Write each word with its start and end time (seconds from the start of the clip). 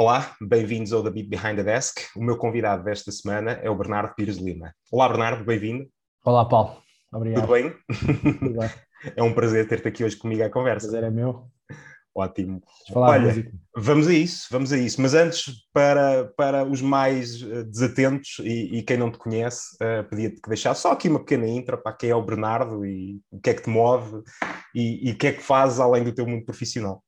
Olá, 0.00 0.32
bem-vindos 0.40 0.92
ao 0.92 1.02
The 1.02 1.10
Beat 1.10 1.28
Behind 1.28 1.56
the 1.56 1.64
Desk. 1.64 2.02
O 2.14 2.22
meu 2.22 2.38
convidado 2.38 2.84
desta 2.84 3.10
semana 3.10 3.54
é 3.54 3.68
o 3.68 3.74
Bernardo 3.74 4.14
Pires 4.14 4.36
Lima. 4.36 4.72
Olá, 4.92 5.08
Bernardo, 5.08 5.44
bem-vindo. 5.44 5.88
Olá, 6.24 6.44
Paulo. 6.44 6.76
Obrigado. 7.12 7.40
Tudo 7.40 7.52
bem? 7.52 7.74
Tudo 8.38 8.58
bem. 8.60 8.70
É 9.16 9.22
um 9.24 9.34
prazer 9.34 9.66
ter-te 9.66 9.88
aqui 9.88 10.04
hoje 10.04 10.16
comigo 10.16 10.44
à 10.44 10.48
conversa. 10.48 10.86
Prazer 10.86 11.02
é 11.02 11.10
meu. 11.10 11.48
Ótimo. 12.14 12.60
falar 12.92 13.10
Olha, 13.10 13.52
vamos 13.76 14.06
a 14.06 14.14
isso, 14.14 14.46
vamos 14.52 14.72
a 14.72 14.78
isso. 14.78 15.02
Mas 15.02 15.14
antes, 15.14 15.52
para, 15.72 16.26
para 16.36 16.64
os 16.64 16.80
mais 16.80 17.42
eh, 17.42 17.64
desatentos 17.64 18.38
e, 18.40 18.78
e 18.78 18.82
quem 18.84 18.96
não 18.96 19.10
te 19.10 19.18
conhece, 19.18 19.74
uh, 19.82 20.08
pedia-te 20.08 20.40
que 20.40 20.48
deixasse 20.48 20.82
só 20.82 20.92
aqui 20.92 21.08
uma 21.08 21.20
pequena 21.20 21.48
intro 21.48 21.76
para 21.76 21.92
quem 21.92 22.10
é 22.10 22.14
o 22.14 22.24
Bernardo 22.24 22.86
e 22.86 23.20
o 23.32 23.40
que 23.40 23.50
é 23.50 23.54
que 23.54 23.62
te 23.62 23.70
move 23.70 24.22
e, 24.72 25.08
e 25.08 25.12
o 25.12 25.18
que 25.18 25.26
é 25.26 25.32
que 25.32 25.42
fazes 25.42 25.80
além 25.80 26.04
do 26.04 26.14
teu 26.14 26.24
mundo 26.24 26.44
profissional. 26.44 27.02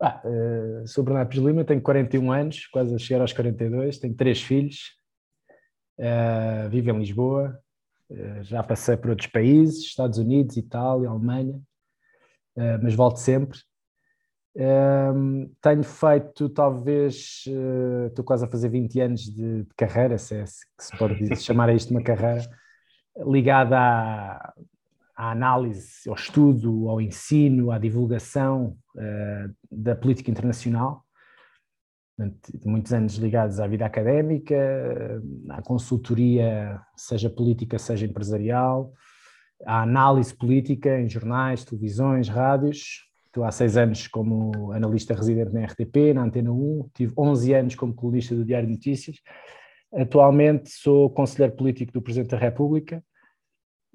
Ah, 0.00 0.22
uh, 0.24 0.86
sou 0.86 1.02
Bernardo 1.02 1.28
Pires 1.28 1.44
Lima, 1.44 1.64
tenho 1.64 1.82
41 1.82 2.30
anos, 2.30 2.66
quase 2.68 2.94
a 2.94 2.98
chegar 2.98 3.20
aos 3.20 3.32
42, 3.32 3.98
tenho 3.98 4.14
três 4.14 4.40
filhos, 4.40 4.94
uh, 5.98 6.68
vivo 6.70 6.90
em 6.90 6.98
Lisboa, 7.00 7.58
uh, 8.08 8.44
já 8.44 8.62
passei 8.62 8.96
por 8.96 9.10
outros 9.10 9.26
países, 9.26 9.86
Estados 9.86 10.18
Unidos, 10.18 10.56
Itália, 10.56 11.08
Alemanha, 11.08 11.60
mas 12.82 12.92
volto 12.92 13.18
sempre. 13.18 13.56
Ehm, 14.56 15.48
tenho 15.60 15.84
feito, 15.84 16.48
talvez, 16.48 17.44
estou 18.08 18.24
quase 18.24 18.44
a 18.44 18.48
fazer 18.48 18.68
20 18.68 19.00
anos 19.00 19.20
de, 19.20 19.62
de 19.62 19.74
carreira, 19.76 20.18
se, 20.18 20.34
é, 20.34 20.44
se 20.44 20.66
se 20.76 20.98
pode 20.98 21.14
chamar 21.40 21.68
a 21.68 21.74
isto 21.74 21.92
uma 21.92 22.02
carreira, 22.02 22.42
ligada 23.24 23.78
a 23.78 24.54
à 25.18 25.32
análise, 25.32 26.08
ao 26.08 26.14
estudo, 26.14 26.88
ao 26.88 27.00
ensino, 27.00 27.72
à 27.72 27.78
divulgação 27.78 28.76
uh, 28.94 29.52
da 29.68 29.96
política 29.96 30.30
internacional, 30.30 31.04
muitos 32.64 32.92
anos 32.92 33.16
ligados 33.16 33.58
à 33.58 33.66
vida 33.66 33.84
académica, 33.84 34.56
à 35.50 35.60
consultoria, 35.62 36.80
seja 36.96 37.28
política, 37.28 37.78
seja 37.78 38.06
empresarial, 38.06 38.92
à 39.66 39.82
análise 39.82 40.32
política 40.34 41.00
em 41.00 41.08
jornais, 41.08 41.64
televisões, 41.64 42.28
rádios. 42.28 43.04
Estou 43.26 43.44
há 43.44 43.50
seis 43.50 43.76
anos 43.76 44.06
como 44.06 44.72
analista 44.72 45.14
residente 45.14 45.52
na 45.52 45.64
RTP, 45.64 46.14
na 46.14 46.22
Antena 46.22 46.52
1, 46.52 46.90
tive 46.94 47.12
11 47.16 47.54
anos 47.54 47.74
como 47.74 47.94
colunista 47.94 48.34
do 48.34 48.44
Diário 48.44 48.68
de 48.68 48.74
Notícias. 48.74 49.16
Atualmente 49.92 50.70
sou 50.70 51.10
conselheiro 51.10 51.56
político 51.56 51.92
do 51.92 52.02
Presidente 52.02 52.30
da 52.30 52.38
República, 52.38 53.02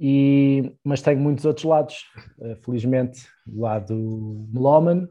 e, 0.05 0.75
mas 0.83 1.01
tenho 1.01 1.17
muitos 1.17 1.45
outros 1.45 1.63
lados, 1.63 2.03
uh, 2.37 2.57
felizmente, 2.57 3.25
o 3.47 3.61
lado 3.61 4.45
melómano, 4.51 5.07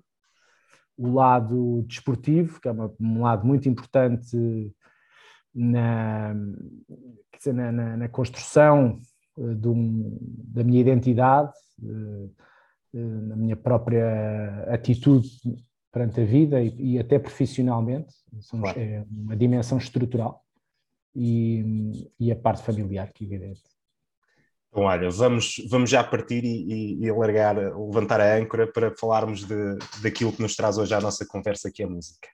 o 0.98 1.14
lado 1.14 1.82
desportivo, 1.88 2.60
que 2.60 2.68
é 2.68 2.72
um 3.00 3.22
lado 3.22 3.46
muito 3.46 3.66
importante 3.70 4.36
na, 5.54 6.34
dizer, 7.38 7.54
na, 7.54 7.72
na, 7.72 7.96
na, 7.96 8.08
construção 8.10 9.00
uh, 9.38 9.70
um, 9.70 10.18
da 10.20 10.62
minha 10.62 10.82
identidade, 10.82 11.54
uh, 11.82 12.30
na 12.92 13.34
minha 13.34 13.56
própria 13.56 14.66
atitude 14.68 15.26
perante 15.90 16.20
a 16.20 16.24
vida 16.26 16.60
e, 16.60 16.96
e 16.96 16.98
até 16.98 17.18
profissionalmente, 17.18 18.12
claro. 18.50 18.78
é 18.78 19.06
uma 19.10 19.34
dimensão 19.34 19.78
estrutural 19.78 20.44
e, 21.16 22.10
e 22.20 22.30
a 22.30 22.36
parte 22.36 22.62
familiar, 22.62 23.10
que 23.10 23.24
é 23.24 23.26
evidente. 23.26 23.71
Então, 24.72 24.84
olha, 24.84 25.10
vamos, 25.10 25.56
vamos 25.68 25.90
já 25.90 26.02
partir 26.02 26.42
e, 26.44 26.96
e, 26.98 27.04
e 27.04 27.12
largar, 27.12 27.56
levantar 27.56 28.22
a 28.22 28.36
âncora 28.36 28.66
para 28.66 28.90
falarmos 28.96 29.44
de, 29.44 29.76
daquilo 30.00 30.32
que 30.32 30.40
nos 30.40 30.56
traz 30.56 30.78
hoje 30.78 30.94
à 30.94 31.00
nossa 31.00 31.26
conversa, 31.26 31.70
que 31.70 31.82
é 31.82 31.86
a 31.86 31.90
música. 31.90 32.26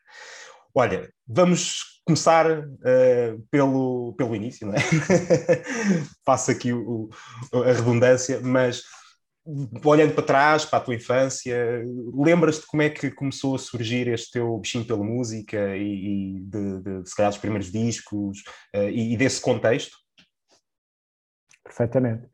Olha, 0.72 1.12
vamos 1.26 2.00
começar 2.06 2.60
uh, 2.60 3.42
pelo, 3.50 4.14
pelo 4.16 4.36
início, 4.36 4.68
não 4.68 4.74
é? 4.74 4.78
Faço 6.24 6.52
aqui 6.52 6.72
o, 6.72 7.10
a 7.52 7.72
redundância, 7.72 8.40
mas 8.40 8.84
olhando 9.84 10.14
para 10.14 10.22
trás, 10.22 10.64
para 10.64 10.78
a 10.78 10.82
tua 10.82 10.94
infância, 10.94 11.82
lembras-te 12.14 12.66
como 12.66 12.82
é 12.82 12.90
que 12.90 13.10
começou 13.10 13.56
a 13.56 13.58
surgir 13.58 14.06
este 14.06 14.32
teu 14.32 14.56
bichinho 14.58 14.84
pela 14.84 15.02
música 15.02 15.76
e, 15.76 16.36
e 16.36 16.40
de, 16.40 16.82
de, 16.82 17.08
se 17.08 17.16
calhar, 17.16 17.32
dos 17.32 17.40
primeiros 17.40 17.72
discos 17.72 18.38
uh, 18.76 18.88
e, 18.90 19.14
e 19.14 19.16
desse 19.16 19.40
contexto? 19.40 19.96
Perfeitamente. 21.68 22.26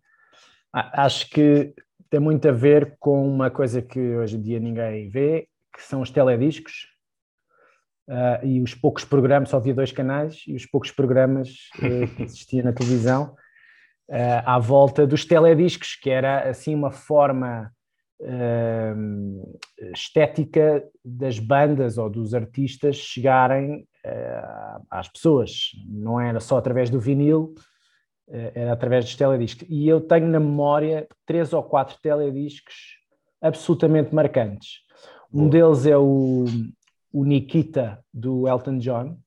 Acho 0.72 1.28
que 1.30 1.74
tem 2.10 2.20
muito 2.20 2.48
a 2.48 2.52
ver 2.52 2.96
com 2.98 3.26
uma 3.28 3.50
coisa 3.50 3.82
que 3.82 3.98
hoje 4.16 4.36
em 4.36 4.40
dia 4.40 4.60
ninguém 4.60 5.08
vê, 5.08 5.48
que 5.74 5.82
são 5.82 6.00
os 6.00 6.10
telediscos. 6.10 6.88
Uh, 8.08 8.46
e 8.46 8.60
os 8.60 8.74
poucos 8.74 9.04
programas, 9.04 9.48
só 9.48 9.56
havia 9.56 9.74
dois 9.74 9.90
canais, 9.90 10.42
e 10.46 10.54
os 10.54 10.66
poucos 10.66 10.90
programas 10.90 11.48
uh, 11.76 12.06
que 12.16 12.22
existiam 12.22 12.64
na 12.64 12.72
televisão 12.72 13.34
uh, 14.10 14.42
à 14.44 14.58
volta 14.58 15.06
dos 15.06 15.24
telediscos, 15.24 15.96
que 15.96 16.10
era 16.10 16.48
assim 16.48 16.74
uma 16.74 16.90
forma 16.90 17.70
estética 19.92 20.82
das 21.04 21.38
bandas 21.38 21.98
ou 21.98 22.08
dos 22.08 22.32
artistas 22.32 22.96
chegarem 22.96 23.86
às 24.88 25.08
pessoas. 25.08 25.72
Não 25.86 26.18
era 26.18 26.40
só 26.40 26.56
através 26.56 26.88
do 26.88 26.98
vinil, 26.98 27.54
era 28.28 28.52
eh, 28.54 28.70
através 28.70 29.04
dos 29.04 29.16
telediscos. 29.16 29.66
E 29.68 29.88
eu 29.88 30.00
tenho 30.00 30.26
na 30.26 30.40
memória 30.40 31.06
três 31.26 31.52
ou 31.52 31.62
quatro 31.62 31.98
telediscos 32.02 32.98
absolutamente 33.40 34.14
marcantes. 34.14 34.80
Um 35.32 35.48
deles 35.48 35.84
é 35.84 35.96
o, 35.98 36.44
o 37.12 37.24
Nikita, 37.24 38.02
do 38.12 38.48
Elton 38.48 38.78
John. 38.78 39.18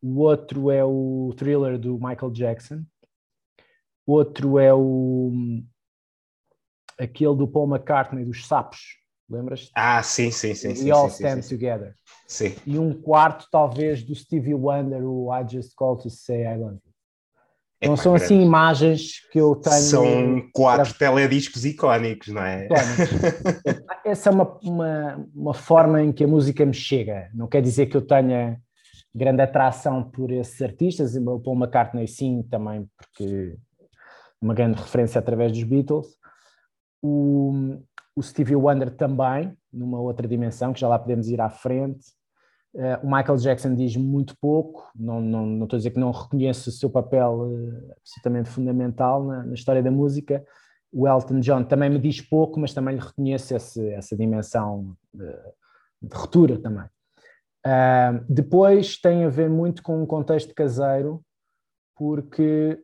O 0.00 0.20
outro 0.20 0.70
é 0.70 0.82
o 0.82 1.32
Thriller, 1.36 1.78
do 1.78 1.94
Michael 1.94 2.32
Jackson. 2.32 2.82
O 4.06 4.12
outro 4.12 4.58
é 4.58 4.72
o 4.74 5.30
aquele 6.98 7.36
do 7.36 7.46
Paul 7.46 7.68
McCartney, 7.68 8.24
dos 8.24 8.46
Sapos. 8.46 8.80
Lembras? 9.28 9.70
Ah, 9.74 10.02
sim, 10.02 10.30
sim, 10.30 10.54
sim. 10.54 10.68
We 10.68 10.74
sim, 10.74 10.90
All 10.90 11.08
sim, 11.08 11.24
Stand 11.24 11.42
sim, 11.42 11.56
Together. 11.56 11.94
Sim. 12.26 12.54
E 12.66 12.78
um 12.78 12.92
quarto, 12.92 13.46
talvez, 13.50 14.02
do 14.02 14.14
Stevie 14.14 14.54
Wonder, 14.54 15.02
o 15.04 15.32
I 15.34 15.46
Just 15.48 15.74
Call 15.74 15.96
to 15.98 16.10
Say 16.10 16.42
I 16.42 16.56
Love 16.56 16.80
You. 16.84 16.91
Então 17.82 17.96
são 17.96 18.14
assim 18.14 18.40
imagens 18.40 19.28
que 19.32 19.40
eu 19.40 19.56
tenho. 19.56 19.76
São 19.76 20.48
quatro 20.52 20.94
para... 20.94 21.10
telediscos 21.10 21.64
icónicos, 21.64 22.28
não 22.28 22.42
é? 22.42 22.66
Icónicos. 22.66 23.08
Essa 24.06 24.30
é 24.30 24.32
uma, 24.32 24.58
uma, 24.62 25.26
uma, 25.34 25.54
forma 25.54 26.00
em 26.00 26.12
que 26.12 26.22
a 26.22 26.28
música 26.28 26.64
me 26.64 26.72
chega. 26.72 27.28
Não 27.34 27.48
quer 27.48 27.60
dizer 27.60 27.86
que 27.86 27.96
eu 27.96 28.02
tenha 28.02 28.56
grande 29.12 29.42
atração 29.42 30.02
por 30.02 30.30
esses 30.30 30.62
artistas, 30.62 31.16
o 31.16 31.40
Paul 31.40 31.56
McCartney 31.56 32.06
sim, 32.06 32.42
também, 32.48 32.88
porque 32.96 33.56
uma 34.40 34.54
grande 34.54 34.80
referência 34.80 35.18
através 35.18 35.50
dos 35.50 35.64
Beatles. 35.64 36.06
O, 37.02 37.78
o 38.14 38.22
Stevie 38.22 38.56
Wonder 38.56 38.90
também, 38.90 39.56
numa 39.72 40.00
outra 40.00 40.28
dimensão, 40.28 40.72
que 40.72 40.80
já 40.80 40.88
lá 40.88 40.98
podemos 40.98 41.28
ir 41.28 41.40
à 41.40 41.50
frente. 41.50 42.06
Uh, 42.74 43.06
o 43.06 43.06
Michael 43.06 43.36
Jackson 43.36 43.74
diz 43.74 43.94
muito 43.96 44.34
pouco, 44.38 44.90
não, 44.96 45.20
não, 45.20 45.44
não 45.44 45.64
estou 45.64 45.76
a 45.76 45.78
dizer 45.78 45.90
que 45.90 46.00
não 46.00 46.10
reconheço 46.10 46.70
o 46.70 46.72
seu 46.72 46.88
papel 46.88 47.32
uh, 47.32 47.92
absolutamente 47.98 48.48
fundamental 48.48 49.22
na, 49.24 49.44
na, 49.44 49.54
história 49.54 49.82
da 49.82 49.90
música. 49.90 50.42
O 50.90 51.06
Elton 51.06 51.40
John 51.40 51.64
também 51.64 51.90
me 51.90 51.98
diz 51.98 52.22
pouco, 52.22 52.58
mas 52.58 52.72
também 52.72 52.94
lhe 52.94 53.00
reconheço 53.00 53.54
esse, 53.54 53.86
essa 53.90 54.16
dimensão 54.16 54.96
de, 55.12 55.26
de 56.02 56.16
ruptura 56.16 56.58
também. 56.58 56.86
Uh, 57.66 58.24
depois 58.26 58.98
tem 58.98 59.24
a 59.24 59.28
ver 59.28 59.50
muito 59.50 59.82
com 59.82 60.02
um 60.02 60.06
contexto 60.06 60.54
caseiro, 60.54 61.22
porque 61.94 62.82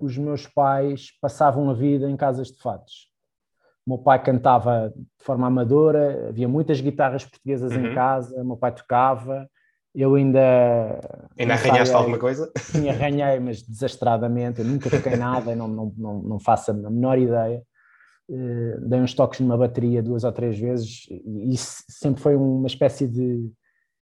os 0.00 0.16
meus 0.16 0.46
pais 0.46 1.08
passavam 1.20 1.68
a 1.70 1.74
vida 1.74 2.08
em 2.08 2.16
casas 2.16 2.48
de 2.48 2.58
fados. 2.58 3.09
Meu 3.90 3.98
pai 3.98 4.22
cantava 4.22 4.92
de 4.94 5.24
forma 5.24 5.48
amadora, 5.48 6.28
havia 6.28 6.46
muitas 6.46 6.80
guitarras 6.80 7.24
portuguesas 7.24 7.72
uhum. 7.72 7.86
em 7.86 7.94
casa, 7.94 8.44
meu 8.44 8.56
pai 8.56 8.72
tocava, 8.72 9.48
eu 9.92 10.14
ainda. 10.14 11.00
Ainda 11.36 11.54
arranhaste 11.54 11.94
alguma 11.94 12.18
coisa? 12.18 12.52
Sim, 12.56 12.88
arranhei, 12.88 13.40
mas 13.40 13.62
desastradamente, 13.62 14.60
eu 14.60 14.64
nunca 14.64 14.88
toquei 14.88 15.16
nada, 15.18 15.56
não, 15.56 15.66
não, 15.66 15.92
não, 15.96 16.22
não 16.22 16.38
faço 16.38 16.70
a 16.70 16.74
menor 16.74 17.18
ideia. 17.18 17.62
Uh, 18.28 18.88
dei 18.88 19.00
uns 19.00 19.12
toques 19.12 19.40
numa 19.40 19.58
bateria 19.58 20.00
duas 20.00 20.22
ou 20.22 20.30
três 20.30 20.56
vezes, 20.56 21.08
e 21.10 21.52
isso 21.52 21.82
sempre 21.88 22.22
foi 22.22 22.36
uma 22.36 22.68
espécie 22.68 23.08
de 23.08 23.50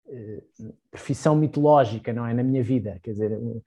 uh, 0.08 0.74
profissão 0.90 1.36
mitológica, 1.36 2.14
não 2.14 2.26
é? 2.26 2.34
Na 2.34 2.44
minha 2.44 2.64
vida, 2.64 2.98
quer 3.04 3.12
dizer, 3.12 3.38
uh, 3.38 3.64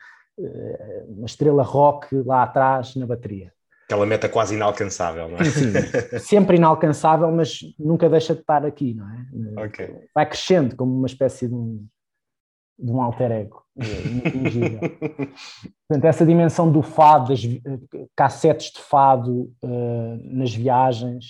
uma 1.07 1.27
estrela 1.27 1.63
rock 1.63 2.17
lá 2.23 2.45
atrás 2.45 2.97
na 2.97 3.07
bateria. 3.07 3.53
Aquela 3.89 4.05
meta 4.05 4.29
quase 4.29 4.55
inalcançável, 4.55 5.31
não 5.31 5.39
é? 5.39 5.45
Sim, 5.45 5.73
sempre 6.21 6.59
inalcançável, 6.59 7.33
mas 7.33 7.61
nunca 7.79 8.07
deixa 8.11 8.35
de 8.35 8.41
estar 8.41 8.67
aqui, 8.67 8.93
não 8.93 9.09
é? 9.09 9.65
Okay. 9.65 9.89
Vai 10.15 10.27
crescendo 10.27 10.77
como 10.77 10.95
uma 10.95 11.07
espécie 11.07 11.49
de 11.49 11.55
um, 11.55 11.87
de 12.79 12.93
um 12.93 13.01
alter 13.01 13.33
ego 13.33 13.65
Portanto, 15.89 16.05
essa 16.05 16.27
dimensão 16.27 16.71
do 16.71 16.83
fado, 16.83 17.29
das 17.29 17.41
cassetes 18.15 18.73
de 18.73 18.81
fado 18.81 19.51
uh, 19.65 20.21
nas 20.23 20.55
viagens, 20.55 21.25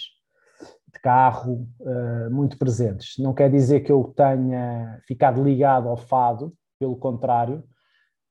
de 0.93 0.99
carro 1.00 1.64
uh, 1.78 2.28
muito 2.28 2.58
presentes. 2.58 3.14
Não 3.19 3.32
quer 3.32 3.49
dizer 3.49 3.81
que 3.81 3.93
eu 3.93 4.12
tenha 4.16 5.00
ficado 5.06 5.44
ligado 5.44 5.88
ao 5.88 5.96
fado, 5.96 6.52
pelo 6.76 6.96
contrário, 6.96 7.62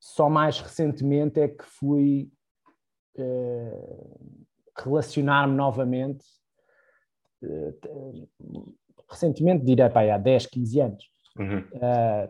só 0.02 0.30
mais 0.30 0.60
recentemente 0.60 1.40
é 1.40 1.48
que 1.48 1.64
fui 1.64 2.30
relacionar-me 4.78 5.56
novamente, 5.56 6.26
uh, 7.44 8.30
recentemente, 9.10 9.66
direi 9.66 9.90
pá, 9.90 10.02
há 10.04 10.18
10, 10.18 10.46
15 10.48 10.80
anos, 10.82 11.06
uhum. 11.38 11.64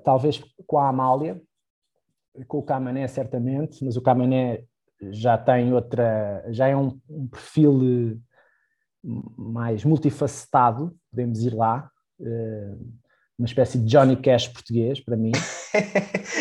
talvez 0.04 0.42
com 0.66 0.78
a 0.78 0.90
Amália, 0.90 1.42
com 2.48 2.60
o 2.60 2.64
Camané 2.64 3.08
certamente, 3.08 3.84
mas 3.84 3.98
o 3.98 4.02
Camané 4.02 4.64
já 5.12 5.38
tem 5.38 5.74
outra, 5.74 6.46
já 6.50 6.68
é 6.68 6.76
um, 6.76 7.00
um 7.10 7.28
perfil 7.28 8.20
mais 9.04 9.86
multifacetado, 9.86 10.96
podemos 11.10 11.44
ir 11.44 11.54
lá, 11.54 11.90
uh, 12.20 12.92
uma 13.38 13.46
espécie 13.46 13.78
de 13.78 13.86
Johnny 13.86 14.16
Cash 14.16 14.48
português, 14.48 15.00
para 15.00 15.16
mim. 15.16 15.32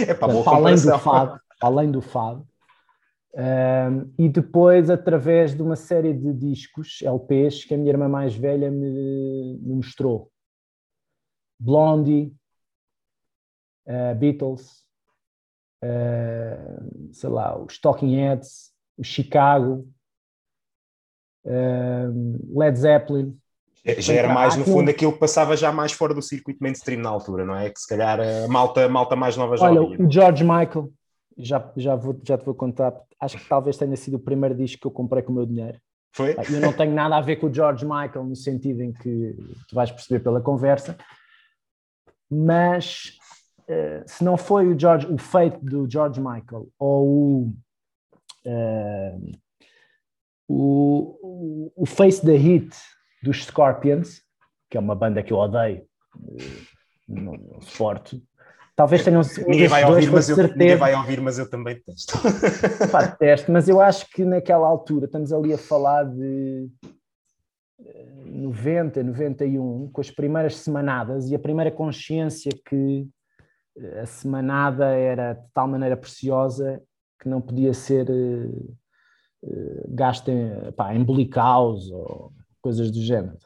é 0.06 0.14
para, 0.14 0.32
além 0.32 0.74
do 0.74 0.98
fado, 0.98 1.40
além 1.60 1.90
do 1.90 2.00
fado. 2.00 2.46
Uh, 3.36 4.10
e 4.18 4.30
depois, 4.30 4.88
através 4.88 5.54
de 5.54 5.60
uma 5.60 5.76
série 5.76 6.14
de 6.14 6.32
discos, 6.32 7.02
LPs, 7.02 7.66
que 7.66 7.74
a 7.74 7.76
minha 7.76 7.90
irmã 7.90 8.08
mais 8.08 8.34
velha 8.34 8.70
me, 8.70 9.58
me 9.60 9.74
mostrou. 9.74 10.32
Blondie, 11.60 12.34
uh, 13.86 14.14
Beatles, 14.14 14.82
uh, 15.84 17.12
sei 17.12 17.28
lá, 17.28 17.62
os 17.62 17.78
Talking 17.78 18.16
Heads, 18.16 18.72
o 18.96 19.04
Chicago, 19.04 19.86
Led 21.44 22.76
Zeppelin. 22.76 23.38
Já 23.98 24.14
era 24.14 24.32
mais, 24.32 24.56
no 24.56 24.64
fundo, 24.64 24.90
aquilo 24.90 25.12
que 25.12 25.20
passava 25.20 25.56
já 25.56 25.70
mais 25.70 25.92
fora 25.92 26.12
do 26.12 26.20
circuito 26.20 26.60
mainstream 26.60 27.00
na 27.00 27.10
altura, 27.10 27.44
não 27.44 27.54
é? 27.54 27.70
Que 27.70 27.78
se 27.78 27.86
calhar 27.86 28.18
a 28.18 28.48
malta, 28.48 28.88
malta 28.88 29.14
mais 29.14 29.36
nova 29.36 29.56
já 29.56 29.66
Olha, 29.66 29.80
o 29.80 30.10
George 30.10 30.42
Michael, 30.42 30.90
já, 31.36 31.72
já, 31.76 31.94
vou, 31.94 32.18
já 32.24 32.38
te 32.38 32.44
vou 32.44 32.54
contar, 32.54 32.94
acho 33.20 33.38
que 33.38 33.48
talvez 33.48 33.76
tenha 33.76 33.96
sido 33.96 34.14
o 34.14 34.20
primeiro 34.20 34.54
disco 34.54 34.80
que 34.80 34.86
eu 34.86 34.90
comprei 34.90 35.22
com 35.22 35.32
o 35.32 35.34
meu 35.34 35.46
dinheiro. 35.46 35.78
Foi? 36.12 36.34
Eu 36.50 36.60
não 36.60 36.72
tenho 36.72 36.94
nada 36.94 37.16
a 37.16 37.20
ver 37.20 37.36
com 37.36 37.46
o 37.46 37.54
George 37.54 37.84
Michael, 37.84 38.24
no 38.24 38.34
sentido 38.34 38.82
em 38.82 38.92
que 38.92 39.36
tu 39.68 39.74
vais 39.74 39.90
perceber 39.90 40.20
pela 40.20 40.40
conversa, 40.40 40.96
mas 42.30 43.18
uh, 43.68 44.02
se 44.06 44.24
não 44.24 44.36
foi 44.36 44.66
o, 44.66 44.78
George, 44.78 45.06
o 45.06 45.18
feito 45.18 45.62
do 45.62 45.90
George 45.90 46.20
Michael 46.20 46.68
ou 46.78 47.06
o. 47.06 47.52
Uh, 48.46 49.46
o, 50.48 51.72
o 51.76 51.86
Face 51.86 52.24
the 52.24 52.36
Hit 52.36 52.74
dos 53.22 53.44
Scorpions, 53.44 54.22
que 54.70 54.76
é 54.76 54.80
uma 54.80 54.94
banda 54.94 55.22
que 55.22 55.32
eu 55.32 55.38
odeio, 55.38 55.84
eh, 56.38 56.66
não, 57.08 57.32
não 57.32 57.60
suporto. 57.60 58.22
Talvez 58.76 59.02
tenham 59.02 59.22
ninguém 59.48 59.68
vai 59.68 59.84
ouvir, 59.86 60.10
mas 60.12 60.28
eu, 60.28 60.36
ninguém 60.36 60.76
vai 60.76 60.94
ouvir, 60.94 61.20
mas 61.22 61.38
eu 61.38 61.48
também 61.48 61.80
testo. 61.80 62.12
Pá, 62.92 63.08
testo, 63.08 63.50
mas 63.50 63.68
eu 63.68 63.80
acho 63.80 64.06
que 64.10 64.22
naquela 64.22 64.68
altura 64.68 65.06
estamos 65.06 65.32
ali 65.32 65.54
a 65.54 65.58
falar 65.58 66.04
de 66.04 66.68
90, 68.26 69.00
eh, 69.00 69.02
91, 69.02 69.90
com 69.90 70.00
as 70.02 70.10
primeiras 70.10 70.56
semanadas 70.56 71.30
e 71.30 71.34
a 71.34 71.38
primeira 71.38 71.70
consciência 71.70 72.52
que 72.68 73.08
eh, 73.78 74.00
a 74.00 74.06
semanada 74.06 74.84
era 74.84 75.32
de 75.32 75.48
tal 75.54 75.66
maneira 75.66 75.96
preciosa 75.96 76.82
que 77.18 77.30
não 77.30 77.40
podia 77.40 77.72
ser 77.72 78.06
gastem 79.88 80.50
pá, 80.76 80.94
em 80.94 81.02
bolicaus 81.02 81.90
ou 81.90 82.30
coisas 82.60 82.90
do 82.90 83.00
género. 83.00 83.38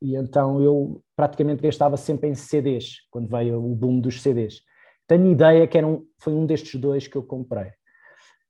E 0.00 0.14
então 0.14 0.60
eu 0.60 1.02
praticamente 1.20 1.62
gastava 1.62 1.98
sempre 1.98 2.30
em 2.30 2.34
CDs, 2.34 3.06
quando 3.10 3.28
veio 3.28 3.62
o 3.62 3.74
boom 3.74 4.00
dos 4.00 4.22
CDs. 4.22 4.62
Tenho 5.06 5.30
ideia 5.30 5.66
que 5.66 5.76
era 5.76 5.86
um, 5.86 6.02
foi 6.18 6.32
um 6.32 6.46
destes 6.46 6.80
dois 6.80 7.06
que 7.06 7.14
eu 7.14 7.22
comprei. 7.22 7.66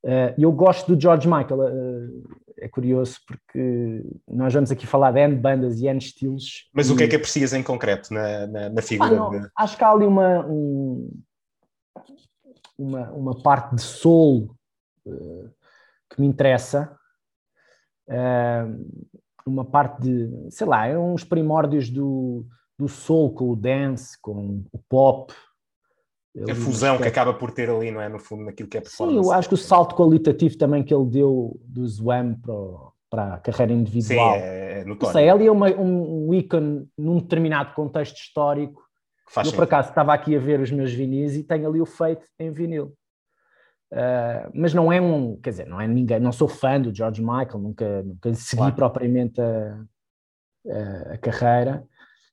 Uh, 0.05 0.33
eu 0.39 0.53
gosto 0.53 0.95
do 0.95 1.01
George 1.01 1.27
Michael, 1.27 1.59
uh, 1.59 2.25
é 2.59 2.69
curioso 2.69 3.19
porque 3.27 4.05
nós 4.29 4.55
vamos 4.55 4.71
aqui 4.71 4.87
falar 4.87 5.11
de 5.11 5.19
N 5.19 5.35
bandas 5.35 5.81
e 5.81 5.89
N 5.89 5.99
estilos. 5.99 6.71
Mas 6.73 6.89
e... 6.89 6.93
o 6.93 6.97
que 6.97 7.03
é 7.03 7.09
que 7.09 7.17
aprecias 7.17 7.53
em 7.53 7.63
concreto 7.63 8.15
na, 8.15 8.47
na, 8.47 8.69
na 8.69 8.83
figura? 8.83 9.11
Ah, 9.11 9.17
não, 9.17 9.31
de... 9.31 9.51
Acho 9.59 9.77
que 9.77 9.83
há 9.83 9.91
ali 9.91 10.07
uma, 10.07 10.47
um, 10.47 11.11
uma, 12.79 13.11
uma 13.11 13.43
parte 13.43 13.75
de 13.75 13.83
soul 13.83 14.55
uh, 15.07 15.51
que 16.09 16.21
me 16.21 16.29
interessa. 16.29 16.97
Uma 19.47 19.65
parte 19.65 20.03
de, 20.03 20.51
sei 20.51 20.67
lá, 20.67 20.87
eram 20.87 21.15
uns 21.15 21.23
primórdios 21.23 21.89
do, 21.89 22.45
do 22.81 22.89
soul 22.89 23.35
com 23.35 23.51
o 23.51 23.57
dance, 23.57 24.19
com 24.21 24.65
o 24.73 24.79
pop. 24.89 25.35
A 26.49 26.55
fusão 26.55 26.97
que 26.97 27.09
acaba 27.09 27.35
por 27.35 27.51
ter 27.51 27.69
ali, 27.69 27.91
não 27.91 28.01
é? 28.01 28.09
No 28.09 28.19
fundo, 28.19 28.45
naquilo 28.45 28.69
que 28.69 28.79
é 28.79 28.81
performance. 28.81 29.19
Sim, 29.19 29.25
eu 29.25 29.33
acho 29.33 29.49
que 29.49 29.55
o 29.55 29.59
salto 29.59 29.95
qualitativo 29.95 30.57
também 30.57 30.83
que 30.83 30.95
ele 30.95 31.07
deu 31.07 31.61
do 31.65 31.87
Zwam 31.87 32.35
para, 32.41 32.55
para 33.11 33.35
a 33.35 33.39
carreira 33.39 33.73
individual. 33.73 34.35
Sim, 34.35 34.41
é, 34.41 34.81
é 34.81 34.85
notório. 34.85 35.13
Sei, 35.13 35.29
ele 35.29 35.47
é 35.47 35.53
uma, 35.53 35.69
um, 35.71 36.29
um 36.29 36.35
ícone 36.35 36.89
num 36.97 37.19
determinado 37.19 37.75
contexto 37.75 38.17
histórico. 38.17 38.83
Faz 39.29 39.49
eu, 39.49 39.55
por 39.55 39.65
acaso, 39.65 39.91
estava 39.91 40.15
aqui 40.15 40.35
a 40.35 40.41
ver 40.41 40.61
os 40.61 40.71
meus 40.71 40.93
vinis 40.93 41.37
e 41.37 41.43
tenho 41.43 41.69
ali 41.69 41.81
o 41.81 41.87
feito 41.87 42.25
em 42.39 42.51
vinil. 42.51 42.95
Uh, 43.93 44.49
mas 44.55 44.73
não 44.73 44.91
é 44.93 45.01
um, 45.01 45.37
quer 45.37 45.51
dizer, 45.51 45.67
não 45.67 45.81
é 45.81 45.87
ninguém, 45.87 46.21
não 46.21 46.31
sou 46.31 46.47
fã 46.47 46.81
do 46.81 46.95
George 46.95 47.21
Michael, 47.21 47.59
nunca, 47.59 48.03
nunca 48.05 48.33
segui 48.35 48.59
claro. 48.59 48.75
propriamente 48.77 49.41
a, 49.41 49.85
a, 50.69 51.15
a 51.15 51.19
carreira. 51.19 51.85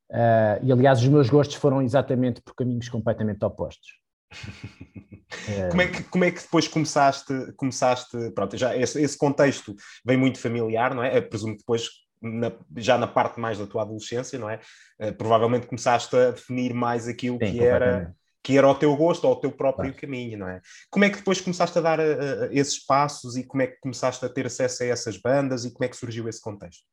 Uh, 0.09 0.63
e 0.63 0.71
aliás, 0.71 1.01
os 1.01 1.07
meus 1.07 1.30
gostos 1.30 1.57
foram 1.57 1.81
exatamente 1.81 2.42
por 2.42 2.56
caminhos 2.56 2.88
completamente 2.89 3.44
opostos. 3.44 3.88
como, 5.69 5.81
é 5.81 5.88
que, 5.88 6.04
como 6.04 6.24
é 6.25 6.31
que 6.31 6.42
depois 6.42 6.68
começaste, 6.68 7.33
começaste 7.56 8.31
pronto, 8.31 8.57
já 8.57 8.75
esse, 8.75 9.01
esse 9.01 9.18
contexto 9.18 9.75
vem 10.06 10.18
muito 10.18 10.39
familiar, 10.39 10.94
não 10.94 11.04
é? 11.04 11.18
Eu 11.18 11.27
presumo 11.27 11.54
que 11.54 11.59
depois, 11.59 11.89
na, 12.21 12.51
já 12.75 12.98
na 12.98 13.07
parte 13.07 13.39
mais 13.39 13.57
da 13.57 13.68
tua 13.68 13.83
adolescência, 13.83 14.39
não 14.39 14.50
é? 14.50 14.59
Uh, 15.01 15.13
provavelmente 15.13 15.68
começaste 15.68 16.15
a 16.15 16.31
definir 16.31 16.74
mais 16.74 17.07
aquilo 17.07 17.38
Sim, 17.42 17.51
que 17.51 17.63
era 17.63 18.13
que 18.44 18.57
era 18.57 18.65
o 18.65 18.75
teu 18.75 18.95
gosto 18.95 19.25
ou 19.25 19.33
o 19.33 19.36
teu 19.42 19.51
próprio 19.51 19.92
claro. 19.92 20.00
caminho, 20.00 20.39
não 20.39 20.48
é? 20.48 20.62
Como 20.89 21.03
é 21.03 21.10
que 21.10 21.18
depois 21.18 21.42
começaste 21.42 21.77
a 21.77 21.81
dar 21.81 22.00
uh, 22.00 22.48
esses 22.51 22.80
passos 22.80 23.36
e 23.36 23.44
como 23.44 23.62
é 23.62 23.68
que 23.68 23.77
começaste 23.81 24.24
a 24.25 24.30
ter 24.30 24.45
acesso 24.45 24.83
a 24.83 24.86
essas 24.86 25.18
bandas 25.18 25.65
e 25.65 25.72
como 25.74 25.84
é 25.84 25.89
que 25.89 25.98
surgiu 25.98 26.29
esse 26.29 26.41
contexto? 26.41 26.86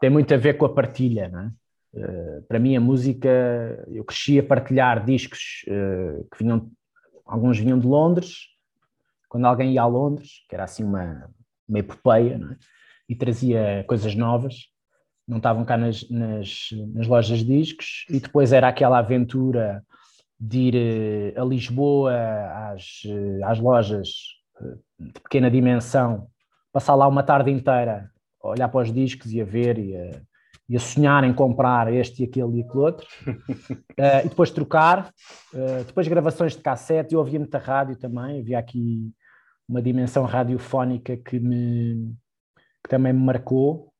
Tem 0.00 0.10
muito 0.10 0.32
a 0.32 0.36
ver 0.36 0.54
com 0.54 0.66
a 0.66 0.72
partilha, 0.72 1.28
não 1.28 1.40
é? 1.40 1.52
Uh, 1.94 2.42
para 2.42 2.58
mim 2.58 2.76
a 2.76 2.80
música, 2.80 3.28
eu 3.88 4.04
cresci 4.04 4.38
a 4.38 4.42
partilhar 4.42 5.02
discos 5.02 5.64
uh, 5.66 6.28
que 6.30 6.42
vinham, 6.42 6.70
alguns 7.24 7.58
vinham 7.58 7.78
de 7.78 7.86
Londres, 7.86 8.48
quando 9.28 9.46
alguém 9.46 9.72
ia 9.72 9.82
a 9.82 9.86
Londres, 9.86 10.44
que 10.48 10.54
era 10.54 10.64
assim 10.64 10.84
uma, 10.84 11.30
uma 11.66 11.78
epopeia, 11.78 12.34
é? 12.34 12.56
e 13.08 13.14
trazia 13.14 13.84
coisas 13.88 14.14
novas, 14.14 14.66
não 15.26 15.38
estavam 15.38 15.64
cá 15.64 15.76
nas, 15.76 16.08
nas, 16.10 16.68
nas, 16.94 17.06
lojas 17.06 17.38
de 17.38 17.58
discos, 17.58 18.04
e 18.10 18.20
depois 18.20 18.52
era 18.52 18.68
aquela 18.68 18.98
aventura 18.98 19.82
de 20.38 20.58
ir 20.58 20.74
eh, 20.76 21.40
a 21.40 21.44
Lisboa 21.44 22.12
às, 22.72 23.02
às 23.44 23.58
lojas 23.58 24.08
de 24.98 25.20
pequena 25.20 25.50
dimensão, 25.50 26.28
passar 26.72 26.94
lá 26.94 27.08
uma 27.08 27.22
tarde 27.22 27.50
inteira 27.50 28.10
olhar 28.50 28.68
para 28.68 28.82
os 28.82 28.92
discos 28.92 29.32
e 29.32 29.40
a 29.40 29.44
ver 29.44 29.78
e 29.78 29.96
a, 29.96 30.20
e 30.68 30.76
a 30.76 30.80
sonhar 30.80 31.24
em 31.24 31.32
comprar 31.32 31.92
este 31.92 32.22
e 32.22 32.24
aquele 32.26 32.58
e 32.58 32.62
aquele 32.62 32.78
outro, 32.78 33.06
uh, 33.26 34.24
e 34.24 34.28
depois 34.28 34.50
trocar, 34.50 35.10
uh, 35.54 35.84
depois 35.84 36.08
gravações 36.08 36.56
de 36.56 36.62
cassete, 36.62 37.14
eu 37.14 37.20
ouvia 37.20 37.38
muita 37.38 37.58
rádio 37.58 37.96
também, 37.96 38.40
havia 38.40 38.58
aqui 38.58 39.12
uma 39.68 39.82
dimensão 39.82 40.24
radiofónica 40.24 41.16
que 41.16 41.38
me 41.40 42.14
que 42.82 42.90
também 42.90 43.12
me 43.12 43.20
marcou, 43.20 43.92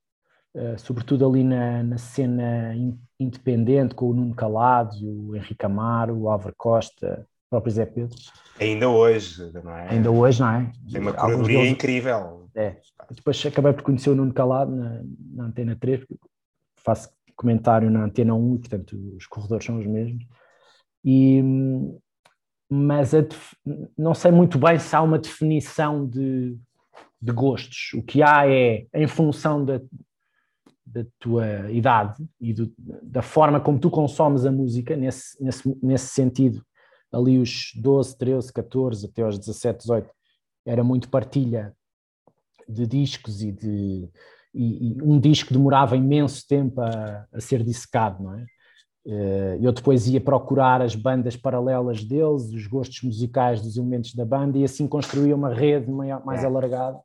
eh, 0.57 0.79
sobretudo 0.79 1.29
ali 1.29 1.45
na, 1.45 1.83
na, 1.83 1.99
cena 1.99 2.75
in, 2.75 2.99
independente, 3.21 3.95
com 3.95 4.09
o 4.09 4.15
Nuno 4.15 4.35
Calado, 4.35 4.97
o 5.05 5.37
Henrique 5.37 5.67
Amaro, 5.67 6.17
o 6.17 6.31
Álvaro 6.31 6.55
Costa, 6.57 7.27
próprio 7.51 7.73
Zé 7.73 7.87
Pedro. 7.87 8.17
Ainda 8.59 8.89
hoje, 8.89 9.51
não 9.53 9.77
é? 9.77 9.89
Ainda 9.91 10.11
hoje, 10.11 10.41
não 10.41 10.51
é? 10.51 10.73
Tem 10.91 11.01
uma 11.01 11.13
curadoria 11.13 11.59
deles... 11.59 11.73
incrível. 11.73 12.49
É. 12.55 12.77
Depois 13.11 13.45
acabei 13.45 13.73
por 13.73 13.83
conhecer 13.83 14.11
o 14.11 14.15
Nuno 14.15 14.33
Calado 14.33 14.75
na, 14.75 15.03
na 15.35 15.45
Antena 15.45 15.77
3, 15.77 16.05
faço 16.79 17.11
comentário 17.37 17.91
na 17.91 18.05
Antena 18.05 18.35
1, 18.35 18.59
portanto 18.59 18.97
os 19.17 19.27
corredores 19.27 19.65
são 19.65 19.79
os 19.79 19.87
mesmos. 19.87 20.25
E, 21.05 21.43
mas 22.69 23.11
def... 23.13 23.53
não 23.97 24.15
sei 24.15 24.33
muito 24.33 24.59
bem 24.59 24.79
se 24.79 24.97
há 24.97 25.03
uma 25.03 25.19
definição 25.19 26.07
de, 26.07 26.57
de 27.21 27.33
gostos. 27.33 27.93
O 27.95 28.03
que 28.03 28.23
há 28.23 28.49
é, 28.49 28.87
em 28.95 29.07
função 29.07 29.65
da, 29.65 29.81
da 30.85 31.05
tua 31.19 31.71
idade 31.71 32.27
e 32.41 32.55
do, 32.55 32.73
da 33.03 33.21
forma 33.21 33.61
como 33.61 33.79
tu 33.79 33.91
consomes 33.91 34.47
a 34.47 34.51
música, 34.51 34.97
nesse, 34.97 35.43
nesse, 35.43 35.79
nesse 35.83 36.07
sentido, 36.07 36.65
ali 37.13 37.39
os 37.39 37.73
12, 37.77 38.17
13, 38.19 38.53
14, 38.53 39.07
até 39.07 39.23
aos 39.23 39.39
17, 39.39 39.79
18, 39.81 40.11
era 40.65 40.83
muito 40.83 41.09
partilha 41.09 41.75
de 42.69 42.87
discos 42.87 43.43
e 43.43 43.53
de, 43.53 44.09
e, 44.53 44.89
e, 44.89 45.03
um 45.03 45.21
disco 45.21 45.53
demorava 45.53 45.97
imenso 45.97 46.47
tempo 46.49 46.81
a, 46.81 47.27
a 47.33 47.41
ser 47.41 47.63
dissecado, 47.63 48.23
não 48.23 48.35
é? 48.35 48.47
Eh, 49.09 49.59
eu 49.63 49.71
depois 49.71 50.09
ia 50.09 50.21
procurar 50.21 50.83
as 50.83 50.97
bandas 50.97 51.37
paralelas 51.37 52.03
deles, 52.03 52.53
os 52.53 52.67
gostos 52.67 53.03
musicais 53.03 53.63
dos 53.63 53.77
elementos 53.77 54.13
da 54.15 54.25
banda, 54.25 54.59
e 54.59 54.65
assim 54.65 54.89
construía 54.89 55.37
uma 55.37 55.55
rede 55.55 55.89
mais 55.89 56.43
é. 56.43 56.47
alargada 56.47 56.99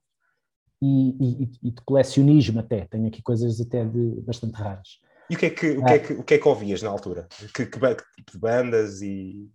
e, 0.81 1.09
e, 1.43 1.51
e, 1.61 1.71
de 1.71 1.81
colecionismo 1.83 2.59
até. 2.59 2.85
Tenho 2.85 3.07
aqui 3.07 3.21
coisas 3.21 3.61
até 3.61 3.85
de 3.85 4.19
bastante 4.21 4.55
raras. 4.55 4.99
E 5.29 5.35
o 5.35 5.37
que 5.37 5.45
é 5.45 5.49
que, 5.51 5.69
o 5.77 5.85
que, 5.85 5.93
é 5.93 5.99
que, 5.99 6.13
o 6.13 6.23
que, 6.23 6.33
é 6.33 6.37
que 6.39 6.47
ouvias 6.47 6.81
na 6.81 6.89
altura? 6.89 7.27
Que, 7.53 7.65
que, 7.67 7.79
tipo 8.15 8.31
de 8.31 8.37
bandas 8.39 9.01
e. 9.01 9.47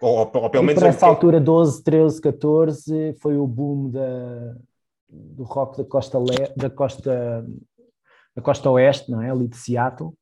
Ou, 0.00 0.18
ou, 0.18 0.30
ou 0.34 0.50
pelo 0.50 0.64
menos. 0.64 0.80
Por 0.80 0.88
essa 0.88 1.06
altura, 1.06 1.40
12, 1.40 1.82
13, 1.82 2.20
14, 2.20 3.14
foi 3.20 3.36
o 3.36 3.46
boom 3.46 3.90
da, 3.90 4.56
do 5.08 5.42
rock 5.44 5.78
da 5.78 5.84
costa, 5.84 6.18
le, 6.18 6.52
da 6.56 6.70
costa 6.70 7.46
da 8.34 8.42
costa 8.42 8.70
oeste, 8.70 9.10
não 9.10 9.22
é? 9.22 9.30
Ali 9.30 9.48
de 9.48 9.56
Seattle. 9.56 10.12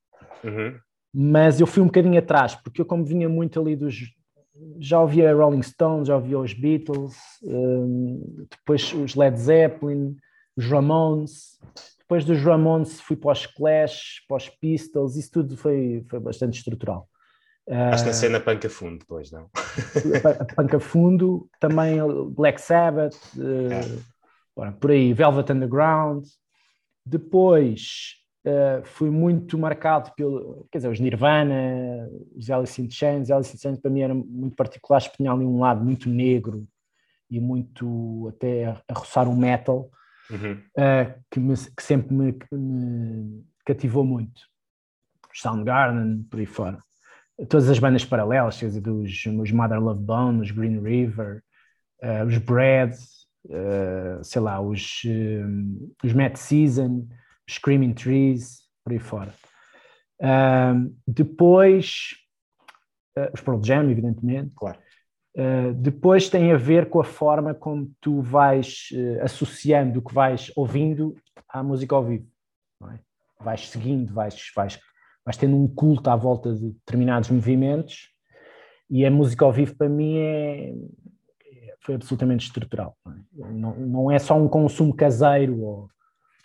Uhum 0.45 0.79
mas 1.17 1.61
eu 1.61 1.67
fui 1.67 1.81
um 1.81 1.87
bocadinho 1.87 2.19
atrás, 2.19 2.57
porque 2.57 2.81
eu 2.81 2.85
como 2.85 3.05
vinha 3.05 3.29
muito 3.29 3.61
ali 3.61 3.77
dos... 3.77 4.13
Já 4.81 5.01
ouvia 5.01 5.33
Rolling 5.33 5.63
Stones, 5.63 6.09
já 6.09 6.17
ouvia 6.17 6.39
os 6.39 6.53
Beatles, 6.53 7.15
um, 7.45 8.47
depois 8.51 8.93
os 8.93 9.15
Led 9.15 9.39
Zeppelin, 9.39 10.17
os 10.57 10.67
Ramones, 10.67 11.59
depois 12.01 12.25
dos 12.25 12.43
Ramones 12.43 13.01
fui 13.01 13.17
para 13.17 13.33
os 13.33 13.47
Clash, 13.47 14.25
para 14.27 14.37
os 14.37 14.49
Pistols, 14.49 15.17
isso 15.17 15.31
tudo 15.31 15.57
foi, 15.57 16.05
foi 16.09 16.19
bastante 16.19 16.59
estrutural. 16.59 17.09
Acho 17.67 18.05
na 18.05 18.11
ah, 18.11 18.15
cena 18.15 18.41
panca 18.41 18.69
fundo 18.69 18.99
depois, 18.99 19.31
não? 19.31 19.49
panca 20.55 20.79
fundo, 20.79 21.49
também 21.59 21.97
Black 22.31 22.61
Sabbath, 22.61 23.17
é. 23.39 24.71
por 24.73 24.91
aí, 24.91 25.15
Velvet 25.15 25.51
Underground. 25.51 26.27
Depois 27.07 28.17
uh, 28.47 28.85
fui 28.85 29.11
muito 29.11 29.59
marcado 29.59 30.13
pelo, 30.15 30.67
quer 30.71 30.79
dizer, 30.79 30.89
os 30.91 31.01
Nirvana, 31.01 32.09
os 32.37 32.51
Alice 32.51 32.81
in 32.81 32.91
Chains. 32.91 33.31
Alice 33.31 33.55
in 33.55 33.59
Chains 33.59 33.79
para 33.79 33.91
mim 33.91 34.01
era 34.01 34.15
muito 34.15 34.57
particular, 34.57 35.01
tinha 35.01 35.33
ali 35.33 35.45
um 35.45 35.61
lado 35.61 35.83
muito 35.83 36.09
negro 36.09 36.67
e 37.31 37.41
muito 37.41 38.29
até 38.29 38.67
a, 38.67 38.83
a 38.89 38.95
roçar 38.95 39.29
um 39.29 39.37
metal, 39.37 39.91
uhum. 40.31 40.53
uh, 40.53 41.21
que, 41.31 41.41
me, 41.41 41.55
que, 41.57 41.83
sempre 41.83 42.15
me, 42.15 42.39
me, 42.53 43.45
cativou 43.65 44.05
muito. 44.05 44.43
Soundgarden, 45.33 46.23
por 46.31 46.39
aí 46.39 46.47
fora. 46.47 46.79
Todas 47.49 47.69
as 47.69 47.79
bandas 47.79 48.05
paralelas, 48.05 48.59
quer 48.59 48.67
dizer, 48.67 48.81
dos, 48.81 49.27
os 49.27 49.51
Mother 49.51 49.81
Love 49.81 50.01
Bone, 50.01 50.41
os 50.41 50.51
Green 50.51 50.81
River, 50.81 51.43
uh, 52.03 52.25
os 52.27 52.39
Bread, 52.39 52.95
uh, 53.47 54.23
sei 54.23 54.41
lá, 54.41 54.61
os, 54.61 55.03
os 56.05 56.13
Mad 56.13 56.37
Season, 56.37 57.09
Screaming 57.51 57.95
Trees, 57.95 58.63
por 58.85 58.93
aí 58.93 58.99
fora. 58.99 59.35
Uh, 60.21 60.95
depois, 61.07 62.15
os 63.33 63.41
Pearl 63.41 63.63
Jam, 63.63 63.91
evidentemente. 63.91 64.53
Claro. 64.57 64.79
Depois 65.77 66.29
tem 66.29 66.53
a 66.53 66.57
ver 66.57 66.89
com 66.89 67.01
a 67.01 67.05
forma 67.05 67.53
como 67.55 67.91
tu 68.01 68.21
vais 68.23 68.89
associando 69.21 69.99
o 69.99 70.03
que 70.03 70.15
vais 70.15 70.53
ouvindo 70.55 71.17
à 71.49 71.61
música 71.61 71.95
ao 71.95 72.05
vivo. 72.05 72.27
É? 72.93 72.99
Vais 73.41 73.69
seguindo, 73.69 74.13
vais, 74.13 74.51
vais, 74.55 74.79
vais 75.25 75.37
tendo 75.37 75.57
um 75.57 75.67
culto 75.67 76.11
à 76.11 76.17
volta 76.17 76.53
de 76.53 76.71
determinados 76.71 77.31
movimentos 77.31 78.11
e 78.91 79.05
a 79.05 79.11
música 79.11 79.45
ao 79.45 79.53
vivo 79.53 79.75
para 79.77 79.89
mim 79.89 80.19
é, 80.19 80.75
foi 81.81 81.95
absolutamente 81.95 82.47
estrutural. 82.47 82.97
Não 83.05 83.13
é? 83.47 83.53
Não, 83.53 83.77
não 83.77 84.11
é 84.11 84.19
só 84.19 84.37
um 84.37 84.49
consumo 84.49 84.95
caseiro 84.95 85.61
ou, 85.61 85.89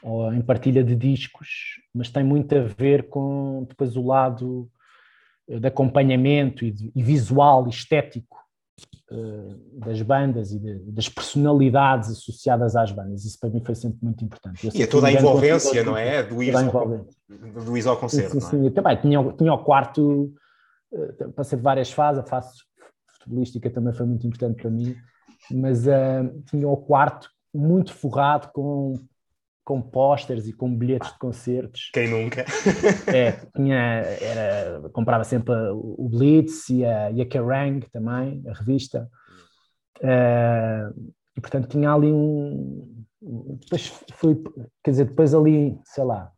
ou 0.04 0.34
em 0.34 0.42
partilha 0.42 0.84
de 0.84 0.96
discos, 0.96 1.48
mas 1.94 2.10
tem 2.10 2.24
muito 2.24 2.56
a 2.56 2.62
ver 2.62 3.10
com 3.10 3.66
depois 3.68 3.96
o 3.96 4.06
lado 4.06 4.70
eh, 5.48 5.60
de 5.60 5.68
acompanhamento 5.68 6.66
e, 6.66 6.72
de, 6.72 6.92
e 6.96 7.04
visual 7.04 7.68
estético 7.68 8.39
das 9.74 10.02
bandas 10.02 10.52
e 10.52 10.60
de, 10.60 10.80
das 10.92 11.10
personalidades 11.10 12.12
associadas 12.12 12.76
às 12.76 12.92
bandas. 12.92 13.26
Isso 13.26 13.40
para 13.40 13.50
mim 13.50 13.62
foi 13.64 13.76
sempre 13.76 14.00
muito 14.02 14.24
importante. 14.24 14.70
E 14.74 14.84
é 14.84 14.88
toda 14.88 15.08
a 15.08 15.12
envolvência, 15.12 15.84
não 15.84 15.98
é? 15.98 16.24
Do 16.24 16.42
ir, 16.44 16.56
ao, 16.56 16.88
do 17.66 17.78
ir 17.78 17.88
ao 17.88 17.98
concerto. 17.98 18.34
Sim, 18.34 18.40
sim, 18.40 18.50
sim. 18.50 18.68
É? 18.68 18.70
também 18.70 18.98
tinha, 18.98 19.34
tinha 19.34 19.54
o 19.54 19.64
quarto, 19.64 20.34
uh, 20.92 21.32
passei 21.34 21.58
de 21.58 21.64
várias 21.64 21.92
fases, 21.92 22.24
a 22.24 22.26
fase 22.26 22.50
futebolística 23.08 23.70
também 23.70 23.94
foi 23.94 24.06
muito 24.06 24.26
importante 24.28 24.62
para 24.62 24.70
mim, 24.70 24.96
mas 25.52 25.88
uh, 25.88 26.44
tinha 26.50 26.68
o 26.68 26.78
quarto 26.78 27.30
muito 27.54 27.94
forrado 27.94 28.52
com 28.54 28.94
com 29.70 29.80
pósteres 29.84 30.48
e 30.48 30.52
com 30.52 30.76
bilhetes 30.76 31.14
de 31.14 31.20
concertos. 31.20 31.92
Quem 31.94 32.10
nunca? 32.10 32.44
é, 33.06 33.34
tinha, 33.56 33.78
era, 33.78 34.90
comprava 34.90 35.24
sempre 35.24 35.54
o 35.72 36.10
Blitz 36.10 36.70
e 36.70 36.84
a, 36.84 37.12
e 37.12 37.22
a 37.22 37.26
Kerrang 37.28 37.88
também, 37.92 38.44
a 38.48 38.54
revista. 38.54 39.08
Uh, 39.98 41.12
e 41.38 41.40
portanto 41.40 41.68
tinha 41.68 41.94
ali 41.94 42.12
um. 42.12 43.06
Depois 43.22 43.94
fui, 44.14 44.42
quer 44.84 44.90
dizer, 44.90 45.06
depois 45.06 45.36
ali, 45.36 45.80
sei 45.84 46.04
lá, 46.04 46.32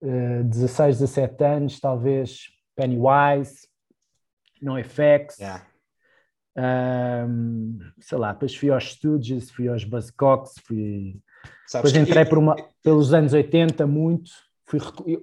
uh, 0.00 0.44
16, 0.44 1.00
17 1.00 1.44
anos, 1.44 1.78
talvez 1.78 2.46
Pennywise, 2.74 3.68
NoFX. 4.62 5.38
Yeah. 5.38 5.66
Um, 7.28 7.78
sei 8.00 8.16
lá, 8.16 8.32
depois 8.32 8.56
fui 8.56 8.70
aos 8.70 8.84
Stooges, 8.84 9.50
fui 9.50 9.68
aos 9.68 9.84
Buzzcocks, 9.84 10.54
fui 10.64 11.20
Sabes 11.66 11.92
Depois 11.92 12.08
entrei 12.08 12.24
por 12.24 12.38
uma, 12.38 12.56
pelos 12.82 13.12
anos 13.14 13.32
80 13.32 13.86
muito, 13.86 14.30
fui, 14.66 14.80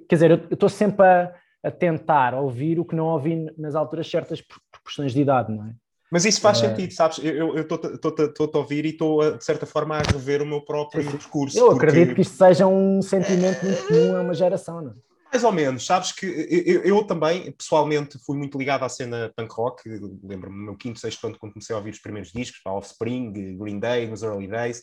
quer 0.08 0.16
dizer, 0.16 0.32
eu 0.32 0.54
estou 0.54 0.70
sempre 0.70 1.06
a, 1.06 1.34
a, 1.64 1.72
tentar 1.72 2.34
ouvir 2.34 2.80
o 2.80 2.86
que 2.86 2.96
não 2.96 3.06
ouvi 3.06 3.48
nas 3.58 3.76
alturas 3.76 4.10
certas 4.10 4.42
por, 4.42 4.58
por 4.72 4.82
questões 4.84 5.14
de 5.14 5.22
idade, 5.22 5.52
não 5.52 5.66
é? 5.66 5.74
Mas 6.12 6.26
isso 6.26 6.42
faz 6.42 6.62
é... 6.62 6.68
sentido, 6.68 6.92
sabes? 6.94 7.20
Eu 7.24 7.56
estou 7.62 8.52
a 8.54 8.58
ouvir 8.58 8.86
e 8.86 8.90
estou, 8.90 9.38
de 9.38 9.46
certa 9.46 9.66
forma, 9.66 9.96
a 9.96 10.02
rever 10.02 10.42
o 10.42 10.46
meu 10.46 10.60
próprio 10.60 11.04
discurso. 11.18 11.58
Eu 11.58 11.70
porque... 11.70 11.86
acredito 11.86 12.16
que 12.16 12.22
isto 12.22 12.36
seja 12.36 12.68
um 12.68 13.02
sentimento 13.02 13.64
muito 13.64 13.88
comum 13.88 14.18
a 14.18 14.22
uma 14.22 14.34
geração, 14.34 14.82
não 14.82 14.92
é? 14.92 14.94
Mais 15.32 15.46
ou 15.46 15.52
menos, 15.54 15.86
sabes 15.86 16.12
que 16.12 16.26
eu, 16.26 16.84
eu, 16.84 17.04
também, 17.06 17.54
pessoalmente, 17.54 18.20
fui 18.20 18.38
muito 18.38 18.58
ligado 18.58 18.84
à 18.84 18.90
cena 18.90 19.32
punk 19.34 19.54
rock. 19.54 19.90
Lembro-me 20.22 20.58
no 20.58 20.64
meu 20.66 20.76
quinto, 20.76 21.00
sexto 21.00 21.26
ano, 21.26 21.38
quando 21.40 21.54
comecei 21.54 21.74
a 21.74 21.80
ouvir 21.80 21.92
os 21.92 22.00
primeiros 22.00 22.34
discos, 22.34 22.60
Offspring, 22.66 23.32
Green 23.58 23.80
Day, 23.80 24.08
nos 24.08 24.24
early 24.24 24.50
days. 24.50 24.82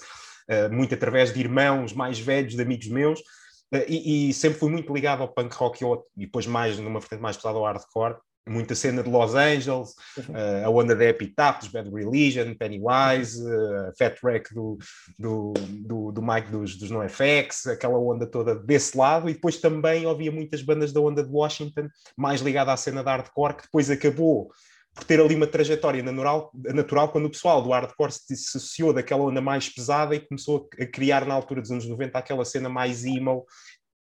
Eh, 0.49 0.69
muito 0.71 0.95
através 0.95 1.33
de 1.33 1.41
irmãos 1.41 1.93
mais 1.93 2.19
velhos, 2.19 2.55
de 2.55 2.63
amigos 2.63 2.89
meus, 2.89 3.21
uh, 3.21 3.85
e, 3.87 4.31
e, 4.31 4.33
sempre 4.33 4.59
fui 4.59 4.71
muito 4.71 4.93
ligado 4.95 5.21
ao 5.21 5.29
punk 5.29 5.55
rock 5.55 5.85
e, 5.85 6.25
depois 6.25 6.47
mais 6.47 6.79
numa 6.79 7.03
frente 7.03 7.21
mais 7.21 7.37
pesada 7.37 7.59
ao 7.59 7.65
hardcore. 7.65 8.17
Muita 8.49 8.75
cena 8.75 9.03
de 9.03 9.11
Los 9.11 9.35
Angeles, 9.35 9.91
uh, 10.17 10.65
a 10.65 10.71
onda 10.71 10.97
da 10.97 11.05
Epitaph, 11.05 11.59
dos 11.59 11.69
Bad 11.69 11.91
Religion, 11.91 12.55
Pennywise, 12.55 13.43
uh, 13.43 13.93
Fat 13.99 14.17
Wreck 14.25 14.55
do, 14.55 14.79
do, 15.19 15.53
do, 15.87 16.13
do 16.13 16.23
Mike 16.23 16.51
dos, 16.51 16.79
dos 16.79 16.91
NoFX, 16.91 17.67
aquela 17.67 17.99
onda 17.99 18.27
toda 18.27 18.55
desse 18.55 18.97
lado, 18.97 19.29
e 19.29 19.35
depois 19.35 19.59
também 19.59 20.07
ouvia 20.07 20.33
muitas 20.33 20.63
bandas 20.63 20.95
da 20.95 21.01
onda 21.03 21.23
de 21.23 21.31
Washington, 21.31 21.91
mais 22.17 22.41
ligada 22.41 22.73
à 22.73 22.77
cena 22.79 23.05
da 23.05 23.11
hardcore, 23.11 23.55
que 23.55 23.63
depois 23.65 23.91
acabou 23.91 24.51
por 24.99 25.05
ter 25.05 25.21
ali 25.21 25.37
uma 25.37 25.47
trajetória 25.47 26.03
natural, 26.03 26.51
natural 26.75 27.09
quando 27.11 27.27
o 27.27 27.31
pessoal 27.31 27.63
do 27.63 27.71
hardcore 27.71 28.11
se 28.11 28.35
dissociou 28.35 28.93
daquela 28.93 29.23
onda 29.23 29.41
mais 29.41 29.69
pesada 29.69 30.15
e 30.17 30.21
começou 30.21 30.69
a 30.79 30.87
criar 30.87 31.25
na 31.25 31.35
altura 31.35 31.61
dos 31.61 31.71
anos 31.71 31.89
90 31.89 32.19
aquela 32.19 32.45
cena 32.45 32.69
mais 32.69 33.05
emo, 33.05 33.47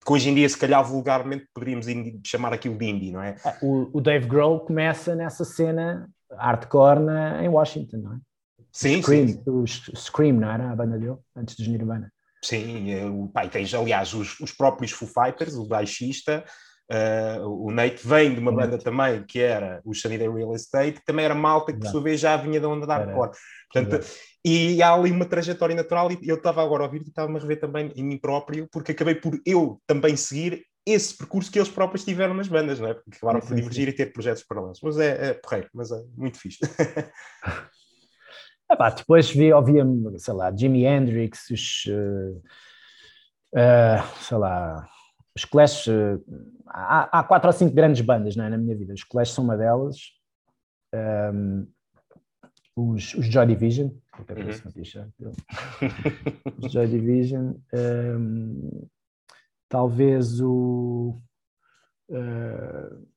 que 0.04 0.12
hoje 0.12 0.30
em 0.30 0.34
dia 0.34 0.48
se 0.48 0.58
calhar 0.58 0.84
vulgarmente 0.84 1.46
poderíamos 1.54 1.86
chamar 2.26 2.52
aquilo 2.52 2.76
de 2.76 2.84
indie, 2.86 3.12
não 3.12 3.22
é? 3.22 3.36
é 3.44 3.58
o, 3.62 3.88
o 3.92 4.00
Dave 4.00 4.26
Grohl 4.26 4.60
começa 4.60 5.14
nessa 5.14 5.44
cena 5.44 6.08
hardcore 6.32 7.00
na, 7.00 7.44
em 7.44 7.48
Washington, 7.48 7.98
não 7.98 8.14
é? 8.14 8.18
Sim, 8.72 9.00
Scream, 9.00 9.28
sim. 9.28 9.42
O 9.46 9.66
Scream, 9.66 10.36
não 10.36 10.50
era 10.50 10.70
a 10.70 10.76
banda 10.76 10.98
dele, 10.98 11.16
antes 11.36 11.54
dos 11.56 11.68
Nirvana. 11.68 12.12
Sim, 12.42 12.90
é, 12.90 13.04
o, 13.04 13.28
pá, 13.28 13.46
tens 13.46 13.72
aliás 13.74 14.12
os, 14.12 14.40
os 14.40 14.52
próprios 14.52 14.90
Foo 14.90 15.08
Fighters, 15.08 15.54
o 15.54 15.66
baixista, 15.66 16.44
Uh, 16.90 17.48
o 17.48 17.70
Nate 17.70 18.04
vem 18.04 18.34
de 18.34 18.40
uma 18.40 18.50
banda 18.50 18.76
também 18.76 19.22
que 19.22 19.38
era 19.38 19.80
o 19.84 19.94
Sunny 19.94 20.18
Day 20.18 20.28
Real 20.28 20.56
Estate, 20.56 20.98
que 20.98 21.04
também 21.04 21.24
era 21.24 21.36
malta 21.36 21.72
que 21.72 21.78
por 21.78 21.86
sua 21.86 22.02
vez 22.02 22.18
já 22.18 22.36
vinha 22.36 22.60
da 22.60 22.68
onda 22.68 22.84
da 22.84 22.96
hardcore. 22.96 23.30
Portanto, 23.72 24.04
e 24.44 24.82
há 24.82 24.92
ali 24.92 25.12
uma 25.12 25.24
trajetória 25.24 25.76
natural 25.76 26.10
e 26.10 26.18
eu 26.28 26.34
estava 26.34 26.64
agora 26.64 26.82
a 26.82 26.86
ouvir 26.86 27.02
e 27.02 27.08
estava-me 27.08 27.38
a 27.38 27.40
rever 27.40 27.60
também 27.60 27.92
em 27.94 28.02
mim 28.02 28.18
próprio, 28.18 28.66
porque 28.72 28.90
acabei 28.90 29.14
por 29.14 29.40
eu 29.46 29.80
também 29.86 30.16
seguir 30.16 30.64
esse 30.84 31.16
percurso 31.16 31.52
que 31.52 31.60
eles 31.60 31.68
próprios 31.68 32.04
tiveram 32.04 32.34
nas 32.34 32.48
bandas, 32.48 32.80
não 32.80 32.88
é? 32.88 32.94
Porque 32.94 33.16
acabaram 33.16 33.38
por 33.38 33.54
divergir 33.54 33.88
e 33.88 33.92
ter 33.92 34.12
projetos 34.12 34.42
paralelos. 34.42 34.80
Mas 34.82 34.98
é, 34.98 35.30
é 35.30 35.34
porreiro, 35.34 35.68
mas 35.72 35.92
é 35.92 36.02
muito 36.16 36.38
fixe. 36.38 36.58
ah, 38.68 38.76
pá, 38.76 38.90
depois 38.90 39.30
vi, 39.30 39.52
ouvia, 39.52 39.86
sei 40.16 40.34
lá, 40.34 40.50
Jimi 40.50 40.86
Hendrix, 40.86 41.50
os, 41.50 41.84
uh, 41.86 42.42
uh, 43.54 44.02
sei 44.22 44.38
lá, 44.38 44.88
os 45.40 45.44
Clash, 45.46 45.88
eh, 45.88 46.18
há, 46.66 47.18
há, 47.18 47.24
quatro 47.24 47.48
ou 47.48 47.52
cinco 47.52 47.74
grandes 47.74 48.02
bandas 48.02 48.36
é, 48.36 48.48
na 48.48 48.58
minha 48.58 48.76
vida. 48.76 48.92
Os 48.92 49.04
Clash 49.04 49.30
são 49.30 49.44
uma 49.44 49.56
delas. 49.56 49.96
Um, 50.94 51.66
os, 52.76 53.14
os 53.14 53.26
Joy 53.26 53.46
Division, 53.46 53.88
uhum. 54.18 55.32
os 56.58 56.72
Joy 56.72 56.86
Division. 56.88 57.54
Um, 57.72 58.86
talvez 59.68 60.40
o, 60.40 61.18
uh, 62.10 63.08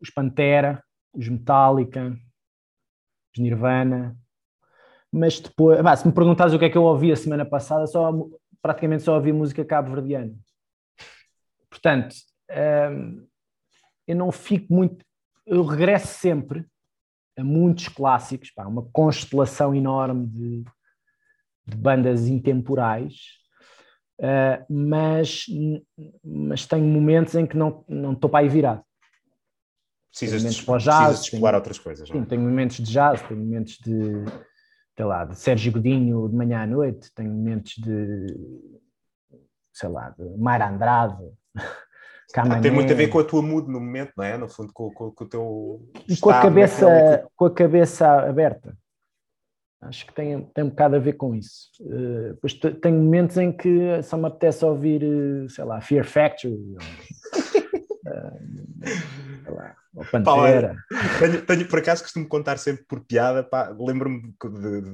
os 0.00 0.10
Pantera, 0.10 0.82
os 1.14 1.28
Metallica, 1.28 2.10
os 3.34 3.42
Nirvana, 3.42 4.16
mas 5.10 5.40
depois, 5.40 5.80
bah, 5.80 5.96
se 5.96 6.06
me 6.06 6.12
perguntares 6.12 6.52
o 6.52 6.58
que 6.58 6.66
é 6.66 6.70
que 6.70 6.76
eu 6.76 6.84
ouvi 6.84 7.10
a 7.10 7.16
semana 7.16 7.44
passada, 7.44 7.86
só, 7.86 8.12
praticamente 8.60 9.02
só 9.02 9.14
ouvi 9.14 9.32
música 9.32 9.64
cabo-verdiana. 9.64 10.34
Portanto, 11.70 12.14
um, 12.92 13.26
eu 14.06 14.16
não 14.16 14.32
fico 14.32 14.72
muito, 14.72 15.04
eu 15.46 15.64
regresso 15.64 16.18
sempre 16.18 16.66
a 17.36 17.44
muitos 17.44 17.88
clássicos, 17.88 18.50
pá, 18.50 18.66
uma 18.66 18.88
constelação 18.90 19.74
enorme 19.74 20.26
de, 20.26 20.64
de 21.66 21.76
bandas 21.76 22.26
intemporais, 22.26 23.14
uh, 24.20 24.64
mas, 24.68 25.46
mas 26.24 26.66
tenho 26.66 26.84
momentos 26.84 27.34
em 27.34 27.46
que 27.46 27.56
não, 27.56 27.84
não 27.88 28.12
estou 28.12 28.28
para 28.28 28.40
aí 28.40 28.48
virado. 28.48 28.82
Precisas, 30.10 30.40
de, 30.40 30.48
precisas 30.48 31.20
de 31.20 31.26
explorar 31.26 31.52
tenho, 31.52 31.54
outras 31.54 31.78
coisas. 31.78 32.08
Sim, 32.08 32.22
é? 32.22 32.24
tenho 32.24 32.42
momentos 32.42 32.78
de 32.78 32.90
jazz, 32.90 33.22
tenho 33.22 33.40
momentos 33.40 33.78
de, 33.78 34.24
sei 34.96 35.04
lá, 35.04 35.24
de 35.24 35.38
Sérgio 35.38 35.70
Godinho 35.70 36.28
de 36.28 36.34
manhã 36.34 36.62
à 36.62 36.66
noite, 36.66 37.12
tenho 37.14 37.30
momentos 37.30 37.74
de, 37.76 38.26
sei 39.72 39.88
lá, 39.88 40.10
de 40.10 40.24
Mayra 40.36 40.68
Andrade. 40.68 41.22
Ah, 42.36 42.60
tem 42.60 42.70
muito 42.70 42.92
a 42.92 42.96
ver 42.96 43.08
com 43.08 43.18
a 43.18 43.24
tua 43.24 43.40
mood 43.40 43.70
no 43.70 43.80
momento, 43.80 44.12
não 44.14 44.22
é? 44.22 44.36
No 44.36 44.50
fundo, 44.50 44.70
com, 44.70 44.90
com, 44.92 45.10
com 45.10 45.24
o 45.24 45.26
teu. 45.26 45.90
E 46.06 46.14
com 46.18 46.28
a, 46.28 46.42
cabeça, 46.42 47.26
com 47.34 47.46
a 47.46 47.50
cabeça 47.50 48.06
aberta. 48.06 48.76
Acho 49.80 50.06
que 50.06 50.12
tem, 50.12 50.42
tem 50.42 50.64
um 50.64 50.68
bocado 50.68 50.96
a 50.96 50.98
ver 50.98 51.14
com 51.14 51.34
isso. 51.34 51.70
Uh, 51.80 52.34
depois 52.34 52.52
tenho 52.52 52.96
momentos 52.96 53.38
em 53.38 53.50
que 53.50 54.02
só 54.02 54.18
me 54.18 54.26
apetece 54.26 54.64
ouvir, 54.64 55.02
eh, 55.02 55.48
sei 55.48 55.64
lá, 55.64 55.80
Fear 55.80 56.04
Factory. 56.04 56.52
Ou, 56.52 56.78
uh, 58.12 58.38
sei 59.44 59.54
lá, 59.54 59.76
ou 59.98 60.04
Pantera. 60.04 60.76
Pá, 60.88 61.18
tenho, 61.18 61.42
tenho, 61.42 61.68
por 61.68 61.80
acaso, 61.80 62.02
costumo 62.04 62.28
contar 62.28 62.56
sempre 62.56 62.84
por 62.84 63.00
piada, 63.00 63.46
lembro-me 63.78 64.32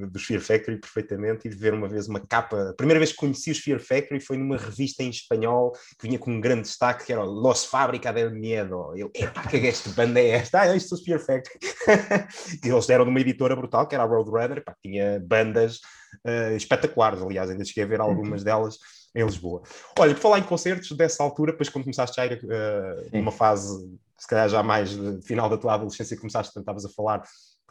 dos 0.09 0.25
Fear 0.25 0.41
Factory 0.41 0.79
perfeitamente 0.79 1.47
e 1.47 1.51
de 1.51 1.57
ver 1.57 1.75
uma 1.75 1.87
vez 1.87 2.09
uma 2.09 2.21
capa. 2.21 2.71
A 2.71 2.75
primeira 2.75 2.99
vez 2.99 3.13
que 3.13 3.19
conheci 3.19 3.51
os 3.51 3.59
Fear 3.59 3.81
Factory 3.81 4.19
foi 4.19 4.39
numa 4.39 4.57
revista 4.57 5.03
em 5.03 5.11
espanhol 5.11 5.73
que 5.99 6.09
vinha 6.09 6.19
com 6.19 6.31
um 6.31 6.41
grande 6.41 6.63
destaque 6.63 7.05
que 7.05 7.13
era 7.13 7.23
Los 7.23 7.67
Fábrica 7.67 8.13
del 8.13 8.31
Miedo. 8.31 8.97
Eu, 8.97 9.11
epá, 9.15 9.43
que 9.43 9.57
esta 9.59 9.91
banda 9.91 10.19
é 10.19 10.31
esta? 10.31 10.63
Ah, 10.63 10.75
isto 10.75 10.95
é 10.95 10.99
os 10.99 11.05
Fear 11.05 11.21
Factory. 11.21 11.59
e 12.65 12.69
eles 12.69 12.89
eram 12.89 13.05
numa 13.05 13.21
editora 13.21 13.55
brutal 13.55 13.87
que 13.87 13.95
era 13.95 14.05
a 14.05 14.07
Roadrunner, 14.07 14.65
pá, 14.65 14.75
tinha 14.83 15.21
bandas 15.21 15.81
uh, 16.27 16.57
espetaculares, 16.57 17.21
aliás, 17.21 17.51
ainda 17.51 17.65
cheguei 17.65 17.85
a 17.85 17.87
ver 17.87 18.01
algumas 18.01 18.41
uhum. 18.41 18.45
delas 18.45 18.79
em 19.15 19.25
Lisboa. 19.25 19.63
Olha, 19.99 20.15
por 20.15 20.21
falar 20.21 20.39
em 20.39 20.43
concertos 20.43 20.91
dessa 20.93 21.23
altura, 21.23 21.53
depois 21.53 21.69
quando 21.69 21.85
começaste 21.85 22.21
a 22.21 22.27
ir 22.27 22.41
uh, 22.43 23.17
numa 23.17 23.31
fase 23.31 23.87
se 24.19 24.27
calhar 24.29 24.49
já 24.49 24.63
mais 24.63 24.91
de 24.91 25.23
final 25.23 25.49
da 25.49 25.59
tua 25.59 25.75
adolescência 25.75 26.17
começaste, 26.17 26.59
estavas 26.59 26.85
a 26.85 26.89
falar 26.91 27.23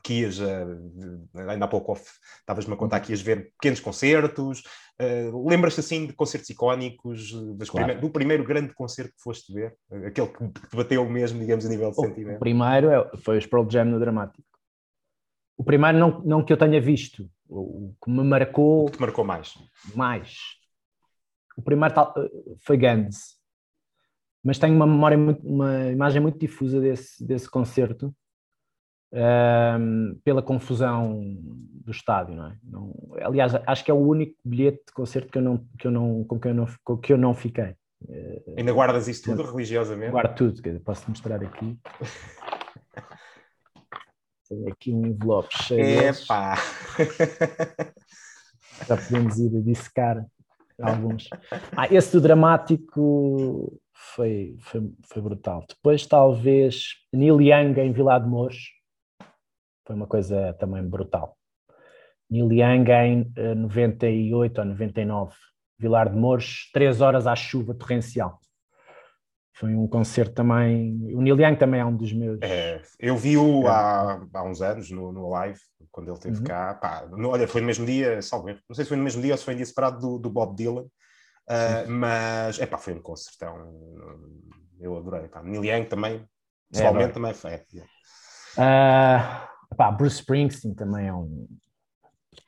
que 0.03 0.21
ias, 0.21 0.38
uh, 0.39 1.50
ainda 1.50 1.63
há 1.63 1.67
pouco 1.67 1.93
estavas-me 2.39 2.73
a 2.73 2.77
contar 2.77 3.00
que 3.00 3.13
ias 3.13 3.21
ver 3.21 3.53
pequenos 3.53 3.79
concertos, 3.79 4.62
uh, 5.01 5.47
lembras-te 5.47 5.79
assim 5.79 6.05
de 6.05 6.13
concertos 6.13 6.50
icónicos, 6.50 7.31
claro. 7.69 7.88
prime 7.88 8.01
do 8.01 8.09
primeiro 8.09 8.43
grande 8.43 8.73
concerto 8.73 9.13
que 9.13 9.21
foste 9.21 9.53
ver, 9.53 9.75
aquele 10.05 10.27
que 10.27 10.67
te 10.69 10.75
bateu 10.75 11.09
mesmo, 11.09 11.39
digamos, 11.39 11.65
a 11.65 11.69
nível 11.69 11.89
de 11.91 11.97
o, 11.97 12.01
sentimento? 12.01 12.35
O 12.35 12.39
primeiro 12.39 12.89
é, 12.89 13.17
foi 13.17 13.38
o 13.38 13.50
Pearl 13.50 13.69
Jam 13.69 13.85
no 13.85 14.00
Dramático. 14.00 14.43
O 15.55 15.63
primeiro 15.63 15.97
não, 15.97 16.21
não 16.21 16.43
que 16.43 16.51
eu 16.51 16.57
tenha 16.57 16.81
visto, 16.81 17.29
o 17.47 17.93
que 18.03 18.12
me 18.12 18.23
marcou... 18.23 18.83
O 18.83 18.85
que 18.88 18.97
te 18.97 19.01
marcou 19.01 19.23
mais? 19.23 19.53
Mais. 19.95 20.35
O 21.55 21.62
primeiro 21.62 21.93
tal, 21.93 22.13
foi 22.59 22.77
Guns 22.77 23.33
mas 24.43 24.60
tenho 24.60 24.75
uma 24.75 24.86
memória, 24.86 25.17
muito, 25.17 25.47
uma 25.47 25.88
imagem 25.89 26.21
muito 26.21 26.38
difusa 26.38 26.82
desse, 26.82 27.25
desse 27.25 27.49
concerto 27.49 28.13
um, 29.13 30.19
pela 30.23 30.41
confusão 30.41 31.38
do 31.39 31.91
estádio, 31.91 32.36
não 32.36 32.47
é? 32.47 32.58
Não, 32.63 32.93
aliás, 33.21 33.53
acho 33.67 33.86
que 33.86 33.91
é 33.91 33.93
o 33.93 33.97
único 33.97 34.36
bilhete 34.43 34.84
de 34.88 34.93
concerto 34.93 35.32
que 35.32 35.38
eu 35.38 35.41
não, 35.41 35.65
que 35.77 35.88
eu 35.88 35.91
não, 35.91 36.23
com, 36.23 36.39
que 36.39 36.47
eu 36.47 36.53
não, 36.53 36.67
com 36.84 36.97
que 36.97 37.13
eu 37.13 37.17
não 37.17 37.34
fiquei. 37.34 37.75
Ainda 38.58 38.73
guardas 38.73 39.08
isso 39.08 39.23
tudo 39.23 39.43
religiosamente? 39.43 40.12
Guardo 40.12 40.36
tudo, 40.36 40.62
dizer, 40.62 40.79
posso 40.82 41.10
mostrar 41.10 41.41
aqui. 41.41 41.79
Tenho 44.49 44.69
aqui 44.69 44.93
um 44.93 45.06
envelope 45.06 45.56
cheio. 45.63 46.10
Epá! 46.10 46.56
Já 48.88 48.97
podemos 48.97 49.39
ir 49.39 49.56
a 49.58 49.62
dissecar 49.62 50.25
alguns. 50.82 51.29
Ah, 51.77 51.88
esse 51.89 52.12
do 52.12 52.19
dramático 52.19 53.79
foi, 53.93 54.58
foi, 54.60 54.91
foi 55.03 55.21
brutal. 55.21 55.65
Depois, 55.67 56.06
talvez, 56.06 56.95
Neil 57.13 57.41
Young 57.41 57.79
em 57.79 57.91
Vila 57.91 58.19
de 58.19 58.27
Mouros, 58.27 58.71
foi 59.86 59.95
uma 59.95 60.08
coisa 60.08 60.53
também 60.53 60.84
brutal. 60.84 61.38
Neil 62.29 62.51
Young 62.51 62.89
em 62.89 63.34
98 63.56 64.58
eh, 64.58 64.62
ou 64.62 64.67
99, 64.67 65.36
Vilar 65.77 66.10
de 66.10 66.15
Mouros, 66.15 66.69
três 66.73 67.01
horas 67.01 67.27
à 67.27 67.36
chuva 67.36 67.73
torrencial. 67.73 68.39
Foi 69.56 69.75
um 69.75 69.88
concerto 69.88 70.34
também. 70.34 71.13
O 71.13 71.21
Neil 71.21 71.39
Young 71.39 71.56
também 71.58 71.79
é 71.79 71.86
um 71.86 71.95
dos 71.95 72.12
meus. 72.12 72.39
É, 72.41 72.82
eu 72.99 73.15
vi-o 73.15 73.67
há, 73.67 74.25
há 74.34 74.43
uns 74.43 74.62
anos 74.62 74.89
no, 74.89 75.12
no 75.12 75.29
live, 75.29 75.60
quando 75.91 76.08
ele 76.08 76.17
esteve 76.17 76.38
uhum. 76.38 76.43
cá. 76.43 76.73
Pá, 76.73 77.06
no, 77.06 77.29
olha, 77.29 77.47
foi 77.47 77.62
no 77.62 77.67
mesmo 77.67 77.86
dia, 77.86 78.19
salve, 78.21 78.58
não 78.67 78.75
sei 78.75 78.84
se 78.84 78.89
foi 78.89 78.97
no 78.97 79.03
mesmo 79.03 79.21
dia 79.21 79.34
ou 79.34 79.38
se 79.38 79.45
foi 79.45 79.53
em 79.53 79.58
dia 79.58 79.65
separado 79.65 79.99
do, 79.99 80.17
do 80.17 80.29
Bob 80.29 80.56
Dylan. 80.56 80.86
Uh, 81.49 81.89
mas, 81.89 82.60
é 82.60 82.65
pá, 82.65 82.77
foi 82.77 82.93
um 82.93 83.01
concertão. 83.01 83.73
Eu 84.79 84.97
adorei. 84.97 85.27
Pá. 85.27 85.43
Neil 85.43 85.63
Young 85.63 85.86
também, 85.86 86.27
pessoalmente, 86.71 87.10
é, 87.10 87.13
também 87.13 87.34
foi. 87.34 87.56
Uh, 87.56 89.75
pá, 89.75 89.91
Bruce 89.91 90.17
Springsteen 90.17 90.73
também 90.73 91.08
é 91.08 91.13
um, 91.13 91.47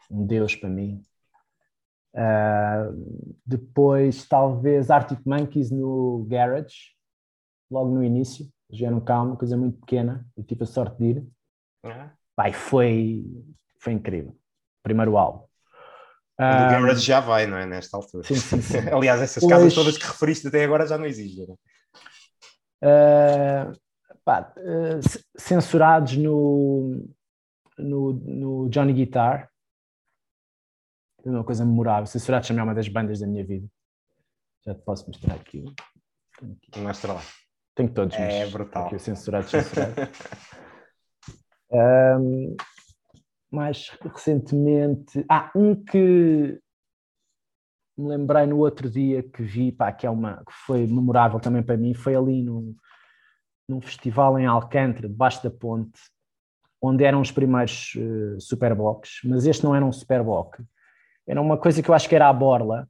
um 0.09 0.25
deus 0.25 0.55
para 0.55 0.69
mim. 0.69 1.03
Uh, 2.13 3.35
depois, 3.45 4.25
talvez, 4.25 4.89
Arctic 4.89 5.19
Monkeys 5.25 5.69
no 5.69 6.25
Garage, 6.29 6.95
logo 7.69 7.93
no 7.93 8.03
início. 8.03 8.47
Já 8.71 8.87
era 8.87 8.95
um 8.95 9.01
calmo, 9.01 9.37
coisa 9.37 9.57
muito 9.57 9.79
pequena. 9.79 10.25
Eu 10.35 10.43
tive 10.43 10.63
a 10.63 10.67
sorte 10.67 10.97
de 10.97 11.05
ir. 11.05 11.17
Uhum. 11.83 12.09
Pai, 12.35 12.53
foi, 12.53 13.25
foi 13.79 13.93
incrível. 13.93 14.35
Primeiro 14.81 15.17
álbum. 15.17 15.45
O 16.37 16.43
um, 16.43 16.69
Garage 16.69 17.05
já 17.05 17.19
vai, 17.21 17.47
não 17.47 17.57
é? 17.57 17.65
Nesta 17.65 17.95
altura. 17.95 18.27
Sim, 18.27 18.35
sim, 18.35 18.61
sim. 18.61 18.77
Aliás, 18.91 19.21
essas 19.21 19.41
pois, 19.41 19.53
casas 19.53 19.73
todas 19.73 19.97
que 19.97 20.05
referiste 20.05 20.47
até 20.47 20.63
agora 20.63 20.85
já 20.85 20.97
não 20.97 21.05
existem. 21.05 21.45
Uh, 22.83 23.71
pá, 24.23 24.53
uh, 24.57 24.99
censurados 25.37 26.17
no, 26.17 27.07
no, 27.77 28.13
no, 28.13 28.69
Johnny 28.69 28.93
Guitar. 28.93 29.49
É 31.23 31.29
uma 31.29 31.43
coisa 31.43 31.65
memorável. 31.65 32.05
Censurados 32.05 32.47
também 32.47 32.61
é 32.61 32.63
uma 32.63 32.75
das 32.75 32.87
bandas 32.89 33.19
da 33.19 33.27
minha 33.27 33.45
vida. 33.45 33.67
Já 34.65 34.75
te 34.75 34.81
posso 34.81 35.07
mostrar 35.07 35.35
aqui. 35.35 35.63
Mostra 36.77 37.13
lá. 37.13 37.21
Tenho 37.73 37.93
todos. 37.93 38.15
É 38.15 38.45
brutal. 38.47 38.87
Aqui, 38.87 38.99
censurados, 38.99 39.49
censurados. 39.49 39.95
um, 41.71 42.55
mais 43.55 43.89
recentemente. 44.01 45.25
Ah, 45.29 45.51
um 45.55 45.73
que 45.73 46.59
me 47.97 48.09
lembrei 48.09 48.45
no 48.45 48.57
outro 48.57 48.89
dia 48.89 49.23
que 49.23 49.41
vi, 49.41 49.71
pá, 49.71 49.91
que, 49.91 50.05
é 50.05 50.09
uma, 50.09 50.43
que 50.45 50.53
foi 50.65 50.85
memorável 50.85 51.39
também 51.39 51.63
para 51.63 51.77
mim, 51.77 51.93
foi 51.93 52.15
ali 52.15 52.43
no, 52.43 52.75
num 53.67 53.81
festival 53.81 54.37
em 54.37 54.45
Alcântara, 54.45 55.07
debaixo 55.07 55.41
da 55.41 55.49
ponte, 55.49 55.99
onde 56.81 57.03
eram 57.03 57.21
os 57.21 57.31
primeiros 57.31 57.95
uh, 57.95 58.39
superblocks, 58.39 59.21
mas 59.23 59.45
este 59.45 59.63
não 59.63 59.73
era 59.73 59.85
um 59.85 59.91
superblock. 59.91 60.61
Era 61.25 61.41
uma 61.41 61.57
coisa 61.57 61.81
que 61.81 61.89
eu 61.89 61.95
acho 61.95 62.07
que 62.07 62.15
era 62.15 62.27
a 62.27 62.33
Borla 62.33 62.87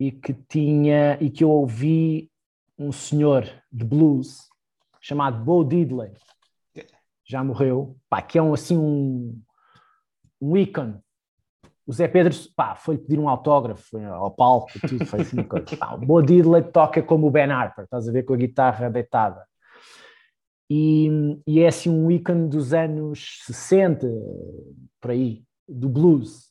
e 0.00 0.10
que 0.10 0.32
tinha 0.32 1.18
e 1.20 1.28
que 1.28 1.44
eu 1.44 1.50
ouvi 1.50 2.30
um 2.78 2.92
senhor 2.92 3.44
de 3.70 3.84
blues 3.84 4.48
chamado 5.00 5.44
Bo 5.44 5.64
Diddley, 5.64 6.12
já 7.24 7.42
morreu, 7.42 7.96
pá, 8.08 8.22
que 8.22 8.38
é 8.38 8.42
um, 8.42 8.54
assim 8.54 8.78
um, 8.78 9.40
um 10.42 10.56
ícone. 10.56 10.98
O 11.86 11.92
Zé 11.92 12.08
Pedro 12.08 12.34
pá, 12.56 12.74
foi 12.74 12.98
pedir 12.98 13.18
um 13.18 13.28
autógrafo 13.28 13.98
ao 13.98 14.30
palco, 14.30 14.72
tudo, 14.88 15.06
foi 15.06 15.20
assim 15.20 15.36
uma 15.36 15.44
coisa. 15.44 15.76
Pá, 15.76 15.94
o 15.94 15.98
Bo 15.98 16.20
Diddley 16.20 16.62
toca 16.62 17.02
como 17.02 17.28
o 17.28 17.30
Ben 17.30 17.50
Harper, 17.50 17.84
estás 17.84 18.08
a 18.08 18.12
ver 18.12 18.24
com 18.24 18.34
a 18.34 18.36
guitarra 18.36 18.90
deitada. 18.90 19.46
E, 20.70 21.08
e, 21.46 21.60
é 21.60 21.68
assim 21.68 21.90
um 21.90 22.10
ícone 22.10 22.48
dos 22.48 22.72
anos 22.72 23.40
60, 23.44 24.08
por 25.00 25.10
aí, 25.10 25.44
do 25.68 25.88
blues. 25.88 26.50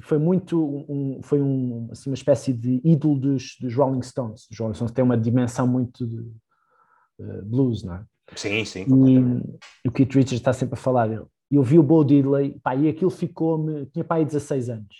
Foi 0.00 0.18
muito, 0.18 0.86
um, 0.88 1.20
foi 1.22 1.42
um, 1.42 1.88
assim, 1.92 2.08
uma 2.08 2.14
espécie 2.14 2.54
de 2.54 2.80
ídolo 2.82 3.18
dos, 3.18 3.56
dos 3.60 3.74
Rolling 3.74 4.02
Stones. 4.02 4.48
Os 4.50 4.58
Rolling 4.58 4.74
Stones 4.74 4.92
têm 4.92 5.04
uma 5.04 5.18
dimensão 5.18 5.66
muito 5.66 6.06
de 6.06 6.20
uh, 7.18 7.44
blues, 7.44 7.82
não 7.82 7.96
é? 7.96 8.04
Sim, 8.34 8.64
sim. 8.64 8.86
E 9.84 9.88
o 9.88 9.92
Keith 9.92 10.14
Richards 10.14 10.40
está 10.40 10.52
sempre 10.54 10.74
a 10.78 10.82
falar 10.82 11.08
dele. 11.08 11.26
E 11.50 11.56
eu 11.56 11.62
vi 11.62 11.78
o 11.78 11.82
Bo 11.82 12.04
Diddley, 12.04 12.58
pá, 12.62 12.76
e 12.76 12.88
aquilo 12.88 13.10
ficou-me, 13.10 13.86
tinha 13.86 14.04
pá 14.04 14.16
aí 14.16 14.24
16 14.24 14.70
anos, 14.70 14.96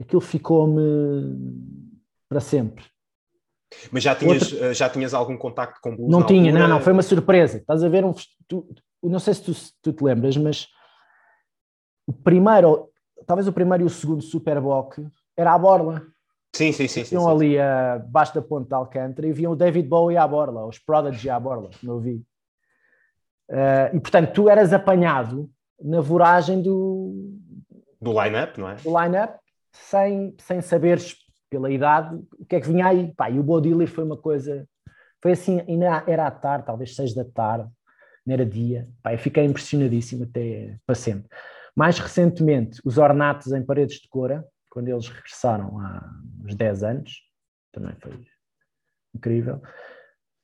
aquilo 0.00 0.20
ficou-me 0.20 0.82
para 2.28 2.40
sempre. 2.40 2.84
Mas 3.90 4.02
já 4.02 4.14
tinhas, 4.14 4.52
Outra... 4.52 4.74
já 4.74 4.88
tinhas 4.88 5.14
algum 5.14 5.36
contacto 5.36 5.80
com 5.80 5.96
blues? 5.96 6.10
Não 6.10 6.24
tinha, 6.24 6.50
altura? 6.50 6.68
não, 6.68 6.68
não, 6.68 6.80
foi 6.80 6.92
uma 6.92 7.02
surpresa. 7.02 7.58
Estás 7.58 7.82
a 7.82 7.88
ver 7.88 8.04
um. 8.04 8.14
Tu, 8.46 8.66
não 9.02 9.18
sei 9.18 9.34
se 9.34 9.42
tu, 9.42 9.52
tu, 9.82 9.92
te 9.92 10.04
lembras, 10.04 10.36
mas 10.36 10.68
o 12.06 12.12
primeiro, 12.12 12.88
talvez 13.26 13.48
o 13.48 13.52
primeiro 13.52 13.82
e 13.82 13.86
o 13.86 13.90
segundo 13.90 14.22
Superboc 14.22 14.98
era 15.36 15.52
a 15.52 15.58
borla. 15.58 16.06
Sim, 16.54 16.70
sim, 16.70 16.86
sim. 16.86 17.02
Iam 17.12 17.28
ali 17.28 17.58
abaixo 17.58 18.32
da 18.32 18.40
ponte 18.40 18.68
de 18.68 18.74
Alcântara 18.74 19.26
e 19.26 19.32
viam 19.32 19.52
o 19.52 19.56
David 19.56 19.88
Bowie 19.88 20.16
à 20.16 20.26
borla, 20.26 20.64
os 20.66 20.78
Prodigy 20.78 21.28
à 21.28 21.40
borla, 21.40 21.70
eu 21.82 21.98
vi. 21.98 22.24
Uh, 23.50 23.96
e 23.96 24.00
portanto, 24.00 24.32
tu 24.32 24.48
eras 24.48 24.72
apanhado 24.72 25.50
na 25.84 26.00
voragem 26.00 26.62
do. 26.62 27.38
Do 28.00 28.10
line-up, 28.22 28.58
não 28.58 28.70
é? 28.70 28.76
Do 28.76 28.98
line-up, 28.98 29.38
sem, 29.70 30.34
sem 30.38 30.60
saberes 30.62 31.16
pela 31.50 31.70
idade 31.70 32.16
o 32.38 32.44
que 32.44 32.56
é 32.56 32.60
que 32.60 32.66
vinha 32.66 32.86
aí. 32.86 33.12
Pá, 33.14 33.30
e 33.30 33.38
o 33.38 33.42
Bodiller 33.42 33.86
foi 33.86 34.02
uma 34.02 34.16
coisa. 34.16 34.66
Foi 35.22 35.32
assim, 35.32 35.60
ainda 35.68 36.02
era 36.06 36.26
à 36.26 36.30
tarde, 36.30 36.66
talvez 36.66 36.96
seis 36.96 37.14
da 37.14 37.24
tarde, 37.24 37.68
não 38.26 38.34
era 38.34 38.44
dia. 38.44 38.88
Pá, 39.02 39.12
eu 39.12 39.18
fiquei 39.18 39.44
impressionadíssimo 39.44 40.24
até 40.24 40.76
para 40.86 40.94
sempre. 40.94 41.28
Mais 41.76 41.98
recentemente, 41.98 42.80
os 42.84 42.98
ornatos 42.98 43.52
em 43.52 43.62
paredes 43.62 44.00
de 44.00 44.08
cora, 44.08 44.46
quando 44.70 44.88
eles 44.88 45.08
regressaram 45.08 45.78
há 45.78 46.08
uns 46.44 46.54
10 46.54 46.82
anos, 46.82 47.12
também 47.72 47.94
foi 48.00 48.12
incrível. 49.14 49.60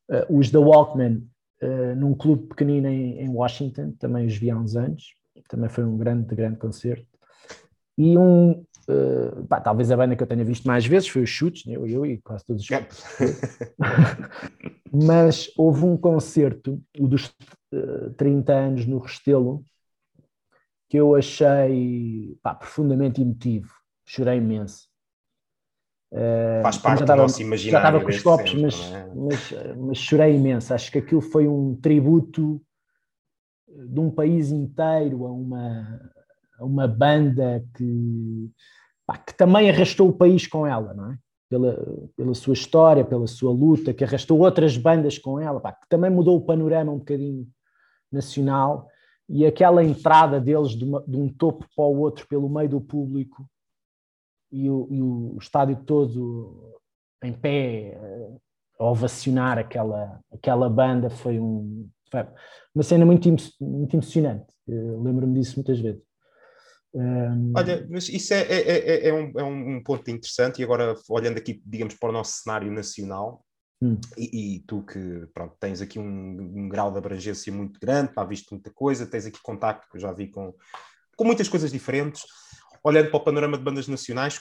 Uh, 0.08 0.38
os 0.38 0.50
da 0.50 0.60
Walkman, 0.60 1.28
uh, 1.62 1.94
num 1.96 2.14
clube 2.14 2.48
pequenino 2.48 2.88
em, 2.88 3.20
em, 3.20 3.28
Washington, 3.28 3.92
também 3.98 4.26
os 4.26 4.36
vi 4.36 4.50
há 4.50 4.56
uns 4.56 4.74
anos, 4.76 5.14
também 5.48 5.68
foi 5.68 5.84
um 5.84 5.96
grande, 5.96 6.34
grande 6.34 6.58
concerto. 6.58 7.06
E 7.98 8.16
um, 8.16 8.52
uh, 8.52 9.46
pá, 9.48 9.60
talvez 9.60 9.90
a 9.90 9.96
banda 9.96 10.16
que 10.16 10.22
eu 10.22 10.26
tenha 10.26 10.44
visto 10.44 10.66
mais 10.66 10.86
vezes 10.86 11.08
foi 11.08 11.22
os 11.22 11.30
Chutes, 11.30 11.66
eu, 11.66 11.86
eu 11.86 12.06
e 12.06 12.18
quase 12.18 12.44
todos 12.44 12.62
os 12.62 12.68
Chutes. 12.68 13.04
Mas 14.92 15.52
houve 15.56 15.84
um 15.84 15.96
concerto, 15.96 16.82
o 16.98 17.06
dos 17.06 17.32
30 18.16 18.52
anos 18.52 18.86
no 18.86 18.98
Restelo, 18.98 19.64
que 20.88 20.96
eu 20.96 21.14
achei 21.14 22.36
pá, 22.42 22.54
profundamente 22.54 23.22
emotivo 23.22 23.80
chorei 24.10 24.38
imenso. 24.38 24.88
Uh, 26.12 26.62
Faz 26.62 26.78
parte 26.78 27.04
do 27.04 27.16
nosso 27.16 27.40
imaginário. 27.40 27.70
Já 27.70 27.78
estava 27.78 28.04
com 28.04 28.10
os 28.10 28.22
copos, 28.22 28.54
mas, 28.54 28.92
é? 28.92 29.12
mas, 29.14 29.76
mas, 29.76 29.98
chorei 29.98 30.34
imenso. 30.34 30.74
Acho 30.74 30.90
que 30.90 30.98
aquilo 30.98 31.20
foi 31.20 31.46
um 31.46 31.76
tributo 31.76 32.60
de 33.88 34.00
um 34.00 34.10
país 34.10 34.50
inteiro 34.50 35.26
a 35.26 35.32
uma, 35.32 36.10
a 36.58 36.64
uma 36.64 36.88
banda 36.88 37.64
que, 37.76 38.50
pá, 39.06 39.16
que 39.18 39.34
também 39.34 39.70
arrastou 39.70 40.08
o 40.08 40.12
país 40.12 40.46
com 40.46 40.66
ela, 40.66 40.94
não 40.94 41.12
é? 41.12 41.18
Pela, 41.48 41.76
pela 42.16 42.34
sua 42.34 42.54
história, 42.54 43.04
pela 43.04 43.26
sua 43.26 43.50
luta, 43.52 43.92
que 43.92 44.04
arrastou 44.04 44.38
outras 44.38 44.76
bandas 44.76 45.18
com 45.18 45.40
ela, 45.40 45.60
pá, 45.60 45.72
que 45.72 45.88
também 45.88 46.10
mudou 46.10 46.36
o 46.36 46.44
panorama 46.44 46.92
um 46.92 46.98
bocadinho 46.98 47.46
nacional 48.12 48.88
e 49.28 49.46
aquela 49.46 49.82
entrada 49.84 50.40
deles 50.40 50.70
de, 50.70 50.84
uma, 50.84 51.02
de 51.06 51.16
um 51.16 51.28
topo 51.28 51.64
para 51.74 51.84
o 51.84 51.98
outro 52.00 52.26
pelo 52.28 52.48
meio 52.48 52.68
do 52.68 52.80
público 52.80 53.48
e 54.50 54.68
o, 54.68 54.88
e 54.90 55.02
o 55.02 55.36
estádio 55.40 55.76
todo 55.84 56.74
em 57.22 57.32
pé 57.32 57.96
a 58.78 58.84
ovacionar 58.84 59.58
aquela, 59.58 60.20
aquela 60.32 60.68
banda 60.68 61.10
foi, 61.10 61.38
um, 61.38 61.88
uma 62.74 62.82
cena 62.82 63.04
muito, 63.04 63.28
muito 63.60 63.94
emocionante. 63.94 64.52
Lembro-me 64.66 65.38
disso 65.38 65.56
muitas 65.56 65.78
vezes. 65.80 66.02
Um... 66.92 67.52
Olha, 67.56 67.86
mas 67.88 68.08
isso 68.08 68.34
é, 68.34 68.40
é, 68.40 68.60
é, 68.68 69.08
é, 69.08 69.14
um, 69.14 69.32
é 69.38 69.44
um 69.44 69.82
ponto 69.82 70.10
interessante, 70.10 70.60
e 70.60 70.64
agora 70.64 70.94
olhando 71.08 71.38
aqui, 71.38 71.62
digamos, 71.64 71.94
para 71.94 72.08
o 72.08 72.12
nosso 72.12 72.42
cenário 72.42 72.70
nacional, 72.70 73.44
hum. 73.80 73.98
e, 74.18 74.56
e, 74.56 74.60
tu 74.60 74.82
que 74.82 75.26
pronto, 75.32 75.56
tens 75.60 75.80
aqui 75.80 75.98
um, 75.98 76.62
um, 76.64 76.68
grau 76.68 76.90
de 76.90 76.98
abrangência 76.98 77.52
muito 77.52 77.78
grande, 77.78 78.12
pá, 78.12 78.24
visto 78.24 78.50
muita 78.50 78.70
coisa, 78.72 79.06
tens 79.06 79.26
aqui 79.26 79.40
contacto 79.42 79.88
que 79.88 79.96
eu 79.96 80.00
já 80.00 80.12
vi 80.12 80.28
com, 80.28 80.52
com 81.16 81.24
muitas 81.24 81.48
coisas 81.48 81.70
diferentes 81.70 82.22
olhando 82.82 83.10
para 83.10 83.18
o 83.18 83.24
panorama 83.24 83.58
de 83.58 83.64
bandas 83.64 83.86
nacionais, 83.86 84.40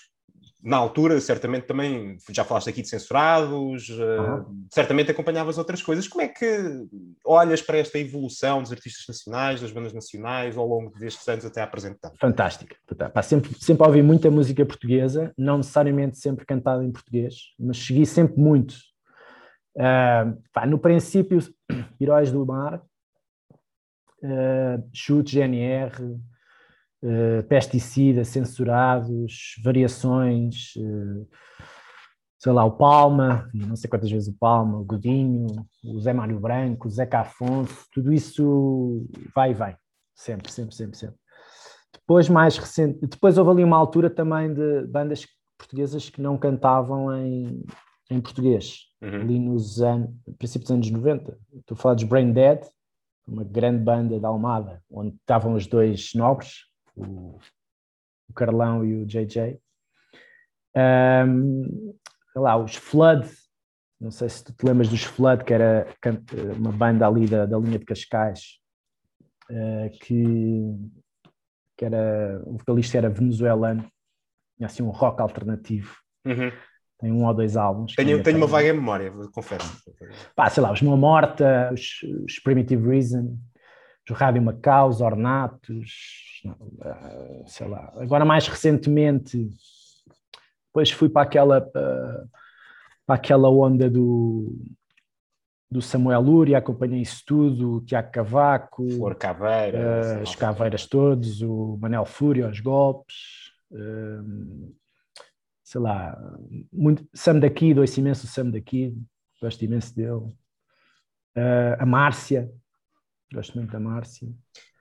na 0.62 0.76
altura, 0.76 1.20
certamente 1.22 1.66
também, 1.66 2.18
já 2.30 2.44
falaste 2.44 2.70
aqui 2.70 2.82
de 2.82 2.90
censurados, 2.90 3.88
uhum. 3.90 4.42
uh, 4.42 4.68
certamente 4.70 5.10
acompanhavas 5.10 5.58
outras 5.58 5.82
coisas. 5.82 6.08
Como 6.08 6.22
é 6.22 6.28
que 6.28 6.86
olhas 7.24 7.62
para 7.62 7.78
esta 7.78 7.98
evolução 7.98 8.62
dos 8.62 8.72
artistas 8.72 9.06
nacionais, 9.08 9.62
das 9.62 9.72
bandas 9.72 9.94
nacionais, 9.94 10.58
ao 10.58 10.68
longo 10.68 10.92
destes 11.00 11.26
anos 11.30 11.46
até 11.46 11.62
apresentar? 11.62 12.12
Fantástica. 12.20 12.76
sempre, 13.24 13.52
sempre 13.58 13.88
ouvi 13.88 14.02
muita 14.02 14.30
música 14.30 14.66
portuguesa, 14.66 15.34
não 15.38 15.58
necessariamente 15.58 16.18
sempre 16.18 16.46
cantada 16.46 16.84
em 16.84 16.92
português, 16.92 17.36
mas 17.58 17.78
segui 17.78 18.06
sempre 18.06 18.38
muito. 18.38 18.76
Uh, 19.78 20.38
pá, 20.52 20.66
no 20.66 20.78
princípio, 20.78 21.40
Heróis 22.02 22.34
do 22.34 22.46
Mar, 22.46 22.82
uh, 24.24 24.90
Chute, 24.94 25.38
GNR, 25.38 26.20
uh, 27.04 27.44
pesticidas 27.48 28.28
censurados, 28.30 29.56
variações, 29.64 30.74
uh, 30.78 31.28
sei 32.38 32.52
lá, 32.54 32.64
o 32.64 32.72
Palma, 32.72 33.50
não 33.54 33.76
sei 33.76 33.90
quantas 33.90 34.10
vezes 34.10 34.30
o 34.30 34.38
Palma, 34.38 34.80
o 34.80 34.86
Godinho, 34.86 35.48
o 35.84 36.00
Zé 36.00 36.14
Mário 36.14 36.40
Branco, 36.40 36.88
o 36.88 36.92
Zeca 36.92 37.20
Afonso, 37.20 37.86
tudo 37.92 38.14
isso 38.14 39.06
vai 39.36 39.52
e 39.52 39.54
vai, 39.54 39.76
sempre, 40.16 40.52
sempre, 40.52 40.74
sempre, 40.74 40.98
sempre. 40.98 41.18
Depois, 41.92 42.30
mais 42.30 42.58
recente, 42.58 43.06
depois 43.06 43.38
houve 43.38 43.52
ali 43.52 43.64
uma 43.64 43.78
altura 43.78 44.10
também 44.10 44.54
de 44.54 44.88
bandas 44.88 45.26
portuguesas 45.58 46.10
que 46.10 46.22
não 46.22 46.38
cantavam 46.38 47.14
em, 47.16 47.64
em 48.10 48.22
português, 48.22 48.86
uhum. 49.02 49.16
ali 49.16 49.40
nos 49.40 49.82
anos, 49.82 50.10
princípios 50.38 50.70
dos 50.70 50.76
anos 50.76 50.92
90. 50.92 51.38
Estou 51.58 51.76
a 51.76 51.78
falar 51.78 51.96
dos 51.96 52.06
Brain 52.06 52.32
Dead, 52.32 52.62
uma 53.28 53.44
grande 53.44 53.84
banda 53.84 54.18
da 54.18 54.30
Almada, 54.30 54.82
onde 54.90 55.16
estavam 55.16 55.54
os 55.54 55.68
dois 55.68 56.12
nobres, 56.16 56.69
o, 57.00 57.40
o 58.30 58.34
Carlão 58.34 58.86
e 58.86 59.02
o 59.02 59.06
JJ. 59.06 59.60
Um, 60.76 61.96
lá, 62.36 62.58
os 62.58 62.76
Flood, 62.76 63.30
não 64.00 64.12
sei 64.12 64.30
se 64.30 64.44
tu 64.44 64.54
te 64.54 64.66
lembras 64.66 64.90
dos 64.90 65.04
Flood, 65.04 65.44
que 65.44 65.54
era 65.54 65.88
uma 66.58 66.72
banda 66.72 67.08
ali 67.08 67.28
da, 67.28 67.46
da 67.46 67.58
linha 67.58 67.80
de 67.80 67.86
Cascais, 67.86 68.60
uh, 69.50 69.90
que, 70.00 70.76
que 71.78 71.86
era, 71.86 72.42
o 72.46 72.58
vocalista 72.58 72.98
era 72.98 73.10
venezuelano, 73.10 73.82
tinha 74.58 74.68
assim 74.68 74.84
um 74.84 74.90
rock 74.90 75.22
alternativo. 75.22 75.96
Uhum. 76.26 76.52
Tem 77.00 77.14
um 77.14 77.26
ou 77.26 77.34
dois 77.34 77.56
álbuns. 77.56 77.96
Tenho, 77.96 78.22
tenho 78.22 78.38
uma 78.38 78.46
vaga 78.48 78.74
memória, 78.74 79.10
confesso. 79.34 79.82
Pá, 80.36 80.50
sei 80.50 80.62
lá, 80.62 80.72
os 80.72 80.82
Mão 80.82 80.98
Morta, 80.98 81.72
os, 81.74 82.04
os 82.26 82.40
Primitive 82.40 82.86
Reason, 82.86 83.38
Rádio 84.14 84.42
Macau, 84.42 84.90
os 84.90 85.02
Ornatos, 85.02 86.42
ah, 86.82 87.44
sei 87.48 87.68
lá. 87.68 87.92
Agora, 87.98 88.26
mais 88.26 88.48
recentemente, 88.48 89.50
depois 90.68 90.92
fui 90.92 91.10
para 91.10 91.24
aquela, 91.24 91.62
para 91.62 93.16
aquela 93.16 93.50
onda 93.50 93.90
do, 93.90 94.56
do 95.70 95.82
Samuel 95.82 96.22
Luria, 96.22 96.58
acompanhei 96.58 97.02
isso 97.02 97.24
tudo, 97.26 97.76
o 97.76 97.82
Tiago 97.82 98.12
Cavaco, 98.12 98.90
Flor 98.90 99.16
Caveira, 99.16 100.18
uh, 100.18 100.22
as 100.24 100.36
Caveiras 100.36 100.88
todos, 100.88 101.42
o 101.42 101.78
Manel 101.80 102.06
Fúria, 102.06 102.50
os 102.50 102.60
golpes, 102.60 103.52
uh, 103.72 104.76
sei 105.64 105.80
lá, 105.80 106.18
muito, 106.74 107.08
Sam 107.14 107.40
daqui, 107.40 107.74
dou-se 107.74 108.00
imenso 108.00 108.26
o 108.26 108.30
Sam 108.30 108.50
daqui, 108.50 108.98
gosto 109.40 109.64
imenso 109.64 109.96
dele. 109.96 110.34
Uh, 111.38 111.78
a 111.78 111.86
Márcia, 111.86 112.52
gosto 113.34 113.58
muito 113.58 113.72
da 113.72 113.80
Márcia. 113.80 114.28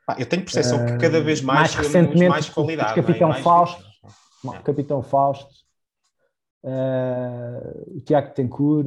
Ah, 0.06 0.16
eu 0.18 0.26
tenho 0.26 0.42
percepção 0.42 0.86
que 0.86 0.96
cada 0.98 1.20
vez 1.20 1.40
mais, 1.42 1.74
mais 1.74 1.74
recentemente 1.74 2.28
mais 2.28 2.48
qualidade. 2.48 2.92
O 2.92 3.02
Capitão 3.02 3.30
é? 3.30 3.42
Fausto. 3.42 3.88
Capitão 4.64 5.02
Fausto, 5.02 5.50
uh, 6.64 7.96
o 7.96 8.00
Tiago 8.00 8.32
Tencourt, 8.34 8.86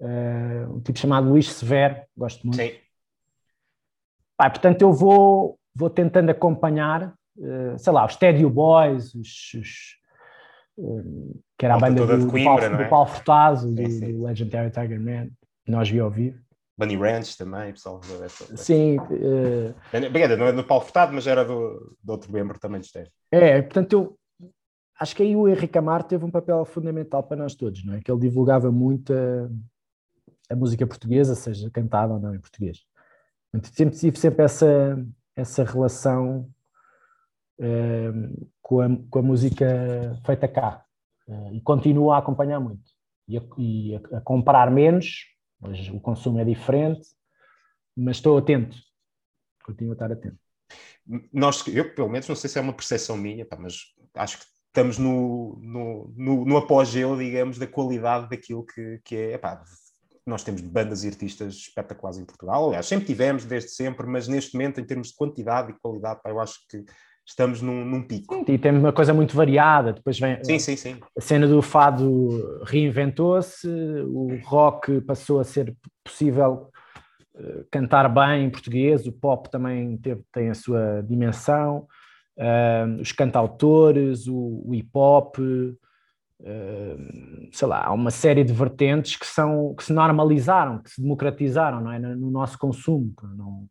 uh, 0.00 0.74
um 0.74 0.80
tipo 0.80 0.98
chamado 0.98 1.28
Luís 1.28 1.50
Severo, 1.50 1.96
gosto 2.16 2.46
muito. 2.46 2.60
Sim. 2.60 2.72
Portanto, 4.36 4.82
eu 4.82 4.92
vou, 4.92 5.58
vou 5.74 5.90
tentando 5.90 6.30
acompanhar, 6.30 7.14
uh, 7.36 7.78
sei 7.78 7.92
lá, 7.92 8.04
os 8.04 8.12
Stadio 8.12 8.50
Boys, 8.50 9.14
os, 9.14 9.54
os 9.54 9.96
uh, 10.78 11.40
que 11.56 11.64
era 11.64 11.74
a 11.74 11.78
banda 11.78 12.06
do, 12.06 12.28
Coimbra, 12.28 12.68
do, 12.68 12.70
Paulo, 12.70 12.82
é? 12.82 12.84
do 12.84 12.90
Paulo 12.90 13.06
Furtado, 13.06 13.74
do, 13.74 13.82
do 13.82 14.24
Legendary 14.24 14.70
Tiger 14.70 15.00
Man, 15.00 15.28
que 15.64 15.70
nós 15.70 15.88
vi 15.88 16.00
ao 16.00 16.10
vivo. 16.10 16.38
Bunny 16.78 16.96
Ranch 16.96 17.36
também, 17.36 17.72
pessoal. 17.72 18.00
Sim. 18.54 18.98
Uh... 18.98 19.74
Não 20.38 20.46
é 20.46 20.52
do 20.52 20.62
Paulo 20.62 20.84
Furtado, 20.84 21.12
mas 21.12 21.26
era 21.26 21.44
do, 21.44 21.96
do 22.00 22.12
outro 22.12 22.32
membro 22.32 22.56
também 22.60 22.80
de 22.80 22.86
Estéreo. 22.86 23.10
É, 23.32 23.60
portanto, 23.60 23.92
eu 23.92 24.18
acho 25.00 25.16
que 25.16 25.24
aí 25.24 25.34
o 25.34 25.48
Henrique 25.48 25.76
Amar 25.76 26.04
teve 26.04 26.24
um 26.24 26.30
papel 26.30 26.64
fundamental 26.64 27.24
para 27.24 27.36
nós 27.36 27.56
todos, 27.56 27.84
não 27.84 27.94
é? 27.94 28.00
Que 28.00 28.10
ele 28.10 28.20
divulgava 28.20 28.70
muito 28.70 29.12
a, 29.12 29.50
a 30.52 30.56
música 30.56 30.86
portuguesa, 30.86 31.34
seja 31.34 31.68
cantada 31.70 32.14
ou 32.14 32.20
não 32.20 32.32
em 32.32 32.40
português. 32.40 32.78
Portanto, 33.50 33.74
sempre 33.74 33.98
tive 33.98 34.18
sempre 34.18 34.44
essa, 34.44 35.04
essa 35.34 35.64
relação 35.64 36.48
uh, 37.58 38.48
com, 38.62 38.80
a, 38.80 38.88
com 39.10 39.18
a 39.18 39.22
música 39.22 40.16
feita 40.24 40.46
cá. 40.46 40.84
Uh, 41.26 41.54
e 41.54 41.60
continuo 41.60 42.12
a 42.12 42.18
acompanhar 42.18 42.60
muito. 42.60 42.90
e, 43.28 43.36
a, 43.36 43.42
e 43.58 44.00
a 44.14 44.20
comprar 44.22 44.70
menos, 44.70 45.26
mas 45.60 45.88
o 45.88 46.00
consumo 46.00 46.38
é 46.38 46.44
diferente, 46.44 47.06
mas 47.96 48.16
estou 48.16 48.38
atento, 48.38 48.76
continuo 49.64 49.92
a 49.92 49.94
estar 49.94 50.12
atento. 50.12 50.38
Nós, 51.32 51.66
eu, 51.66 51.94
pelo 51.94 52.08
menos, 52.08 52.28
não 52.28 52.36
sei 52.36 52.50
se 52.50 52.58
é 52.58 52.62
uma 52.62 52.72
percepção 52.72 53.16
minha, 53.16 53.44
pá, 53.44 53.56
mas 53.56 53.94
acho 54.14 54.38
que 54.38 54.44
estamos 54.66 54.98
no, 54.98 55.58
no, 55.62 56.14
no, 56.16 56.44
no 56.44 56.56
apogeu, 56.56 57.16
digamos, 57.16 57.58
da 57.58 57.66
qualidade 57.66 58.28
daquilo 58.28 58.64
que, 58.64 59.00
que 59.04 59.16
é. 59.16 59.40
Nós 60.26 60.44
temos 60.44 60.60
bandas 60.60 61.04
e 61.04 61.08
artistas 61.08 61.54
espetaculares 61.54 62.18
em 62.18 62.24
Portugal, 62.24 62.68
aliás, 62.68 62.86
sempre 62.86 63.06
tivemos, 63.06 63.46
desde 63.46 63.70
sempre, 63.70 64.06
mas 64.06 64.28
neste 64.28 64.52
momento, 64.54 64.78
em 64.78 64.84
termos 64.84 65.08
de 65.08 65.14
quantidade 65.14 65.72
e 65.72 65.78
qualidade, 65.80 66.20
pá, 66.22 66.28
eu 66.30 66.38
acho 66.38 66.58
que 66.68 66.84
estamos 67.28 67.60
num, 67.60 67.84
num 67.84 68.02
pico. 68.02 68.34
Sim, 68.34 68.44
e 68.48 68.58
temos 68.58 68.82
uma 68.82 68.92
coisa 68.92 69.12
muito 69.12 69.36
variada. 69.36 69.92
Depois 69.92 70.18
vem 70.18 70.42
sim, 70.42 70.58
sim, 70.58 70.76
sim. 70.76 70.96
a 71.16 71.20
cena 71.20 71.46
do 71.46 71.60
fado 71.60 72.62
reinventou-se, 72.64 73.68
o 73.68 74.38
rock 74.44 75.00
passou 75.02 75.38
a 75.38 75.44
ser 75.44 75.76
possível 76.02 76.70
uh, 77.34 77.66
cantar 77.70 78.08
bem 78.08 78.46
em 78.46 78.50
português, 78.50 79.06
o 79.06 79.12
pop 79.12 79.50
também 79.50 79.98
teve, 79.98 80.22
tem 80.32 80.48
a 80.48 80.54
sua 80.54 81.02
dimensão, 81.06 81.86
uh, 82.38 83.00
os 83.00 83.12
cantautores, 83.12 84.26
o, 84.26 84.62
o 84.66 84.74
hip 84.74 84.90
hop. 84.94 85.38
Uh, 86.40 87.48
sei 87.50 87.66
lá, 87.66 87.84
há 87.84 87.92
uma 87.92 88.12
série 88.12 88.44
de 88.44 88.52
vertentes 88.52 89.16
que, 89.16 89.26
são, 89.26 89.74
que 89.74 89.82
se 89.82 89.92
normalizaram, 89.92 90.78
que 90.78 90.88
se 90.88 91.02
democratizaram 91.02 91.80
não 91.80 91.90
é? 91.90 91.98
no, 91.98 92.14
no 92.14 92.30
nosso 92.30 92.56
consumo. 92.56 93.12
Não, 93.36 93.68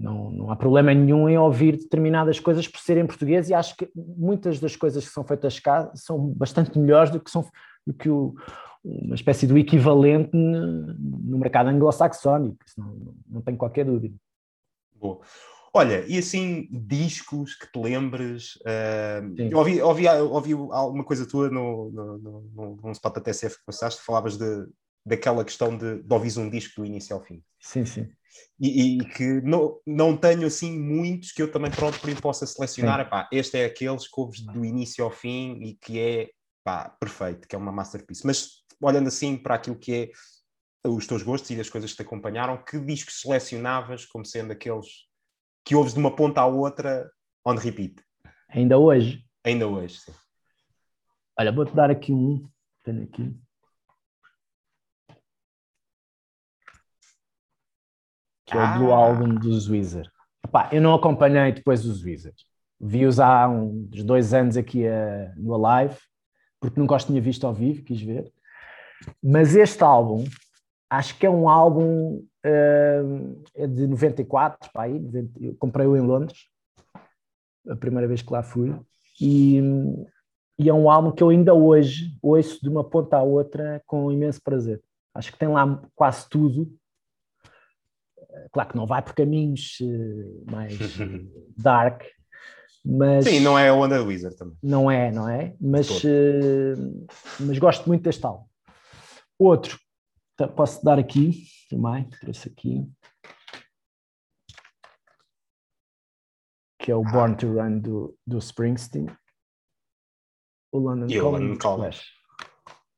não, 0.00 0.30
não 0.30 0.50
há 0.50 0.56
problema 0.56 0.94
nenhum 0.94 1.28
em 1.28 1.36
ouvir 1.36 1.76
determinadas 1.76 2.40
coisas 2.40 2.66
por 2.66 2.80
serem 2.80 3.06
português 3.06 3.48
e 3.48 3.54
acho 3.54 3.76
que 3.76 3.90
muitas 3.94 4.58
das 4.58 4.74
coisas 4.74 5.06
que 5.06 5.12
são 5.12 5.22
feitas 5.22 5.60
cá 5.60 5.90
são 5.94 6.18
bastante 6.18 6.78
melhores 6.78 7.10
do 7.10 7.20
que, 7.20 7.30
são, 7.30 7.46
do 7.86 7.92
que 7.92 8.08
o, 8.08 8.34
uma 8.82 9.14
espécie 9.14 9.46
do 9.46 9.58
equivalente 9.58 10.30
no, 10.32 10.94
no 10.94 11.38
mercado 11.38 11.68
anglo-saxónico, 11.68 12.58
não, 12.78 13.14
não 13.28 13.42
tenho 13.42 13.58
qualquer 13.58 13.84
dúvida. 13.84 14.16
Boa. 14.94 15.20
Olha, 15.72 16.04
e 16.08 16.18
assim, 16.18 16.66
discos 16.70 17.54
que 17.54 17.70
te 17.70 17.78
lembres? 17.78 18.56
Uh, 18.56 19.34
eu 19.38 19.58
ouvi, 19.58 19.80
ouvi, 19.80 20.08
ouvi 20.08 20.52
alguma 20.52 21.04
coisa 21.04 21.28
tua 21.28 21.48
no, 21.48 21.90
no, 21.92 22.18
no, 22.18 22.76
no 22.82 22.90
spot 22.90 23.14
da 23.14 23.20
TSF 23.20 23.58
que 23.58 23.66
passaste, 23.66 24.02
falavas 24.02 24.36
de, 24.36 24.66
daquela 25.04 25.44
questão 25.44 25.76
de, 25.76 26.02
de 26.02 26.14
ouvir 26.14 26.38
um 26.38 26.48
disco 26.48 26.80
do 26.80 26.86
início 26.86 27.14
ao 27.14 27.22
fim. 27.22 27.42
Sim, 27.58 27.84
sim 27.84 28.10
e, 28.58 28.98
e, 28.98 29.04
que 29.04 29.40
não, 29.40 29.78
não 29.86 30.16
tenho 30.16 30.46
assim 30.46 30.78
muitos 30.78 31.32
que 31.32 31.42
eu 31.42 31.50
também 31.50 31.70
isso 31.70 32.22
possa 32.22 32.46
selecionar. 32.46 33.00
Epá, 33.00 33.28
este 33.32 33.58
é 33.58 33.64
aqueles 33.64 34.06
que 34.06 34.20
ouves 34.20 34.40
do 34.40 34.64
início 34.64 35.04
ao 35.04 35.10
fim 35.10 35.54
e 35.62 35.74
que 35.74 35.98
é 35.98 36.30
pá, 36.62 36.90
perfeito, 37.00 37.48
que 37.48 37.54
é 37.54 37.58
uma 37.58 37.72
masterpiece. 37.72 38.26
Mas 38.26 38.62
olhando 38.80 39.08
assim 39.08 39.36
para 39.36 39.54
aquilo 39.54 39.78
que 39.78 40.12
é 40.84 40.88
os 40.88 41.06
teus 41.06 41.22
gostos 41.22 41.50
e 41.50 41.60
as 41.60 41.68
coisas 41.68 41.90
que 41.90 41.96
te 41.96 42.02
acompanharam, 42.02 42.62
que 42.62 42.78
discos 42.78 43.20
selecionavas 43.20 44.04
como 44.06 44.24
sendo 44.24 44.52
aqueles 44.52 44.86
que 45.64 45.74
ouves 45.74 45.94
de 45.94 45.98
uma 45.98 46.14
ponta 46.14 46.40
à 46.40 46.46
outra 46.46 47.10
on 47.46 47.54
repeat? 47.54 47.94
Ainda 48.48 48.78
hoje? 48.78 49.24
Ainda 49.44 49.66
hoje, 49.66 49.98
sim. 50.00 50.12
Olha, 51.38 51.52
vou-te 51.52 51.74
dar 51.74 51.90
aqui 51.90 52.12
um. 52.12 52.46
Tenho 52.84 53.04
aqui. 53.04 53.34
Que 58.50 58.58
é 58.58 58.62
o 58.62 58.78
Blue 58.78 58.92
ah. 58.92 58.96
Album 58.96 59.34
dos. 59.34 59.68
Epá, 60.44 60.68
eu 60.72 60.80
não 60.80 60.94
acompanhei 60.94 61.52
depois 61.52 61.84
os 61.84 62.02
Wizard. 62.02 62.36
Vi-os 62.80 63.20
há 63.20 63.48
uns 63.48 64.02
dois 64.02 64.34
anos 64.34 64.56
aqui 64.56 64.86
a, 64.86 65.32
no 65.36 65.54
Alive, 65.54 65.96
porque 66.58 66.80
nunca 66.80 66.96
os 66.96 67.04
tinha 67.04 67.20
visto 67.20 67.46
ao 67.46 67.54
vivo, 67.54 67.84
quis 67.84 68.00
ver. 68.00 68.32
Mas 69.22 69.54
este 69.54 69.82
álbum, 69.82 70.24
acho 70.88 71.16
que 71.18 71.26
é 71.26 71.30
um 71.30 71.48
álbum 71.48 72.22
uh, 72.44 73.42
é 73.54 73.66
de 73.66 73.86
94, 73.86 74.70
pá, 74.72 74.84
aí, 74.84 75.00
eu 75.40 75.54
comprei-o 75.58 75.96
em 75.96 76.00
Londres, 76.00 76.38
a 77.68 77.76
primeira 77.76 78.08
vez 78.08 78.22
que 78.22 78.32
lá 78.32 78.42
fui, 78.42 78.74
e, 79.20 79.60
e 80.58 80.68
é 80.68 80.74
um 80.74 80.90
álbum 80.90 81.12
que 81.12 81.22
eu 81.22 81.28
ainda 81.28 81.54
hoje 81.54 82.16
ouço 82.22 82.58
de 82.62 82.68
uma 82.68 82.82
ponta 82.82 83.18
à 83.18 83.22
outra 83.22 83.82
com 83.86 84.10
imenso 84.10 84.40
prazer. 84.42 84.82
Acho 85.14 85.32
que 85.32 85.38
tem 85.38 85.48
lá 85.48 85.80
quase 85.94 86.28
tudo 86.28 86.79
claro 88.52 88.70
que 88.70 88.76
não 88.76 88.86
vai 88.86 89.02
por 89.02 89.14
caminhos 89.14 89.78
eh, 89.80 90.50
mais 90.50 90.80
eh, 90.80 91.24
dark, 91.56 92.02
mas... 92.84 93.24
Sim, 93.24 93.40
não 93.40 93.58
é 93.58 93.68
a 93.68 93.74
onda 93.74 94.02
Wizard 94.02 94.36
também. 94.36 94.56
Não 94.62 94.90
é, 94.90 95.12
não 95.12 95.28
é? 95.28 95.54
Mas, 95.60 96.02
uh, 96.02 97.06
mas 97.40 97.58
gosto 97.58 97.86
muito 97.86 98.02
deste 98.02 98.24
álbum. 98.24 98.46
Outro, 99.38 99.78
posso 100.56 100.84
dar 100.84 100.98
aqui 100.98 101.44
também, 101.68 102.08
trouxe 102.20 102.48
aqui, 102.48 102.86
que 106.78 106.90
é 106.90 106.96
o 106.96 107.06
ah. 107.06 107.12
Born 107.12 107.36
to 107.36 107.52
Run 107.54 107.78
do, 107.78 108.18
do 108.26 108.38
Springsteen. 108.38 109.06
O 110.72 110.78
London 110.78 111.08
Calling. 111.58 111.92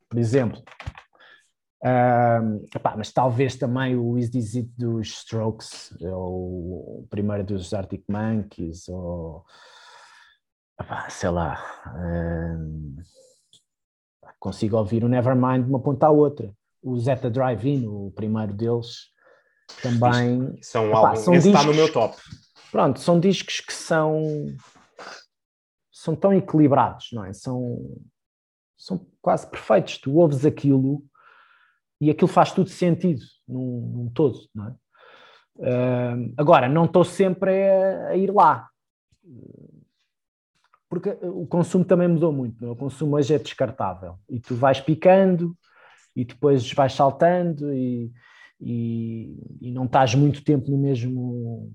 Por 0.09 0.19
exemplo, 0.19 0.63
um, 1.85 2.65
epá, 2.75 2.95
mas 2.97 3.13
talvez 3.13 3.57
também 3.57 3.97
o 3.97 4.17
Is 4.17 4.31
This 4.31 4.55
It 4.55 4.71
dos 4.79 5.09
Strokes, 5.09 5.93
ou 6.01 7.01
o 7.01 7.07
primeiro 7.11 7.43
dos 7.43 7.75
Arctic 7.75 8.05
Monkeys, 8.09 8.89
ou 8.89 9.45
epá, 10.81 11.11
sei 11.11 11.31
lá, 11.31 11.61
um, 11.97 12.97
consigo 14.39 14.77
ouvir 14.77 15.03
o 15.05 15.09
Nevermind 15.09 15.65
de 15.65 15.71
uma 15.71 15.81
ponta 15.81 16.07
à 16.07 16.11
outra. 16.11 16.55
O 16.81 16.99
Zeta 16.99 17.31
Drive-In, 17.31 17.87
o 17.87 18.13
primeiro 18.13 18.53
deles, 18.53 19.11
também. 19.81 20.59
São 20.63 20.89
epá, 20.89 20.99
álbum, 20.99 21.17
são 21.17 21.35
esse 21.35 21.49
discos, 21.49 21.61
está 21.61 21.73
no 21.73 21.77
meu 21.77 21.93
top. 21.93 22.17
Pronto, 22.71 23.01
são 23.01 23.21
discos 23.21 23.61
que 23.61 23.73
são, 23.73 24.47
são 25.93 26.15
tão 26.15 26.33
equilibrados, 26.33 27.09
não 27.13 27.25
é? 27.25 27.33
São, 27.33 27.79
são 28.77 29.07
quase 29.21 29.49
perfeitos. 29.49 29.99
Tu 29.99 30.13
ouves 30.15 30.45
aquilo 30.45 31.05
e 32.03 32.11
aquilo 32.11 32.27
faz 32.27 32.51
tudo 32.51 32.69
sentido 32.69 33.23
num, 33.47 33.93
num 33.95 34.11
todo, 34.11 34.37
não 34.53 34.67
é? 34.67 34.75
Uh, 35.55 36.35
agora, 36.37 36.69
não 36.69 36.87
estou 36.87 37.05
sempre 37.05 37.53
a, 37.71 38.09
a, 38.09 38.17
ir 38.17 38.33
lá, 38.33 38.69
porque 40.89 41.11
o 41.23 41.47
consumo 41.47 41.85
também 41.85 42.09
mudou 42.09 42.33
muito, 42.33 42.67
é? 42.67 42.69
o 42.69 42.75
consumo 42.75 43.15
hoje 43.15 43.33
é 43.33 43.39
descartável, 43.39 44.17
e 44.29 44.41
tu 44.41 44.57
vais 44.57 44.81
picando, 44.81 45.57
e 46.17 46.25
depois 46.25 46.73
vais 46.73 46.93
saltando, 46.93 47.73
e, 47.73 48.11
e, 48.61 49.37
e 49.61 49.71
não 49.71 49.85
estás 49.85 50.13
muito 50.13 50.43
tempo 50.43 50.73
no 50.73 50.79
mesmo, 50.79 51.73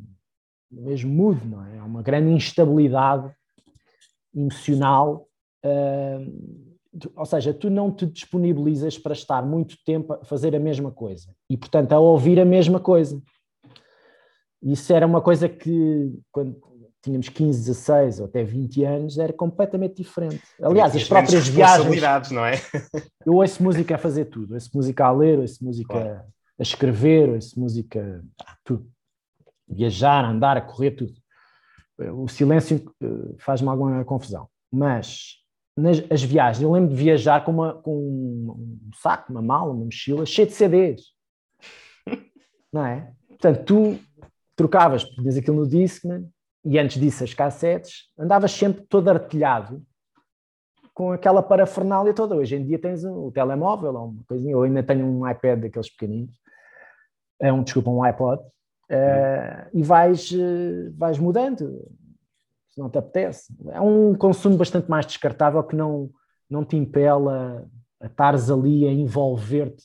no 0.69 0.81
mesmo 0.81 1.09
mood, 1.09 1.47
não 1.47 1.65
é? 1.65 1.77
É 1.77 1.81
uma 1.83 2.03
grande 2.03 2.33
instabilidade 2.33 3.33
emocional 4.35 5.25
uh, 5.63 6.66
ou 7.15 7.25
seja, 7.25 7.53
tu 7.53 7.69
não 7.69 7.91
te 7.91 8.05
disponibilizas 8.05 8.97
para 8.97 9.13
estar 9.13 9.45
muito 9.45 9.77
tempo 9.85 10.13
a 10.13 10.25
fazer 10.25 10.55
a 10.55 10.59
mesma 10.59 10.91
coisa 10.91 11.29
e, 11.49 11.55
portanto, 11.55 11.93
a 11.93 11.99
ouvir 11.99 12.39
a 12.39 12.45
mesma 12.45 12.79
coisa. 12.79 13.21
Isso 14.61 14.91
era 14.91 15.05
uma 15.05 15.21
coisa 15.21 15.47
que, 15.47 16.11
quando 16.31 16.59
tínhamos 17.01 17.29
15, 17.29 17.59
16 17.59 18.19
ou 18.19 18.25
até 18.25 18.43
20 18.43 18.83
anos, 18.83 19.17
era 19.17 19.31
completamente 19.31 20.01
diferente. 20.01 20.41
Aliás, 20.61 20.95
as 20.95 21.03
próprias 21.03 21.47
viagens. 21.47 22.31
não 22.31 22.45
é? 22.45 22.55
eu 23.25 23.35
ouço 23.35 23.63
música 23.63 23.95
a 23.95 23.97
fazer 23.97 24.25
tudo. 24.25 24.53
Ouço 24.53 24.69
música 24.73 25.05
a 25.05 25.11
ler, 25.11 25.39
ouço 25.39 25.63
música 25.63 25.93
claro. 25.93 26.21
a 26.59 26.61
escrever, 26.61 27.29
ouço 27.29 27.59
música 27.59 28.23
a 28.45 28.55
tudo. 28.63 28.89
Viajar, 29.67 30.25
andar, 30.25 30.57
a 30.57 30.61
correr, 30.61 30.91
tudo. 30.91 31.13
O 32.13 32.27
silêncio 32.27 32.93
eh, 33.01 33.35
faz-me 33.39 33.69
alguma 33.69 34.03
confusão. 34.05 34.47
Mas 34.71 35.37
nas 35.77 36.03
as 36.11 36.23
viagens. 36.23 36.63
Eu 36.63 36.71
lembro 36.71 36.89
de 36.89 36.95
viajar 36.95 37.45
com, 37.45 37.51
uma, 37.51 37.73
com 37.75 37.95
um 37.95 38.89
saco, 38.95 39.31
uma 39.31 39.41
mala, 39.41 39.71
uma 39.71 39.85
mochila 39.85 40.25
cheia 40.25 40.47
de 40.47 40.53
CDs. 40.53 41.01
Não 42.73 42.85
é? 42.85 43.11
Portanto, 43.29 43.63
tu 43.63 43.99
trocavas, 44.55 45.03
tinhas 45.03 45.37
aquilo 45.37 45.57
no 45.57 45.67
Discman 45.67 46.27
e 46.65 46.79
antes 46.79 46.99
disso 46.99 47.23
as 47.23 47.33
cassetes, 47.33 48.09
andavas 48.17 48.51
sempre 48.51 48.83
todo 48.89 49.07
artilhado 49.07 49.81
com 50.93 51.11
aquela 51.11 51.43
parafernália 51.43 52.13
toda. 52.13 52.35
Hoje 52.35 52.55
em 52.55 52.65
dia 52.65 52.79
tens 52.79 53.03
o 53.03 53.27
um, 53.27 53.31
telemóvel 53.31 53.93
ou 53.93 54.07
uma 54.09 54.23
coisinha, 54.27 54.53
eu 54.53 54.63
ainda 54.63 54.81
tenho 54.81 55.05
um 55.05 55.29
iPad 55.29 55.59
daqueles 55.59 55.89
pequeninos, 55.91 56.35
é 57.39 57.53
um, 57.53 57.61
desculpa, 57.61 57.91
um 57.91 58.01
iPod, 58.01 58.41
uh, 58.41 59.69
e 59.71 59.83
vais, 59.83 60.31
uh, 60.31 60.91
vais 60.97 61.19
mudando 61.19 61.87
não 62.77 62.89
te 62.89 62.97
apetece. 62.97 63.53
É 63.69 63.81
um 63.81 64.13
consumo 64.15 64.57
bastante 64.57 64.89
mais 64.89 65.05
descartável 65.05 65.63
que 65.63 65.75
não, 65.75 66.11
não 66.49 66.63
te 66.63 66.75
impela 66.75 67.67
a 67.99 68.05
estares 68.05 68.49
ali 68.49 68.87
a 68.87 68.91
envolver-te 68.91 69.83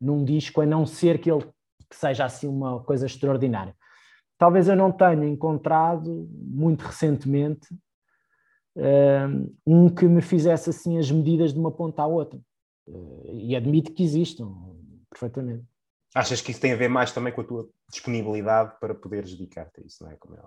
num 0.00 0.24
disco, 0.24 0.60
a 0.60 0.66
não 0.66 0.86
ser 0.86 1.20
que 1.20 1.30
ele 1.30 1.44
que 1.90 1.96
seja 1.96 2.24
assim 2.24 2.46
uma 2.46 2.82
coisa 2.84 3.06
extraordinária. 3.06 3.74
Talvez 4.36 4.68
eu 4.68 4.76
não 4.76 4.92
tenha 4.92 5.26
encontrado 5.26 6.28
muito 6.32 6.82
recentemente 6.82 7.66
um 9.66 9.88
que 9.88 10.06
me 10.06 10.22
fizesse 10.22 10.70
assim 10.70 10.98
as 10.98 11.10
medidas 11.10 11.52
de 11.52 11.58
uma 11.58 11.72
ponta 11.72 12.02
à 12.02 12.06
outra. 12.06 12.38
uh, 12.88 13.30
e 13.32 13.56
admito 13.56 13.92
que 13.92 14.02
existam 14.02 14.54
perfeitamente. 15.10 15.64
Achas 16.14 16.40
que 16.40 16.50
isso 16.50 16.60
tem 16.60 16.72
a 16.72 16.76
ver 16.76 16.88
mais 16.88 17.12
também 17.12 17.32
com 17.32 17.40
a 17.40 17.44
tua 17.44 17.68
disponibilidade 17.90 18.78
para 18.80 18.94
poderes 18.94 19.32
dedicar-te 19.32 19.80
a 19.80 19.84
isso, 19.84 20.02
não 20.02 20.10
é? 20.10 20.16
Como 20.16 20.34
é 20.36 20.40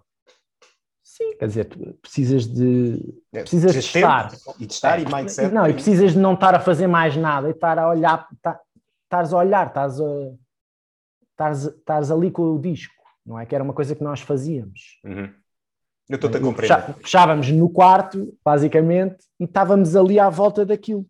Sim, 1.22 1.38
quer 1.38 1.48
dizer, 1.48 1.66
tu 1.66 1.94
precisas 2.02 2.48
de. 2.48 3.14
É, 3.34 3.42
precisas 3.42 3.74
de 3.74 3.80
estar. 3.80 4.32
E 4.60 4.66
de 4.66 4.74
estar 4.74 5.00
é, 5.00 5.04
e 5.04 5.14
mindset. 5.14 5.54
Não, 5.54 5.70
e 5.70 5.74
precisas 5.74 6.14
de 6.14 6.20
não 6.20 6.34
estar 6.34 6.56
a 6.56 6.60
fazer 6.60 6.88
mais 6.88 7.16
nada 7.16 7.48
e 7.48 7.52
estar 7.52 7.78
a 7.78 7.90
olhar, 7.90 8.28
tá, 8.42 8.60
estares 9.04 9.34
a 9.34 9.38
olhar, 9.38 9.68
estás 9.68 10.00
a. 10.00 10.06
Estás, 11.32 11.66
estás 11.66 12.12
ali 12.12 12.30
com 12.30 12.56
o 12.56 12.60
disco, 12.60 12.94
não 13.26 13.40
é? 13.40 13.46
Que 13.46 13.56
era 13.56 13.64
uma 13.64 13.74
coisa 13.74 13.96
que 13.96 14.04
nós 14.04 14.22
fazíamos. 14.22 15.00
Uhum. 15.04 15.34
Eu 16.10 16.16
estou-te 16.16 16.38
a 16.38 16.42
compreender. 16.42 16.94
Fechávamos 17.02 17.50
no 17.50 17.70
quarto, 17.70 18.38
basicamente, 18.44 19.18
e 19.40 19.46
estávamos 19.46 19.96
ali 19.96 20.20
à 20.20 20.30
volta 20.30 20.66
daquilo. 20.66 21.06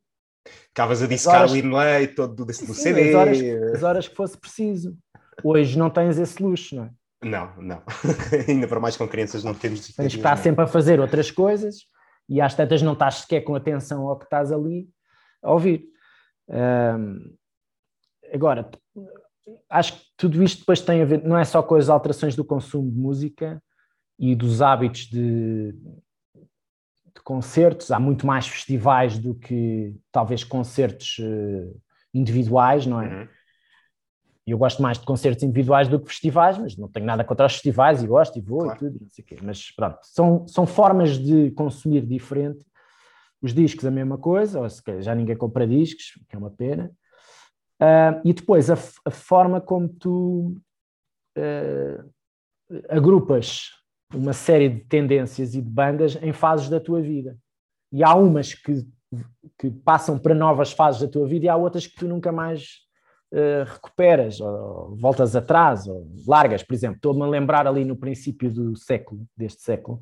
Ficavas 0.48 1.02
a 1.02 1.08
discar 1.08 1.52
o 1.52 1.56
inlay 1.56 2.08
todo 2.08 2.34
do, 2.34 2.46
do 2.46 2.74
CD. 2.74 3.10
As 3.10 3.16
horas, 3.16 3.40
as 3.76 3.84
horas 3.84 4.08
que 4.08 4.16
fosse 4.16 4.38
preciso. 4.38 4.96
Hoje 5.44 5.78
não 5.78 5.90
tens 5.90 6.18
esse 6.18 6.42
luxo, 6.42 6.76
não 6.76 6.86
é? 6.86 6.92
Não, 7.24 7.56
não. 7.58 7.84
Ainda 8.48 8.68
para 8.68 8.80
mais 8.80 8.98
com 8.98 9.08
crianças 9.08 9.44
não 9.44 9.54
temos. 9.54 9.94
Tens 9.94 10.14
que 10.14 10.20
estar 10.20 10.36
sempre 10.38 10.64
a 10.64 10.68
fazer 10.68 11.00
outras 11.00 11.30
coisas 11.30 11.86
e 12.28 12.42
às 12.42 12.56
tantas 12.56 12.82
não 12.82 12.94
estás 12.94 13.16
sequer 13.16 13.42
com 13.42 13.54
atenção 13.54 14.08
ao 14.08 14.18
que 14.18 14.26
estás 14.26 14.52
ali 14.52 14.90
a 15.44 15.52
ouvir. 15.52 15.86
Um, 16.50 17.36
agora, 18.34 18.70
acho 19.70 19.94
que 19.94 20.06
tudo 20.18 20.44
isto 20.44 20.60
depois 20.60 20.82
tem 20.82 21.02
a 21.02 21.06
ver, 21.06 21.24
não 21.24 21.38
é 21.38 21.44
só 21.44 21.62
com 21.62 21.76
as 21.76 21.90
alterações 21.90 22.36
do 22.36 22.44
consumo 22.44 22.90
de 22.90 22.98
música 22.98 23.62
e 24.18 24.36
dos 24.36 24.62
hábitos 24.62 25.06
de, 25.08 25.74
de 25.74 27.22
concertos, 27.24 27.92
há 27.92 28.00
muito 28.00 28.26
mais 28.26 28.48
festivais 28.48 29.18
do 29.18 29.36
que 29.36 29.96
talvez 30.12 30.44
concertos 30.44 31.18
uh, 31.20 31.82
individuais, 32.14 32.86
não 32.86 33.02
é? 33.02 33.08
Uhum 33.08 33.28
eu 34.48 34.58
gosto 34.58 34.82
mais 34.82 34.98
de 34.98 35.06
concertos 35.06 35.44
individuais 35.44 35.88
do 35.88 36.00
que 36.00 36.08
festivais, 36.08 36.58
mas 36.58 36.76
não 36.76 36.88
tenho 36.88 37.06
nada 37.06 37.24
contra 37.24 37.46
os 37.46 37.54
festivais 37.54 38.02
e 38.02 38.08
gosto 38.08 38.38
e 38.38 38.42
vou 38.42 38.62
claro. 38.62 38.76
e 38.76 38.80
tudo, 38.80 39.02
não 39.02 39.10
sei 39.10 39.24
o 39.24 39.28
quê. 39.28 39.38
Mas 39.42 39.72
pronto, 39.72 40.00
são, 40.04 40.48
são 40.48 40.66
formas 40.66 41.18
de 41.18 41.52
consumir 41.52 42.06
diferente. 42.06 42.66
Os 43.42 43.54
discos 43.54 43.86
a 43.86 43.92
mesma 43.92 44.18
coisa, 44.18 44.60
ou 44.60 44.70
se 44.70 44.82
já 45.02 45.16
ninguém 45.16 45.36
compra 45.36 45.68
discos, 45.68 46.14
que 46.28 46.36
é 46.36 46.40
uma 46.40 46.52
pena. 46.52 46.92
Uh, 47.82 48.22
e 48.26 48.34
depois 48.34 48.70
a, 48.70 48.78
a, 49.06 49.12
forma 49.12 49.60
como 49.60 49.90
tu 49.90 50.56
uh, 51.38 52.12
agrupas 52.90 53.72
uma 54.14 54.34
série 54.34 54.70
de 54.70 54.82
tendências 54.82 55.56
e 55.56 55.62
de 55.62 55.70
bandas 55.70 56.16
em 56.22 56.34
fases 56.34 56.70
da 56.70 56.80
tua 56.80 57.02
vida. 57.02 57.38
E 57.92 58.04
há 58.04 58.14
umas 58.14 58.54
que, 58.54 58.86
que 59.58 59.72
passam 59.72 60.20
para 60.20 60.36
novas 60.36 60.72
fases 60.72 61.02
da 61.02 61.08
tua 61.08 61.28
vida 61.28 61.46
e 61.46 61.50
há 61.50 61.56
outras 61.56 61.88
que 61.88 61.96
tu 61.96 62.08
nunca 62.08 62.32
mais 62.32 62.82
uh, 63.32 63.64
recuperas, 63.66 64.40
ou 64.40 64.96
voltas 64.96 65.36
atrás, 65.36 65.88
ou 65.88 66.08
largas, 66.28 66.64
por 66.64 66.74
exemplo. 66.74 66.98
Estou-me 66.98 67.24
a 67.24 67.28
lembrar 67.28 67.68
ali 67.68 67.86
no 67.86 67.96
princípio 67.96 68.52
do 68.52 68.76
século, 68.76 69.26
deste 69.36 69.62
século, 69.62 70.00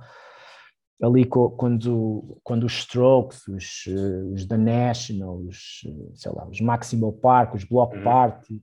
ali 1.02 1.26
quando, 1.26 2.40
quando 2.44 2.66
os 2.66 2.74
Strokes, 2.80 3.48
os, 3.48 3.86
uh, 3.88 4.34
os 4.34 4.46
The 4.46 4.58
National, 4.58 5.38
os, 5.38 5.82
sei 6.16 6.32
lá, 6.32 6.48
os 6.48 6.60
Maximal 6.60 7.14
Park, 7.14 7.56
os 7.56 7.64
Block 7.64 7.96
uhum. 7.96 8.04
Party, 8.04 8.62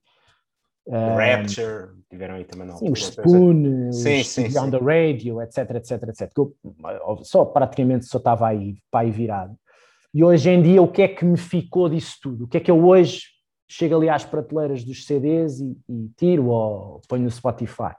um, 0.89 1.17
Rapture, 1.17 1.89
tiveram 2.09 2.37
aí 2.37 2.45
também 2.45 2.69
não. 2.69 2.77
Sim, 2.77 2.93
os 2.93 3.01
Spoon, 3.01 3.91
sim, 3.91 4.21
os 4.21 4.29
sim, 4.29 4.57
on 4.57 4.71
the 4.71 4.79
Radio, 4.79 5.43
etc, 5.43 5.69
etc, 5.75 6.03
etc. 6.11 6.33
Que 6.33 6.41
eu 6.41 6.55
só 7.25 7.45
praticamente 7.45 8.07
só 8.07 8.19
estava 8.19 8.47
aí 8.47 8.77
para 8.89 9.01
aí 9.01 9.11
virado. 9.11 9.57
E 10.15 10.23
hoje 10.23 10.49
em 10.49 10.63
dia, 10.63 10.81
o 10.81 10.87
que 10.89 11.03
é 11.03 11.09
que 11.09 11.25
me 11.25 11.37
ficou 11.37 11.89
disso 11.89 12.17
tudo? 12.23 12.45
O 12.45 12.49
que 12.49 12.59
é 12.59 12.61
que 12.61 12.71
eu 12.71 12.87
hoje 12.87 13.36
chego 13.69 13.97
ali 13.97 14.09
às 14.09 14.25
prateleiras 14.25 14.85
dos 14.85 15.07
CDs 15.07 15.61
e, 15.61 15.77
e 15.89 16.09
tiro 16.17 16.47
ou 16.47 17.01
ponho 17.09 17.25
no 17.25 17.31
Spotify. 17.31 17.95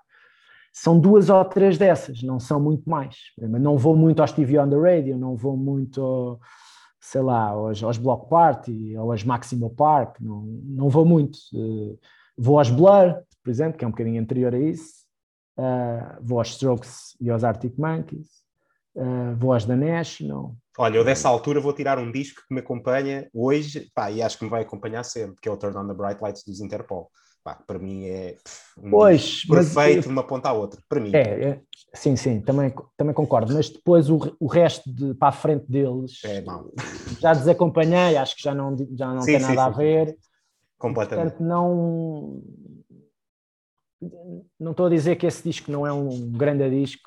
São 0.74 1.00
duas 1.00 1.30
ou 1.30 1.44
três 1.44 1.78
dessas, 1.78 2.22
não 2.22 2.40
são 2.40 2.60
muito 2.60 2.88
mais. 2.88 3.16
Não 3.38 3.78
vou 3.78 3.96
muito 3.96 4.22
aos 4.22 4.32
TV 4.32 4.60
on 4.60 4.70
the 4.70 4.78
Radio, 4.78 5.18
não 5.18 5.36
vou 5.36 5.58
muito, 5.58 6.40
sei 7.02 7.22
lá, 7.22 7.48
aos, 7.48 7.82
aos 7.84 7.98
Block 7.98 8.30
Party 8.30 8.96
ou 8.96 9.12
aos 9.12 9.24
Maximo 9.24 9.72
Park, 9.72 10.20
não, 10.22 10.42
não 10.64 10.88
vou 10.88 11.04
muito. 11.04 11.40
Uh, 11.52 11.98
vou 12.38 12.60
aos 12.60 12.70
Blur, 12.70 13.16
por 13.44 13.50
exemplo, 13.50 13.78
que 13.78 13.84
é 13.84 13.88
um 13.88 13.92
bocadinho 13.92 14.22
anterior 14.22 14.54
a 14.54 14.60
isso. 14.60 15.08
Uh, 15.58 16.22
vou 16.22 16.38
aos 16.38 16.50
Strokes 16.50 17.18
e 17.20 17.32
aos 17.32 17.44
Arctic 17.44 17.76
Monkeys. 17.76 18.30
Uh, 18.96 19.36
vou 19.36 19.54
aos 19.54 19.66
The 19.66 19.76
National, 19.76 20.56
Olha, 20.78 20.98
eu 20.98 21.04
dessa 21.04 21.28
altura 21.28 21.60
vou 21.60 21.74
tirar 21.74 21.98
um 21.98 22.12
disco 22.12 22.42
que 22.48 22.54
me 22.54 22.60
acompanha 22.60 23.28
hoje, 23.34 23.90
pá, 23.96 24.12
e 24.12 24.22
acho 24.22 24.38
que 24.38 24.44
me 24.44 24.50
vai 24.50 24.62
acompanhar 24.62 25.04
sempre, 25.04 25.38
que 25.42 25.50
é 25.50 25.52
o 25.52 25.58
Turn 25.58 25.76
on 25.76 25.88
the 25.88 25.94
Bright 25.94 26.22
Lights 26.22 26.44
dos 26.44 26.62
Interpol. 26.62 27.10
Pá, 27.44 27.56
para 27.66 27.80
mim 27.80 28.06
é 28.06 28.36
um 28.78 28.92
pois, 28.92 29.46
perfeito 29.46 30.04
de 30.04 30.08
uma 30.10 30.22
ponta 30.22 30.50
à 30.50 30.54
outra, 30.54 30.82
para 30.88 31.00
mim. 31.00 31.12
É, 31.16 31.50
é, 31.50 31.62
sim, 31.94 32.16
sim, 32.16 32.42
também, 32.42 32.74
também 32.96 33.14
concordo, 33.14 33.54
mas 33.54 33.70
depois 33.70 34.10
o, 34.10 34.36
o 34.40 34.48
resto 34.48 34.92
de, 34.92 35.14
para 35.14 35.30
a 35.30 35.32
frente 35.32 35.66
deles 35.68 36.20
é, 36.24 36.42
não. 36.42 36.72
já 37.20 37.34
desacompanhei, 37.34 38.18
acho 38.18 38.36
que 38.36 38.44
já 38.44 38.54
não, 38.54 38.76
já 38.96 39.14
não 39.14 39.22
sim, 39.22 39.32
tem 39.32 39.40
sim, 39.40 39.56
nada 39.56 39.64
sim. 39.64 39.68
a 39.68 39.78
ver. 39.78 40.18
Completamente. 40.78 41.38
Portanto, 41.38 41.48
não, 41.48 42.44
não 44.60 44.72
estou 44.72 44.86
a 44.86 44.90
dizer 44.90 45.16
que 45.16 45.26
esse 45.26 45.42
disco 45.42 45.72
não 45.72 45.88
é 45.88 45.92
um 45.92 46.32
grande 46.32 46.70
disco, 46.70 47.07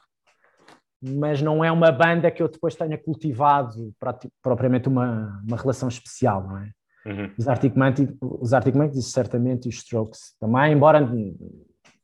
mas 1.02 1.40
não 1.40 1.64
é 1.64 1.72
uma 1.72 1.90
banda 1.90 2.30
que 2.30 2.42
eu 2.42 2.48
depois 2.48 2.74
tenha 2.74 2.98
cultivado 2.98 3.94
propriamente 4.42 4.88
uma, 4.88 5.42
uma 5.46 5.56
relação 5.56 5.88
especial, 5.88 6.42
não 6.44 6.58
é? 6.58 6.70
Uhum. 7.06 7.30
Os, 7.38 7.48
Arctic 7.48 7.74
Monkeys, 7.76 8.10
os 8.20 8.52
Arctic 8.52 8.74
Monkeys, 8.74 9.06
certamente, 9.06 9.66
e 9.66 9.68
os 9.70 9.76
Strokes 9.76 10.36
também, 10.38 10.74
embora 10.74 11.08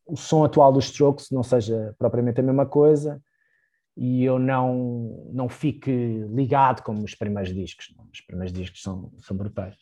o 0.06 0.16
som 0.16 0.44
atual 0.44 0.72
dos 0.72 0.86
Strokes 0.86 1.30
não 1.30 1.42
seja 1.42 1.94
propriamente 1.98 2.40
a 2.40 2.42
mesma 2.42 2.64
coisa 2.64 3.20
e 3.96 4.24
eu 4.24 4.38
não, 4.38 5.28
não 5.32 5.48
fique 5.48 5.90
ligado 6.30 6.82
como 6.82 7.02
os 7.02 7.14
primeiros 7.14 7.52
discos. 7.52 7.94
Os 8.12 8.20
primeiros 8.20 8.52
discos 8.52 8.82
são, 8.82 9.10
são 9.18 9.36
brutais. 9.36 9.74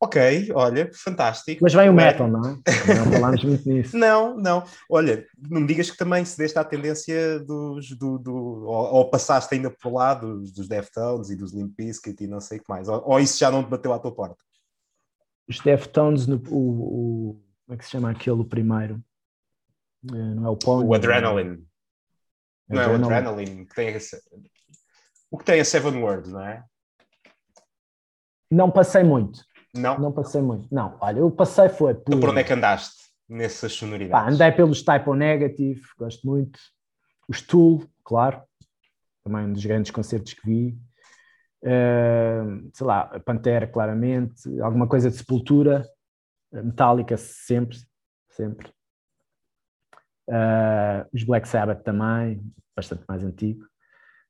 Ok, 0.00 0.50
olha, 0.54 0.90
fantástico. 0.92 1.60
Mas 1.62 1.72
vem 1.72 1.88
o 1.88 1.94
metal, 1.94 2.28
não 2.28 2.40
é? 2.40 2.52
Não 2.94 3.12
falámos 3.12 3.44
muito 3.44 3.66
nisso. 3.68 3.96
não, 3.96 4.36
não. 4.36 4.64
Olha, 4.90 5.26
não 5.48 5.62
me 5.62 5.66
digas 5.66 5.90
que 5.90 5.96
também 5.96 6.24
se 6.24 6.36
deste 6.36 6.58
à 6.58 6.64
tendência 6.64 7.38
dos. 7.40 7.90
Do, 7.96 8.18
do, 8.18 8.34
ou, 8.34 8.94
ou, 8.94 9.10
passaste 9.10 9.54
ainda 9.54 9.70
por 9.70 9.92
lá 9.92 10.12
dos, 10.14 10.52
dos 10.52 10.68
Deftones 10.68 11.30
e 11.30 11.36
dos 11.36 11.54
Limp 11.54 11.74
Bizkit 11.76 12.22
e 12.22 12.26
não 12.26 12.40
sei 12.40 12.58
o 12.58 12.62
que 12.62 12.68
mais. 12.68 12.88
Ou, 12.88 13.02
ou, 13.06 13.20
isso 13.20 13.38
já 13.38 13.50
não 13.50 13.64
te 13.64 13.70
bateu 13.70 13.92
à 13.92 13.98
tua 13.98 14.14
porta? 14.14 14.36
Os 15.48 15.60
Deftones, 15.60 16.26
no, 16.26 16.36
o, 16.50 16.58
o, 16.58 17.42
como 17.64 17.74
é 17.74 17.76
que 17.76 17.84
se 17.84 17.92
chama 17.92 18.10
aquele 18.10 18.44
primeiro? 18.44 19.02
Eh, 20.12 20.34
não 20.34 20.46
é 20.46 20.50
o 20.50 20.56
Pony? 20.56 20.86
O 20.86 20.94
Adrenaline. 20.94 21.66
Não 22.68 22.80
é 22.80 22.88
o 22.88 22.94
Adrenaline. 22.94 23.64
Que 23.66 23.74
tem 23.74 23.94
a, 23.94 23.98
o 25.30 25.38
que 25.38 25.44
tem 25.44 25.60
a 25.60 25.64
Seven 25.64 26.02
Words, 26.02 26.32
não 26.32 26.40
é? 26.40 26.64
Não 28.50 28.70
passei 28.70 29.02
muito. 29.02 29.44
Não? 29.74 29.98
Não 29.98 30.12
passei 30.12 30.40
muito. 30.40 30.72
Não, 30.72 30.96
olha, 31.00 31.18
eu 31.18 31.30
passei 31.30 31.68
foi 31.68 31.94
por... 31.94 32.02
Então 32.08 32.20
por 32.20 32.30
onde 32.30 32.40
é 32.40 32.44
que 32.44 32.52
andaste 32.52 33.04
nessas 33.28 33.72
sonoridades? 33.72 34.24
Pá, 34.24 34.30
andei 34.30 34.52
pelos 34.52 34.82
Typo 34.82 35.14
Negative, 35.14 35.82
gosto 35.98 36.26
muito. 36.26 36.58
Os 37.28 37.42
Tool, 37.42 37.84
claro, 38.04 38.42
também 39.24 39.46
um 39.46 39.52
dos 39.52 39.64
grandes 39.64 39.90
concertos 39.90 40.34
que 40.34 40.46
vi. 40.46 40.78
Uh, 41.62 42.70
sei 42.72 42.86
lá, 42.86 43.00
a 43.00 43.18
Pantera, 43.18 43.66
claramente. 43.66 44.60
Alguma 44.60 44.86
coisa 44.86 45.10
de 45.10 45.16
Sepultura, 45.16 45.84
Metallica, 46.52 47.16
sempre, 47.16 47.78
sempre. 48.30 48.68
Uh, 50.28 51.08
os 51.12 51.24
Black 51.24 51.48
Sabbath 51.48 51.82
também, 51.82 52.40
bastante 52.76 53.04
mais 53.08 53.24
antigo. 53.24 53.66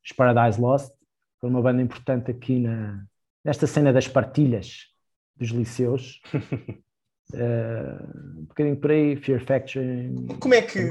Os 0.04 0.12
Paradise 0.12 0.60
Lost, 0.60 0.92
foi 1.40 1.50
uma 1.50 1.60
banda 1.60 1.82
importante 1.82 2.30
aqui 2.30 2.60
na, 2.60 3.04
nesta 3.44 3.66
cena 3.66 3.92
das 3.92 4.08
partilhas 4.08 4.93
dos 5.36 5.50
liceus. 5.50 6.20
Uh, 7.32 8.38
um 8.38 8.44
bocadinho 8.44 8.76
por 8.76 8.90
aí, 8.90 9.16
Fear 9.16 9.44
Factory. 9.44 10.14
Como 10.40 10.54
é 10.54 10.62
que 10.62 10.88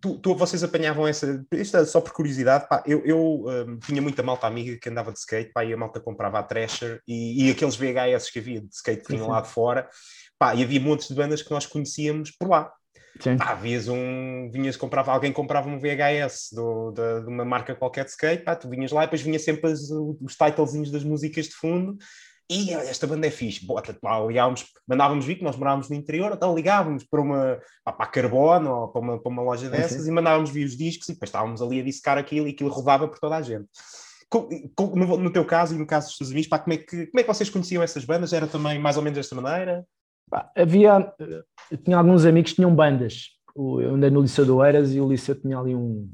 tu, 0.00 0.18
tu, 0.18 0.34
vocês 0.34 0.62
apanhavam 0.62 1.06
essa? 1.06 1.44
Isto 1.52 1.76
é 1.78 1.84
só 1.84 2.00
por 2.00 2.12
curiosidade, 2.12 2.68
pá, 2.68 2.82
eu, 2.86 3.04
eu 3.04 3.44
um, 3.46 3.78
tinha 3.78 4.02
muita 4.02 4.22
malta 4.22 4.46
amiga 4.46 4.78
que 4.78 4.88
andava 4.88 5.12
de 5.12 5.18
skate, 5.18 5.52
pá, 5.52 5.64
e 5.64 5.72
a 5.72 5.76
malta 5.76 6.00
comprava 6.00 6.38
a 6.38 6.42
Thrasher 6.42 7.00
e, 7.06 7.46
e 7.46 7.50
aqueles 7.50 7.76
VHS 7.76 8.30
que 8.30 8.38
havia 8.38 8.60
de 8.60 8.74
skate 8.74 9.02
que 9.02 9.08
tinham 9.08 9.28
lá 9.28 9.40
de 9.40 9.48
fora, 9.48 9.88
pá, 10.38 10.54
e 10.54 10.62
havia 10.62 10.80
montes 10.80 11.08
de 11.08 11.14
bandas 11.14 11.42
que 11.42 11.50
nós 11.50 11.66
conhecíamos 11.66 12.30
por 12.30 12.48
lá. 12.48 12.72
Sim. 13.20 13.36
Pá, 13.38 13.52
havias 13.52 13.88
um, 13.88 14.50
vinhas, 14.50 14.76
comprava, 14.76 15.10
alguém 15.12 15.32
comprava 15.32 15.68
um 15.68 15.78
VHS 15.78 16.50
do, 16.52 16.90
de, 16.92 17.22
de, 17.22 17.28
uma 17.28 17.44
marca 17.44 17.74
qualquer 17.74 18.04
de 18.04 18.10
skate, 18.10 18.44
pá, 18.44 18.54
tu 18.54 18.68
vinhas 18.68 18.92
lá 18.92 19.02
e 19.02 19.06
depois 19.06 19.22
vinha 19.22 19.38
sempre 19.38 19.70
as, 19.70 19.90
os 19.90 20.36
titlezinhos 20.36 20.90
das 20.90 21.02
músicas 21.02 21.46
de 21.46 21.54
fundo 21.54 21.96
e 22.48 22.72
esta 22.72 23.06
banda 23.06 23.26
é 23.26 23.30
fixe. 23.30 23.66
Bota, 23.66 23.96
lá, 24.02 24.24
ligávamos, 24.24 24.64
mandávamos 24.86 25.24
vir 25.24 25.36
que 25.36 25.44
nós 25.44 25.56
morávamos 25.56 25.88
no 25.88 25.96
interior, 25.96 26.32
então 26.32 26.54
ligávamos 26.54 27.04
para 27.04 27.20
uma 27.20 27.58
para 27.84 27.94
a 27.98 28.06
Carbono 28.06 28.70
ou 28.82 28.88
para 28.88 29.00
uma, 29.00 29.18
para 29.20 29.32
uma 29.32 29.42
loja 29.42 29.68
dessas 29.68 30.06
e 30.06 30.10
mandávamos 30.10 30.50
vir 30.50 30.64
os 30.64 30.76
discos 30.76 31.08
e 31.08 31.12
depois 31.12 31.28
estávamos 31.28 31.60
ali 31.60 31.80
a 31.80 31.84
discar 31.84 32.18
aquilo 32.18 32.46
e 32.46 32.50
aquilo 32.50 32.70
rodava 32.70 33.08
por 33.08 33.18
toda 33.18 33.36
a 33.36 33.42
gente. 33.42 33.68
no, 34.94 35.16
no, 35.18 35.32
teu 35.32 35.44
caso 35.44 35.74
e 35.74 35.78
no 35.78 35.86
caso 35.86 36.08
dos 36.08 36.18
teus 36.18 36.30
amigos, 36.30 36.48
pá, 36.48 36.58
como, 36.58 36.74
é 36.74 36.76
que, 36.76 37.06
como 37.06 37.20
é 37.20 37.22
que 37.22 37.28
vocês 37.28 37.50
conheciam 37.50 37.82
essas 37.82 38.04
bandas? 38.04 38.32
Era 38.32 38.46
também 38.46 38.78
mais 38.78 38.96
ou 38.96 39.02
menos 39.02 39.16
desta 39.16 39.34
maneira? 39.34 39.84
Pá, 40.30 40.50
havia, 40.56 41.12
eu 41.70 41.76
tinha 41.76 41.98
alguns 41.98 42.24
amigos 42.24 42.52
que 42.52 42.56
tinham 42.56 42.74
bandas. 42.74 43.30
Eu 43.56 43.94
andei 43.94 44.10
no 44.10 44.20
Liceu 44.20 44.44
do 44.44 44.64
Eiras 44.64 44.94
e 44.94 45.00
o 45.00 45.08
Liceu 45.08 45.34
tinha 45.34 45.58
ali 45.58 45.74
um. 45.74 46.08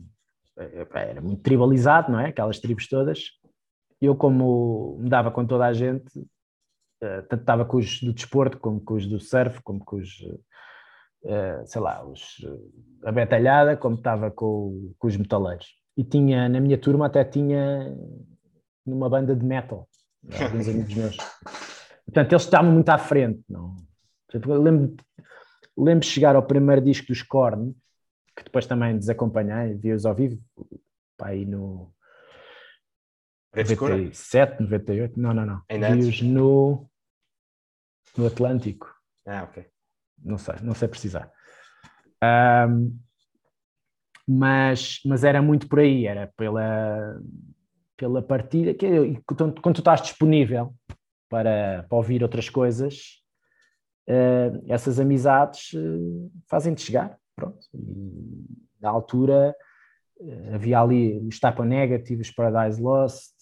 Era 0.94 1.20
muito 1.20 1.42
tribalizado, 1.42 2.12
não 2.12 2.20
é? 2.20 2.28
Aquelas 2.28 2.58
tribos 2.58 2.86
todas. 2.88 3.41
Eu, 4.02 4.16
como 4.16 4.98
me 4.98 5.08
dava 5.08 5.30
com 5.30 5.46
toda 5.46 5.64
a 5.64 5.72
gente, 5.72 6.12
eh, 7.00 7.22
tanto 7.22 7.40
estava 7.40 7.64
com 7.64 7.76
os 7.76 8.00
do 8.00 8.12
desporto, 8.12 8.58
como 8.58 8.80
com 8.80 8.94
os 8.94 9.06
do 9.06 9.20
surf, 9.20 9.60
como 9.62 9.84
com 9.84 9.96
os, 9.96 10.20
uh, 11.24 11.66
sei 11.66 11.80
lá, 11.80 12.04
os, 12.04 12.44
a 13.04 13.10
betalhada, 13.10 13.76
como 13.76 13.96
estava 13.96 14.30
com, 14.30 14.92
com 14.98 15.06
os 15.08 15.16
metaleiros. 15.16 15.66
E 15.96 16.04
tinha, 16.04 16.48
na 16.48 16.60
minha 16.60 16.78
turma 16.78 17.06
até 17.06 17.24
tinha 17.24 17.96
numa 18.84 19.08
banda 19.08 19.34
de 19.34 19.44
metal, 19.44 19.88
alguns 20.40 20.66
amigos 20.68 20.94
meus. 20.94 21.16
Portanto, 22.04 22.32
eles 22.32 22.42
estavam 22.42 22.72
muito 22.72 22.88
à 22.88 22.98
frente. 22.98 23.42
Não? 23.48 23.76
Eu 24.32 24.62
lembro, 24.62 24.96
lembro 25.76 26.00
de 26.00 26.06
chegar 26.06 26.36
ao 26.36 26.42
primeiro 26.42 26.82
disco 26.82 27.08
dos 27.08 27.22
Korn, 27.22 27.72
que 28.36 28.44
depois 28.44 28.66
também 28.66 28.98
desacompanhei, 28.98 29.74
vi-os 29.74 30.06
ao 30.06 30.14
vivo, 30.14 30.40
pá, 31.16 31.28
aí 31.28 31.44
no 31.44 31.92
97, 33.54 34.62
98, 34.62 35.20
não, 35.20 35.34
não, 35.34 35.46
não. 35.46 35.62
Vi-os 35.68 36.22
no 36.22 36.88
no 38.16 38.26
Atlântico. 38.26 38.92
Ah, 39.26 39.44
ok. 39.44 39.66
Não 40.22 40.38
sei, 40.38 40.54
não 40.62 40.74
sei 40.74 40.88
precisar. 40.88 41.30
Um, 42.22 42.98
mas, 44.26 45.00
mas 45.04 45.24
era 45.24 45.42
muito 45.42 45.68
por 45.68 45.80
aí, 45.80 46.06
era 46.06 46.32
pela, 46.36 47.20
pela 47.96 48.22
partida, 48.22 48.72
que, 48.72 48.86
quando, 49.26 49.60
quando 49.60 49.76
tu 49.76 49.80
estás 49.80 50.00
disponível 50.02 50.74
para, 51.28 51.84
para 51.88 51.96
ouvir 51.96 52.22
outras 52.22 52.48
coisas, 52.48 53.22
uh, 54.08 54.64
essas 54.68 55.00
amizades 55.00 55.72
uh, 55.72 56.30
fazem-te 56.48 56.82
chegar, 56.82 57.18
pronto. 57.34 57.66
E, 57.74 58.62
na 58.80 58.90
altura 58.90 59.54
havia 60.54 60.80
ali 60.80 61.18
os 61.26 61.38
Tapa 61.38 61.64
Negative, 61.64 62.22
os 62.22 62.30
Paradise 62.30 62.80
Lost, 62.80 63.34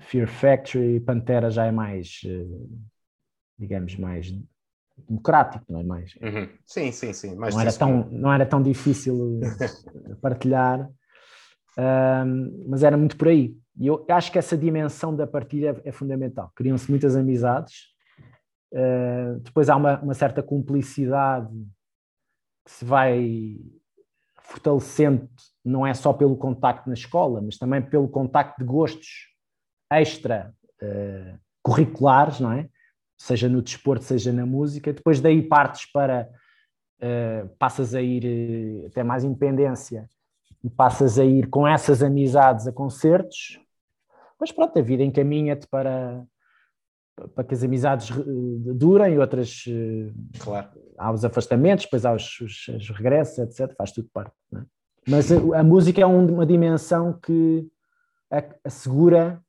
Fear 0.00 0.28
Factory, 0.28 1.00
Pantera 1.00 1.50
já 1.50 1.66
é 1.66 1.72
mais 1.72 2.20
digamos, 3.58 3.96
mais 3.96 4.32
democrático, 5.06 5.64
não 5.68 5.80
é 5.80 5.82
mais? 5.82 6.14
Uhum. 6.16 6.48
Sim, 6.64 6.92
sim, 6.92 7.12
sim. 7.12 7.34
Mais 7.34 7.54
não, 7.54 7.60
era 7.60 7.72
tão, 7.72 8.10
não 8.10 8.32
era 8.32 8.46
tão 8.46 8.62
difícil 8.62 9.40
partilhar, 10.22 10.88
um, 11.76 12.66
mas 12.68 12.82
era 12.82 12.96
muito 12.96 13.16
por 13.16 13.28
aí. 13.28 13.56
E 13.78 13.86
eu 13.86 14.04
acho 14.08 14.32
que 14.32 14.38
essa 14.38 14.56
dimensão 14.56 15.14
da 15.14 15.26
partilha 15.26 15.80
é, 15.84 15.92
fundamental. 15.92 16.52
Criam-se 16.54 16.90
muitas 16.90 17.14
amizades, 17.14 17.92
uh, 18.72 19.38
depois 19.40 19.68
há 19.68 19.76
uma, 19.76 20.00
uma 20.00 20.14
certa 20.14 20.42
cumplicidade 20.42 21.52
que 22.64 22.70
se 22.72 22.84
vai 22.84 23.56
fortalecendo, 24.48 25.28
não 25.64 25.86
é 25.86 25.92
só 25.92 26.12
pelo 26.12 26.36
contacto 26.36 26.88
na 26.88 26.94
escola, 26.94 27.40
mas 27.40 27.58
também 27.58 27.82
pelo 27.82 28.08
contacto 28.08 28.58
de 28.58 28.64
gostos 28.64 29.28
extra 29.92 30.54
uh, 30.82 31.38
curriculares, 31.62 32.40
não 32.40 32.52
é? 32.52 32.68
seja 33.18 33.48
no 33.48 33.60
desporto, 33.60 34.04
seja 34.04 34.32
na 34.32 34.46
música. 34.46 34.92
Depois 34.92 35.20
daí 35.20 35.42
partes 35.42 35.90
para, 35.90 36.30
uh, 37.02 37.48
passas 37.58 37.94
a 37.94 38.00
ir 38.00 38.24
uh, 38.24 38.86
até 38.86 39.02
mais 39.02 39.24
independência 39.24 40.08
e 40.64 40.70
passas 40.70 41.18
a 41.18 41.24
ir 41.24 41.48
com 41.48 41.66
essas 41.66 42.02
amizades 42.02 42.66
a 42.66 42.72
concertos. 42.72 43.60
Mas 44.40 44.52
pronto, 44.52 44.78
a 44.78 44.82
vida 44.82 45.02
encaminha-te 45.02 45.66
para, 45.66 46.24
para 47.34 47.44
que 47.44 47.54
as 47.54 47.62
amizades 47.62 48.10
uh, 48.10 48.74
durem, 48.74 49.18
outras 49.18 49.64
claro. 50.38 50.68
há 50.96 51.12
os 51.12 51.24
afastamentos, 51.24 51.84
depois 51.84 52.04
há 52.04 52.14
os, 52.14 52.40
os, 52.40 52.68
os 52.68 52.90
regressos, 52.90 53.38
etc. 53.38 53.74
Faz 53.76 53.92
tudo 53.92 54.08
parte. 54.12 54.32
É? 54.54 54.62
Mas 55.08 55.32
a, 55.32 55.60
a, 55.60 55.62
música 55.62 56.00
é 56.00 56.06
um, 56.06 56.26
uma 56.34 56.46
dimensão 56.46 57.18
que 57.18 57.66
assegura 58.62 59.42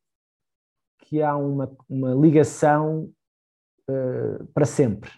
que 0.99 1.21
há 1.21 1.35
uma, 1.35 1.75
uma 1.89 2.13
ligação 2.13 3.11
uh, 3.89 4.45
para 4.53 4.65
sempre. 4.65 5.09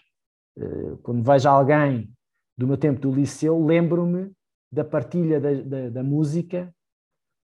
Uh, 0.58 0.96
quando 0.98 1.22
vejo 1.22 1.48
alguém 1.48 2.12
do 2.56 2.66
meu 2.66 2.76
tempo 2.76 3.00
do 3.00 3.12
liceu, 3.12 3.64
lembro-me 3.64 4.32
da 4.70 4.84
partilha 4.84 5.40
da, 5.40 5.52
da, 5.54 5.88
da, 5.90 6.02
música, 6.02 6.74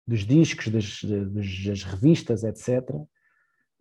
dos 0.07 0.19
discos, 0.19 0.67
das, 0.67 1.03
das 1.03 1.83
revistas, 1.83 2.43
etc., 2.43 2.87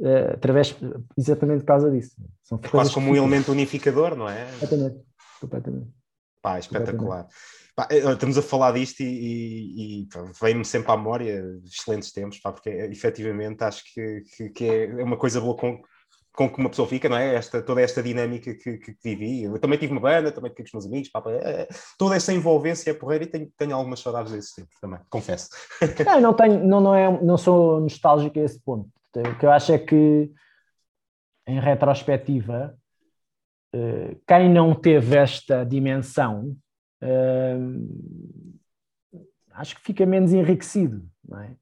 uh, 0.00 0.06
eh, 0.06 0.32
através, 0.34 0.76
exatamente 1.16 1.60
por 1.60 1.66
causa 1.66 1.90
disso. 1.90 2.16
São 2.42 2.60
é 2.62 2.68
quase 2.68 2.92
como 2.92 3.10
um 3.10 3.16
elemento 3.16 3.52
unificador, 3.52 4.16
não 4.16 4.28
é? 4.28 4.44
Completamente. 4.52 5.00
completamente. 5.40 5.88
Pá, 6.42 6.58
espetacular. 6.58 7.26
Pá, 7.74 7.88
estamos 7.90 8.38
a 8.38 8.42
falar 8.42 8.72
disto 8.72 9.00
e, 9.00 9.06
e, 9.06 10.02
e 10.02 10.08
vem-me 10.40 10.64
sempre 10.64 10.92
à 10.92 10.96
memória 10.96 11.42
excelentes 11.64 12.12
tempos, 12.12 12.38
pá, 12.38 12.52
porque 12.52 12.68
efetivamente 12.68 13.64
acho 13.64 13.82
que, 13.92 14.22
que, 14.36 14.48
que, 14.50 14.64
é 14.66 15.02
uma 15.02 15.16
coisa 15.16 15.40
boa 15.40 15.56
com, 15.56 15.82
com 16.34 16.48
que 16.48 16.58
uma 16.58 16.68
pessoa 16.68 16.86
fica, 16.86 17.08
não 17.08 17.16
é? 17.16 17.34
Esta, 17.34 17.62
toda 17.62 17.80
esta 17.80 18.00
dinâmica 18.00 18.54
que, 18.54 18.78
que, 18.78 18.96
vivi. 19.02 19.44
Eu 19.44 19.58
também 19.58 19.78
tive 19.78 19.92
uma 19.92 20.00
banda, 20.00 20.30
também 20.30 20.52
tive 20.52 20.70
com 20.70 20.78
os 20.78 20.84
meus 20.84 20.92
amigos, 20.92 21.08
pá, 21.08 21.22
é, 21.28 21.66
toda 21.98 22.14
essa 22.14 22.32
envolvência 22.32 22.90
é 22.90 22.94
porreira 22.94 23.24
e 23.24 23.28
tenho, 23.28 23.52
tenho 23.56 23.74
algumas 23.74 23.98
saudades 23.98 24.32
desse 24.32 24.54
tempo 24.54 24.68
também, 24.80 25.00
confesso. 25.10 25.48
Não, 26.04 26.20
não, 26.20 26.34
tenho, 26.34 26.64
não, 26.64 26.80
não, 26.80 26.94
é, 26.94 27.22
não 27.22 27.36
sou 27.36 27.80
nostálgico 27.80 28.38
a 28.38 28.42
esse 28.42 28.60
ponto. 28.60 28.88
O 29.20 29.38
que 29.38 29.46
eu 29.46 29.50
acho 29.50 29.72
é 29.72 29.78
que, 29.78 30.32
em 31.46 31.60
retrospectiva, 31.60 32.76
eh, 33.72 34.16
quem 34.26 34.50
não 34.50 34.74
teve 34.74 35.16
esta 35.16 35.64
dimensão, 35.64 36.56
eh, 37.00 37.56
acho 39.52 39.76
que 39.76 39.82
fica 39.82 40.04
menos 40.04 40.32
enriquecido, 40.32 41.08
não 41.28 41.40
é? 41.40 41.56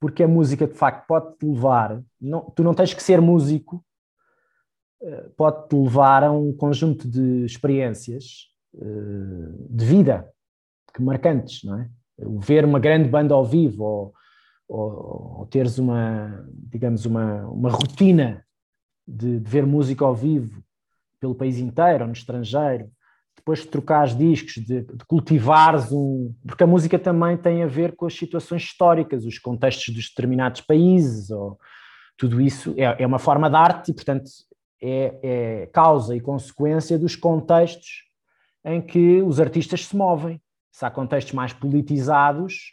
Porque 0.00 0.22
a 0.22 0.28
música, 0.28 0.66
de 0.66 0.74
facto, 0.74 1.06
pode-te 1.06 1.46
levar. 1.46 2.02
Não, 2.20 2.50
tu 2.50 2.62
não 2.62 2.74
tens 2.74 2.92
que 2.92 3.02
ser 3.02 3.20
músico 3.20 3.84
pode-te 5.36 5.74
levar 5.76 6.24
a 6.24 6.32
um 6.32 6.52
conjunto 6.52 7.08
de 7.08 7.44
experiências 7.44 8.48
eh, 8.76 9.66
de 9.70 9.84
vida 9.84 10.28
que 10.94 11.02
marcantes, 11.02 11.62
não 11.64 11.78
é? 11.78 11.90
Ver 12.38 12.64
uma 12.64 12.78
grande 12.78 13.08
banda 13.08 13.34
ao 13.34 13.44
vivo 13.44 13.84
ou, 13.84 14.14
ou, 14.68 15.38
ou 15.40 15.46
teres 15.46 15.78
uma, 15.78 16.46
digamos, 16.48 17.04
uma, 17.06 17.46
uma 17.46 17.70
rotina 17.70 18.44
de, 19.06 19.38
de, 19.38 19.50
ver 19.50 19.66
música 19.66 20.04
ao 20.04 20.14
vivo 20.14 20.62
pelo 21.20 21.34
país 21.34 21.58
inteiro 21.58 22.04
ou 22.04 22.06
no 22.06 22.12
estrangeiro, 22.12 22.90
depois 23.36 23.60
de 23.60 23.68
trocares 23.68 24.16
discos, 24.16 24.54
de, 24.54 24.82
de 24.82 25.04
cultivares 25.06 25.92
um. 25.92 26.34
Porque 26.46 26.64
a 26.64 26.66
música 26.66 26.98
também 26.98 27.36
tem 27.36 27.62
a 27.62 27.66
ver 27.66 27.94
com 27.94 28.06
as 28.06 28.14
situações 28.14 28.62
históricas, 28.62 29.24
os 29.24 29.38
contextos 29.38 29.94
dos 29.94 30.08
determinados 30.08 30.60
países, 30.60 31.30
ou 31.30 31.58
tudo 32.16 32.40
isso 32.40 32.74
é, 32.76 33.02
é 33.02 33.06
uma 33.06 33.18
forma 33.18 33.50
de 33.50 33.56
arte 33.56 33.90
e, 33.90 33.94
portanto, 33.94 34.30
é, 34.82 35.18
é 35.22 35.66
causa 35.66 36.16
e 36.16 36.20
consequência 36.20 36.98
dos 36.98 37.16
contextos 37.16 38.04
em 38.64 38.80
que 38.80 39.20
os 39.22 39.40
artistas 39.40 39.86
se 39.86 39.96
movem. 39.96 40.40
Se 40.72 40.84
há 40.84 40.90
contextos 40.90 41.34
mais 41.34 41.52
politizados, 41.52 42.72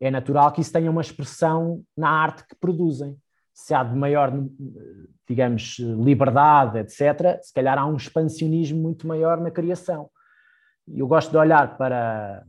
é 0.00 0.10
natural 0.10 0.52
que 0.52 0.60
isso 0.60 0.72
tenha 0.72 0.90
uma 0.90 1.00
expressão 1.00 1.82
na 1.96 2.08
arte 2.08 2.46
que 2.46 2.54
produzem. 2.54 3.16
Se 3.52 3.74
há 3.74 3.82
de 3.82 3.96
maior, 3.96 4.32
digamos, 5.28 5.78
liberdade, 5.78 6.78
etc., 6.78 7.38
se 7.42 7.52
calhar 7.52 7.76
há 7.76 7.84
um 7.84 7.96
expansionismo 7.96 8.80
muito 8.80 9.06
maior 9.06 9.40
na 9.40 9.50
criação. 9.50 10.08
Eu 10.86 11.08
gosto 11.08 11.30
de 11.30 11.36
olhar 11.36 11.76
para, 11.76 12.44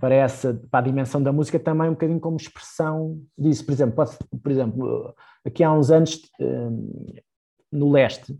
para 0.00 0.14
essa 0.14 0.60
para 0.70 0.80
a 0.80 0.82
dimensão 0.82 1.22
da 1.22 1.32
música 1.32 1.58
também 1.58 1.88
um 1.88 1.92
bocadinho 1.92 2.20
como 2.20 2.36
expressão 2.36 3.20
disso. 3.38 3.64
Por 3.64 3.72
exemplo, 3.72 3.94
pode, 3.94 4.16
por 4.42 4.50
exemplo 4.50 5.14
aqui 5.44 5.62
há 5.62 5.72
uns 5.72 5.90
anos 5.90 6.20
eh, 6.40 6.68
no 7.70 7.90
leste, 7.90 8.38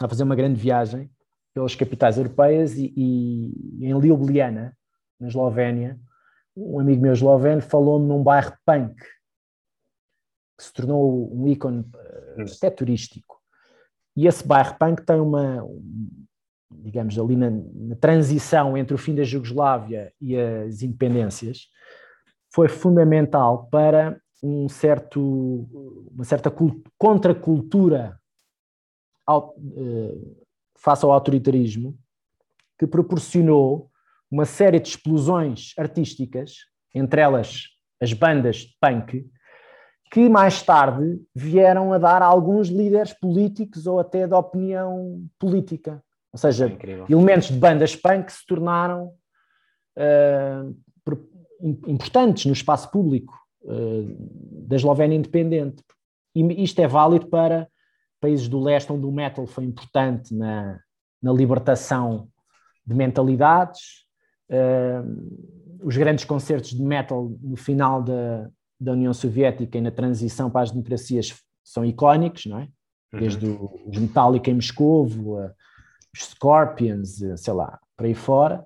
a 0.00 0.08
fazer 0.08 0.24
uma 0.24 0.36
grande 0.36 0.60
viagem 0.60 1.10
pelas 1.54 1.74
capitais 1.74 2.18
europeias 2.18 2.76
e, 2.76 2.92
e 2.96 3.86
em 3.86 3.98
Ljubljana, 3.98 4.76
na 5.20 5.28
Eslovénia, 5.28 5.98
um 6.56 6.78
amigo 6.78 7.02
meu 7.02 7.12
esloveno 7.12 7.60
falou-me 7.60 8.06
num 8.06 8.22
bairro 8.22 8.54
punk 8.64 8.94
que 10.56 10.64
se 10.64 10.72
tornou 10.72 11.34
um 11.34 11.48
ícone 11.48 11.84
eh, 11.94 12.44
até 12.56 12.70
turístico. 12.70 13.40
E 14.16 14.26
esse 14.26 14.46
bairro 14.46 14.76
punk 14.78 15.02
tem 15.04 15.20
uma, 15.20 15.66
digamos, 16.70 17.18
ali 17.18 17.34
na, 17.34 17.50
na, 17.50 17.96
transição 17.96 18.76
entre 18.76 18.94
o 18.94 18.98
fim 18.98 19.14
da 19.14 19.24
Jugoslávia 19.24 20.12
e 20.20 20.36
as 20.36 20.82
independências, 20.82 21.68
foi 22.52 22.68
fundamental 22.68 23.66
para 23.66 24.20
um 24.40 24.68
certo, 24.68 25.68
uma 26.12 26.22
certa 26.22 26.52
contracultura 26.96 28.20
ao, 29.26 29.56
uh, 29.58 30.46
face 30.76 31.04
ao 31.04 31.10
autoritarismo, 31.10 31.98
que 32.78 32.86
proporcionou 32.86 33.90
uma 34.34 34.44
série 34.44 34.80
de 34.80 34.88
explosões 34.88 35.72
artísticas, 35.78 36.56
entre 36.92 37.20
elas 37.20 37.68
as 38.00 38.12
bandas 38.12 38.66
punk, 38.80 39.24
que 40.10 40.28
mais 40.28 40.60
tarde 40.60 41.20
vieram 41.32 41.92
a 41.92 41.98
dar 41.98 42.20
alguns 42.20 42.66
líderes 42.66 43.12
políticos 43.12 43.86
ou 43.86 44.00
até 44.00 44.26
de 44.26 44.34
opinião 44.34 45.24
política. 45.38 46.02
Ou 46.32 46.38
seja, 46.38 46.66
é 46.66 47.12
elementos 47.12 47.46
de 47.46 47.56
bandas 47.56 47.94
punk 47.94 48.28
se 48.32 48.44
tornaram 48.44 49.12
uh, 49.96 50.76
importantes 51.86 52.46
no 52.46 52.52
espaço 52.52 52.90
público 52.90 53.32
uh, 53.62 54.66
da 54.66 54.74
Eslovénia 54.74 55.16
independente. 55.16 55.80
E 56.34 56.64
isto 56.64 56.80
é 56.80 56.88
válido 56.88 57.28
para 57.28 57.68
países 58.20 58.48
do 58.48 58.58
leste, 58.58 58.92
onde 58.92 59.06
o 59.06 59.12
metal 59.12 59.46
foi 59.46 59.62
importante 59.62 60.34
na, 60.34 60.80
na 61.22 61.32
libertação 61.32 62.28
de 62.84 62.94
mentalidades. 62.94 64.03
Os 65.82 65.96
grandes 65.96 66.24
concertos 66.24 66.70
de 66.70 66.82
metal 66.82 67.32
no 67.42 67.56
final 67.56 68.02
da, 68.02 68.48
da 68.80 68.92
União 68.92 69.12
Soviética 69.12 69.78
e 69.78 69.80
na 69.80 69.90
transição 69.90 70.50
para 70.50 70.62
as 70.62 70.70
democracias 70.70 71.34
são 71.62 71.84
icónicos, 71.84 72.46
não 72.46 72.58
é? 72.58 72.62
Uhum. 73.12 73.20
Desde 73.20 73.46
uhum. 73.46 73.84
os 73.86 73.98
Metallica 73.98 74.50
em 74.50 74.54
Moscou, 74.54 75.06
os 75.06 76.24
Scorpions, 76.24 77.20
sei 77.36 77.52
lá, 77.52 77.78
para 77.96 78.06
aí 78.06 78.14
fora. 78.14 78.64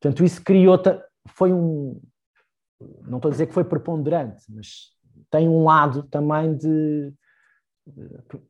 Portanto, 0.00 0.24
isso 0.24 0.42
criou, 0.42 0.80
foi 1.26 1.52
um, 1.52 2.00
não 3.06 3.18
estou 3.18 3.28
a 3.28 3.32
dizer 3.32 3.46
que 3.46 3.54
foi 3.54 3.64
preponderante, 3.64 4.42
mas 4.48 4.90
tem 5.30 5.48
um 5.48 5.64
lado 5.64 6.02
também 6.04 6.56
de 6.56 7.12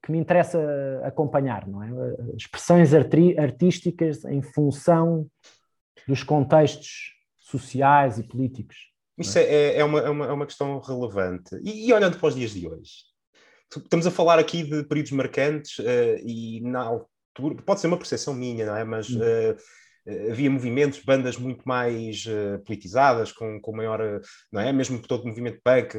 que 0.02 0.10
me 0.10 0.18
interessa 0.18 0.58
acompanhar, 1.04 1.66
não 1.66 1.82
é? 1.82 1.90
Expressões 2.36 2.92
artísticas 2.92 4.24
em 4.24 4.42
função 4.42 5.28
dos 6.07 6.22
contextos 6.22 7.14
sociais 7.38 8.18
e 8.18 8.22
políticos. 8.22 8.76
Isso 9.18 9.38
é? 9.38 9.42
é, 9.42 9.78
é, 9.78 9.84
uma, 9.84 10.01
é, 10.01 10.11
uma, 10.11 10.26
é 10.26 10.32
uma 10.32 10.46
questão 10.46 10.78
relevante. 10.78 11.57
E, 11.62 11.88
e, 11.88 11.92
olhando 11.92 12.18
para 12.18 12.28
os 12.28 12.34
dias 12.34 12.53
de 12.53 12.68
hoje, 12.68 12.92
estamos 13.76 14.07
a 14.07 14.11
falar 14.11 14.38
aqui 14.38 14.62
de 14.62 14.84
períodos 14.84 15.12
marcantes 15.12 15.78
uh, 15.78 16.18
e 16.24 16.61
na 16.61 16.82
altura, 16.82 17.62
pode 17.64 17.80
ser 17.80 17.88
uma 17.88 17.96
percepção 17.96 18.32
minha, 18.32 18.66
não 18.66 18.76
é? 18.76 18.84
Mas 18.84 19.09
uh, 19.11 19.57
havia 20.30 20.51
movimentos, 20.51 21.03
bandas 21.03 21.36
muito 21.36 21.66
mais 21.66 22.24
uh, 22.26 22.62
politizadas, 22.64 23.32
com, 23.32 23.61
com 23.61 23.76
maior, 23.76 24.20
não 24.53 24.61
é? 24.61 24.72
Mesmo 24.72 25.01
todo 25.01 25.24
o 25.24 25.28
movimento 25.28 25.61
punk, 25.64 25.96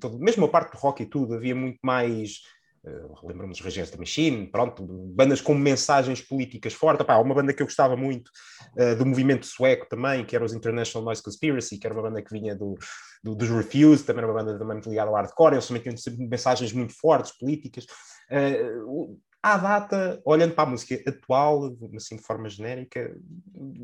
todo, 0.00 0.18
mesmo 0.18 0.44
a 0.44 0.48
parte 0.48 0.72
do 0.72 0.78
rock 0.78 1.04
e 1.04 1.06
tudo, 1.06 1.34
havia 1.34 1.54
muito 1.54 1.78
mais 1.84 2.40
Uh, 2.86 3.26
Lembro-me 3.26 3.52
dos 3.52 3.90
da 3.90 3.96
Machine, 3.96 4.46
pronto, 4.46 4.86
bandas 4.86 5.40
com 5.40 5.54
mensagens 5.54 6.20
políticas 6.20 6.72
fortes. 6.72 7.04
Pá, 7.04 7.16
uma 7.18 7.34
banda 7.34 7.52
que 7.52 7.60
eu 7.60 7.66
gostava 7.66 7.96
muito 7.96 8.30
uh, 8.78 8.94
do 8.96 9.04
movimento 9.04 9.44
sueco 9.44 9.88
também, 9.88 10.24
que 10.24 10.36
era 10.36 10.44
os 10.44 10.54
International 10.54 11.04
Noise 11.04 11.22
Conspiracy, 11.22 11.78
que 11.78 11.86
era 11.86 11.94
uma 11.94 12.02
banda 12.02 12.22
que 12.22 12.30
vinha 12.30 12.54
do, 12.54 12.78
do, 13.24 13.34
dos 13.34 13.48
Refuse, 13.48 14.04
também 14.04 14.22
era 14.22 14.32
uma 14.32 14.40
banda 14.40 14.56
também 14.56 14.74
muito 14.74 14.88
ligada 14.88 15.10
ao 15.10 15.16
hardcore. 15.16 15.54
Eles 15.54 15.66
também 15.66 15.82
tinham 15.82 15.96
mensagens 16.28 16.72
muito 16.72 16.94
fortes, 16.96 17.36
políticas. 17.36 17.86
Uh, 18.30 19.20
à 19.42 19.56
data, 19.56 20.20
olhando 20.24 20.54
para 20.54 20.64
a 20.64 20.70
música 20.70 21.10
atual, 21.10 21.76
assim 21.96 22.16
de 22.16 22.22
forma 22.22 22.48
genérica, 22.48 23.16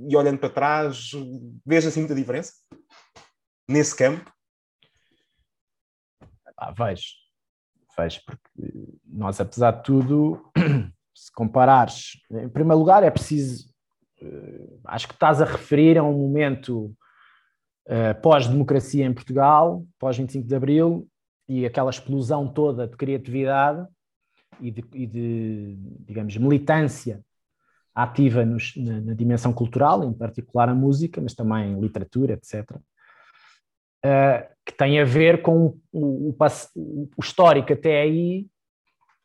e 0.09 0.17
olhando 0.17 0.39
para 0.39 0.51
trás, 0.51 1.11
vejo 1.67 1.89
assim 1.89 2.01
muita 2.01 2.15
diferença 2.15 2.53
nesse 3.69 3.97
campo? 3.97 4.33
Ah, 6.57 6.73
vejo 6.73 7.22
Vejo, 7.97 8.21
porque 8.27 8.99
nós, 9.07 9.41
apesar 9.41 9.73
de 9.73 9.83
tudo, 9.83 10.51
se 11.15 11.33
comparares, 11.33 12.13
em 12.31 12.49
primeiro 12.49 12.79
lugar, 12.79 13.03
é 13.03 13.11
preciso. 13.11 13.71
Eh, 14.21 14.79
acho 14.85 15.09
que 15.09 15.15
estás 15.15 15.43
a 15.43 15.45
referir 15.45 15.99
a 15.99 16.03
um 16.03 16.17
momento 16.17 16.95
uh, 17.87 18.21
pós-democracia 18.23 19.05
em 19.05 19.13
Portugal, 19.13 19.85
pós-25 19.99 20.47
de 20.47 20.55
Abril, 20.55 21.09
e 21.49 21.67
aquela 21.67 21.91
explosão 21.91 22.49
toda 22.49 22.87
de 22.87 22.97
criatividade 22.97 23.87
e 24.61 24.71
de, 24.71 24.85
e 24.95 25.07
de 25.07 25.77
digamos, 26.07 26.37
militância 26.37 27.23
ativa 27.95 28.45
nos, 28.45 28.75
na, 28.77 29.01
na, 29.01 29.15
dimensão 29.15 29.53
cultural, 29.53 30.03
em 30.05 30.15
particular 30.15 30.69
a 30.69 30.75
música, 30.75 31.21
mas 31.21 31.35
também 31.35 31.79
literatura, 31.79 32.33
etc 32.35 32.81
que 34.65 34.73
tem 34.73 35.01
a 35.01 35.05
ver 35.05 35.43
com 35.43 35.77
o, 35.93 36.31
o, 36.31 36.37
o, 36.77 37.21
histórico 37.21 37.73
até 37.73 38.03
aí 38.03 38.47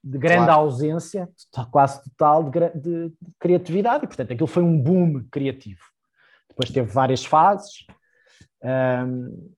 de 0.03 0.17
grande 0.17 0.45
claro. 0.45 0.61
ausência, 0.61 1.29
quase 1.71 2.03
total, 2.03 2.49
de, 2.49 2.69
de, 2.69 3.09
de, 3.09 3.31
criatividade, 3.39 4.05
e 4.05 4.07
portanto 4.07 4.31
aquilo 4.31 4.47
foi 4.47 4.63
um 4.63 4.79
boom 4.79 5.23
criativo. 5.31 5.81
Depois 6.49 6.69
teve 6.69 6.89
várias 6.91 7.25
fases. 7.25 7.85
Um, 8.63 9.51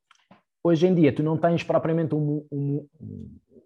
hoje 0.64 0.88
em 0.88 0.96
dia 0.96 1.14
tu 1.14 1.22
não 1.22 1.38
tens 1.38 1.64
propriamente 1.64 2.16
um, 2.16 2.46
um, 2.52 2.88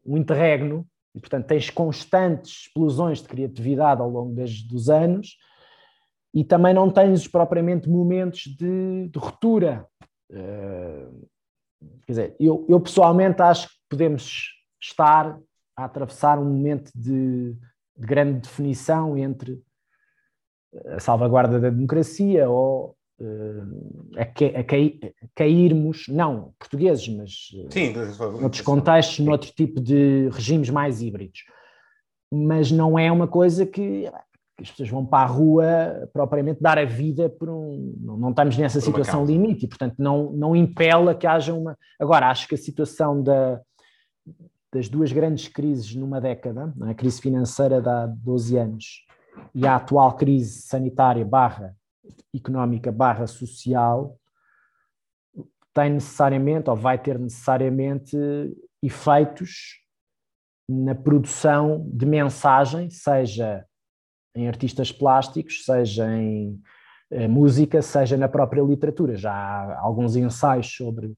um 0.06 0.18
interregno, 0.18 0.86
e 1.16 1.20
portanto 1.20 1.48
tens 1.48 1.70
constantes 1.70 2.66
explosões 2.66 3.22
de 3.22 3.28
criatividade 3.28 4.02
ao 4.02 4.10
longo 4.10 4.36
das, 4.36 4.62
dos 4.62 4.90
anos, 4.90 5.38
e 6.34 6.44
também 6.44 6.74
não 6.74 6.90
tens 6.90 7.28
propriamente 7.28 7.88
momentos 7.88 8.42
de, 8.58 9.08
de 9.08 9.20
ruptura. 9.20 9.88
Uh, 10.32 11.28
Quer 12.06 12.12
dizer, 12.12 12.36
eu, 12.40 12.66
eu 12.68 12.80
pessoalmente 12.80 13.42
acho 13.42 13.68
que 13.68 13.76
podemos 13.90 14.50
estar 14.82 15.40
a 15.76 15.86
atravessar 15.86 16.38
um 16.40 16.46
momento 16.46 16.92
de, 16.96 17.54
de 17.98 18.08
grande 18.08 18.42
definição 18.42 19.18
entre 19.18 19.62
a 20.88 21.00
salvaguarda 21.00 21.60
da 21.60 21.70
democracia 21.70 22.50
ou 22.50 22.96
uh, 23.20 24.12
a, 24.18 24.22
a, 24.22 24.62
a, 24.62 25.28
cairmos, 25.36 26.08
não 26.08 26.54
portugueses, 26.60 27.08
mas 27.10 27.32
uh, 27.54 27.72
Sim, 27.72 27.94
noutros 28.40 28.62
contextos, 28.62 29.20
noutro 29.20 29.52
tipo 29.52 29.80
de 29.80 30.30
regimes 30.30 30.70
mais 30.70 31.02
híbridos. 31.02 31.44
Mas 32.32 32.72
não 32.72 32.98
é 32.98 33.12
uma 33.12 33.28
coisa 33.28 33.66
que 33.66 34.12
que 34.56 34.64
as 34.64 34.72
pessoas 34.72 34.90
vão 34.90 35.06
para 35.06 35.24
a 35.24 35.32
rua 35.32 36.10
propriamente 36.14 36.62
dar 36.62 36.78
a 36.78 36.86
vida 36.86 37.30
por 37.30 37.50
um. 37.50 37.96
Não, 38.00 38.18
não 38.18 38.30
estamos 38.30 38.58
nessa 38.58 38.80
por 38.80 38.86
situação 38.86 39.26
limite 39.26 39.66
e, 39.66 39.68
portanto, 39.68 39.96
não, 39.98 40.32
não 40.32 40.56
impela 40.56 41.16
que 41.16 41.26
haja 41.26 41.54
uma. 41.54 41.78
Agora, 42.00 42.30
acho 42.30 42.48
que 42.48 42.56
a 42.56 42.58
situação 42.58 43.22
da, 43.24 43.60
das 44.72 44.88
duas 44.88 45.12
grandes 45.12 45.48
crises 45.48 45.96
numa 45.96 46.22
década, 46.22 46.74
é? 46.86 46.92
a 46.92 46.94
crise 46.94 47.22
financeira 47.22 47.82
de 47.82 47.90
há 47.90 48.06
12 48.06 48.58
anos 48.58 49.06
e 49.54 49.66
a 49.66 49.76
atual 49.76 50.16
crise 50.16 50.62
sanitária 50.62 51.26
barra 51.26 51.76
económica 52.34 52.92
barra 52.92 53.28
social, 53.28 54.18
tem 55.74 55.92
necessariamente, 55.92 56.70
ou 56.70 56.76
vai 56.76 57.00
ter 57.02 57.18
necessariamente, 57.18 58.16
efeitos 58.82 59.82
na 60.70 60.94
produção 60.94 61.90
de 61.92 62.06
mensagem, 62.06 62.90
seja 62.90 63.66
em 64.36 64.48
artistas 64.48 64.92
plásticos, 64.92 65.64
seja 65.66 66.12
em 66.12 66.60
eh, 67.12 67.28
música, 67.28 67.82
seja 67.82 68.18
na 68.18 68.28
própria 68.28 68.62
literatura. 68.62 69.16
Já 69.16 69.32
há 69.32 69.80
alguns 69.80 70.16
ensaios 70.16 70.74
sobre 70.76 71.14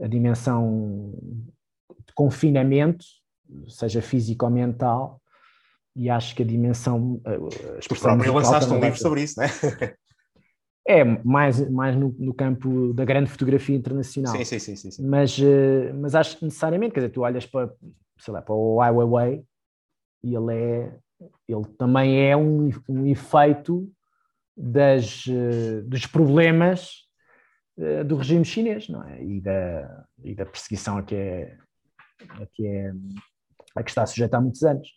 a 0.00 0.06
dimensão 0.06 1.12
de 2.06 2.12
confinamento, 2.14 3.04
seja 3.68 4.02
físico 4.02 4.44
ou 4.44 4.50
mental, 4.50 5.20
e 5.94 6.08
acho 6.08 6.34
que 6.34 6.42
a 6.42 6.46
dimensão. 6.46 7.20
A 7.24 7.78
expressão 7.78 8.12
próprio 8.14 8.34
lançaste 8.34 8.72
um 8.72 8.80
livro 8.80 8.98
sobre 8.98 9.22
isso, 9.22 9.38
não 9.38 9.46
é? 9.46 9.94
É, 10.88 11.04
mais, 11.04 11.70
mais 11.70 11.94
no, 11.94 12.14
no, 12.18 12.34
campo 12.34 12.92
da 12.94 13.04
grande 13.04 13.30
fotografia 13.30 13.76
internacional. 13.76 14.34
Sim, 14.34 14.44
sim, 14.44 14.58
sim. 14.58 14.74
sim, 14.74 14.90
sim. 14.90 15.06
Mas, 15.06 15.38
eh, 15.38 15.92
mas 15.92 16.14
acho 16.14 16.38
que 16.38 16.44
necessariamente, 16.44 16.94
quer 16.94 17.00
dizer, 17.00 17.12
tu 17.12 17.20
olhas 17.20 17.46
para, 17.46 17.70
sei 18.18 18.34
lá, 18.34 18.42
para 18.42 18.54
o 18.54 18.80
Ai 18.80 18.90
Weiwei 18.90 19.44
e 20.24 20.34
ele 20.34 20.54
é 20.54 20.98
ele 21.48 21.64
também 21.78 22.28
é 22.28 22.36
um, 22.36 22.70
um 22.88 23.06
efeito 23.06 23.90
das, 24.56 25.24
eh, 25.28 25.82
dos 25.82 26.06
problemas 26.06 27.08
eh, 27.78 28.04
do 28.04 28.16
regime 28.16 28.44
chinês 28.44 28.88
não 28.88 29.02
é? 29.04 29.22
e, 29.22 29.40
da, 29.40 30.04
e 30.22 30.34
da 30.34 30.44
perseguição 30.44 30.98
a 30.98 31.02
que, 31.02 31.14
é, 31.14 31.56
a, 32.40 32.46
que 32.46 32.66
é, 32.66 32.92
a 33.74 33.82
que 33.82 33.90
está 33.90 34.04
sujeita 34.06 34.36
há 34.36 34.40
muitos 34.40 34.62
anos. 34.62 34.88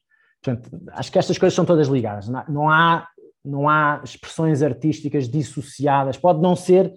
Portanto, 0.41 0.81
acho 0.91 1.11
que 1.11 1.17
estas 1.17 1.37
coisas 1.37 1.55
são 1.55 1.63
todas 1.63 1.87
ligadas. 1.87 2.27
Não 2.49 2.69
há, 2.69 3.07
não 3.43 3.69
há 3.69 4.01
expressões 4.03 4.61
artísticas 4.61 5.29
dissociadas. 5.29 6.17
Pode 6.17 6.41
não 6.41 6.53
ser, 6.53 6.93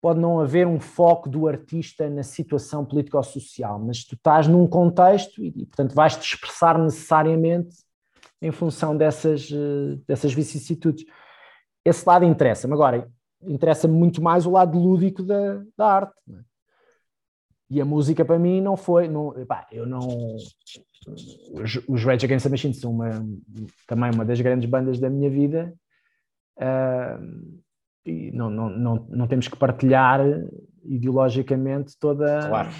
pode 0.00 0.20
não 0.20 0.38
haver 0.38 0.68
um 0.68 0.78
foco 0.78 1.28
do 1.28 1.48
artista 1.48 2.08
na 2.08 2.22
situação 2.22 2.84
político-social, 2.84 3.80
mas 3.80 4.04
tu 4.04 4.14
estás 4.14 4.46
num 4.46 4.68
contexto 4.68 5.42
e, 5.42 5.66
portanto, 5.66 5.94
vais-te 5.96 6.22
expressar 6.22 6.78
necessariamente 6.78 7.74
em 8.42 8.50
função 8.50 8.96
dessas, 8.96 9.48
eh, 9.52 9.98
dessas 10.06 10.34
vicissitudes. 10.34 11.06
Esse 11.84 12.06
lado 12.06 12.24
interessa-me. 12.24 12.74
Agora, 12.74 13.08
interessa-me 13.40 13.94
muito 13.94 14.20
mais 14.20 14.44
o 14.44 14.50
lado 14.50 14.76
lúdico 14.76 15.22
da, 15.22 15.62
da 15.76 15.86
arte. 15.86 16.12
É? 16.28 16.52
E 17.70 17.80
a 17.80 17.84
música 17.84 18.24
para 18.24 18.38
mim 18.38 18.60
não 18.60 18.76
foi. 18.76 19.08
Não, 19.08 19.38
epá, 19.38 19.66
eu 19.70 19.86
não. 19.86 20.36
Os, 21.88 22.04
Rage 22.04 22.26
Against 22.26 22.44
the 22.44 22.50
Machine 22.50 22.74
são 22.74 22.90
uma, 22.90 23.10
também 23.86 24.10
uma 24.12 24.24
das 24.24 24.40
grandes 24.40 24.68
bandas 24.68 24.98
da 24.98 25.08
minha 25.08 25.30
vida. 25.30 25.72
Uh, 26.58 27.62
e 28.04 28.30
não, 28.32 28.50
não, 28.50 28.68
não, 28.68 29.06
não 29.08 29.26
temos 29.26 29.48
que 29.48 29.56
partilhar 29.56 30.20
ideologicamente 30.84 31.96
toda. 31.98 32.48
Claro. 32.48 32.70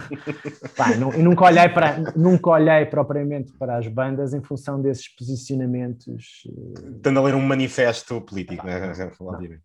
Pá, 0.76 0.96
não, 0.96 1.12
e 1.14 1.22
nunca 1.22 1.44
olhei, 1.44 1.68
para, 1.68 2.12
nunca 2.16 2.50
olhei 2.50 2.86
propriamente 2.86 3.52
para 3.52 3.76
as 3.78 3.86
bandas 3.86 4.34
em 4.34 4.42
função 4.42 4.80
desses 4.80 5.08
posicionamentos. 5.08 6.42
Estando 6.96 7.18
a 7.18 7.22
ler 7.22 7.34
um 7.34 7.40
manifesto 7.40 8.20
político, 8.20 8.66
né? 8.66 8.92
obviamente. 9.20 9.62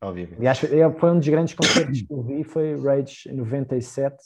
obviamente. 0.00 0.36
Aliás, 0.38 0.58
foi 0.98 1.10
um 1.10 1.18
dos 1.18 1.28
grandes 1.28 1.54
concertos 1.54 2.02
que 2.02 2.12
eu 2.12 2.22
vi, 2.22 2.44
foi 2.44 2.80
Rage 2.80 3.28
em 3.28 3.34
97, 3.34 4.16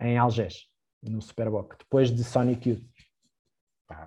em 0.00 0.18
Algés, 0.18 0.66
no 1.02 1.20
Superboc, 1.22 1.74
depois 1.78 2.10
de 2.10 2.22
Sonic 2.22 2.70
Youth. 2.70 2.95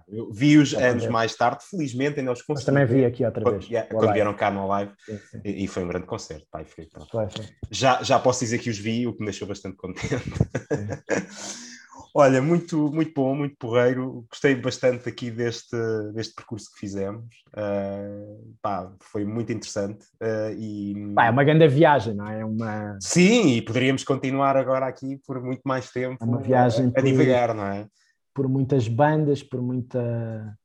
Eu 0.07 0.32
vi-os 0.32 0.73
anos 0.73 1.07
mais 1.07 1.36
tarde, 1.36 1.63
felizmente 1.69 2.19
ainda 2.19 2.32
os 2.32 2.41
consegui. 2.41 2.55
Mas 2.55 2.65
também 2.65 2.86
vi 2.86 3.05
aqui 3.05 3.25
outra 3.25 3.49
vez. 3.51 3.65
Quando, 3.67 3.88
quando 3.88 4.13
vieram 4.13 4.34
cá 4.34 4.51
no 4.51 4.67
live 4.67 4.91
sim, 5.05 5.17
sim. 5.17 5.41
E, 5.43 5.63
e, 5.63 5.67
foi 5.67 5.84
um 5.84 5.88
grande 5.88 6.05
concerto. 6.05 6.45
Pai, 6.51 6.65
foi, 6.65 6.88
foi, 6.91 7.30
foi. 7.30 7.45
Já, 7.71 8.03
já 8.03 8.19
posso 8.19 8.41
dizer 8.41 8.59
que 8.59 8.69
os 8.69 8.77
vi, 8.77 9.07
o 9.07 9.13
que 9.13 9.19
me 9.19 9.27
deixou 9.27 9.47
bastante 9.47 9.77
contente. 9.77 10.07
Olha, 12.13 12.41
muito, 12.41 12.91
muito 12.91 13.13
bom, 13.13 13.36
muito 13.36 13.55
porreiro. 13.57 14.25
Gostei 14.30 14.55
bastante 14.55 15.07
aqui 15.07 15.30
deste, 15.30 15.77
deste 16.13 16.34
percurso 16.34 16.71
que 16.73 16.80
fizemos. 16.80 17.23
Uh, 17.49 18.55
pá, 18.61 18.91
foi 18.99 19.23
muito 19.25 19.51
interessante. 19.51 20.05
Uh, 20.21 20.51
e... 20.57 21.13
Pá, 21.13 21.27
é 21.27 21.30
uma 21.30 21.43
grande 21.43 21.67
viagem, 21.67 22.15
não 22.15 22.27
é? 22.27 22.43
Uma... 22.43 22.97
Sim, 22.99 23.49
e 23.53 23.61
poderíamos 23.61 24.03
continuar 24.03 24.57
agora 24.57 24.88
aqui 24.88 25.19
por 25.25 25.41
muito 25.41 25.61
mais 25.63 25.91
tempo. 25.91 26.17
É 26.19 26.25
uma 26.25 26.39
viagem 26.39 26.91
a, 26.95 26.99
a 26.99 27.03
divagar, 27.03 27.53
não 27.53 27.65
é? 27.65 27.86
Por 28.34 28.47
muitas 28.47 28.88
bandas, 28.88 29.43
por 29.43 29.61
muita, 29.61 30.57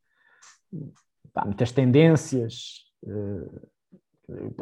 pá, 1.33 1.45
muitas 1.45 1.73
tendências. 1.73 2.85
Uh, 3.03 3.69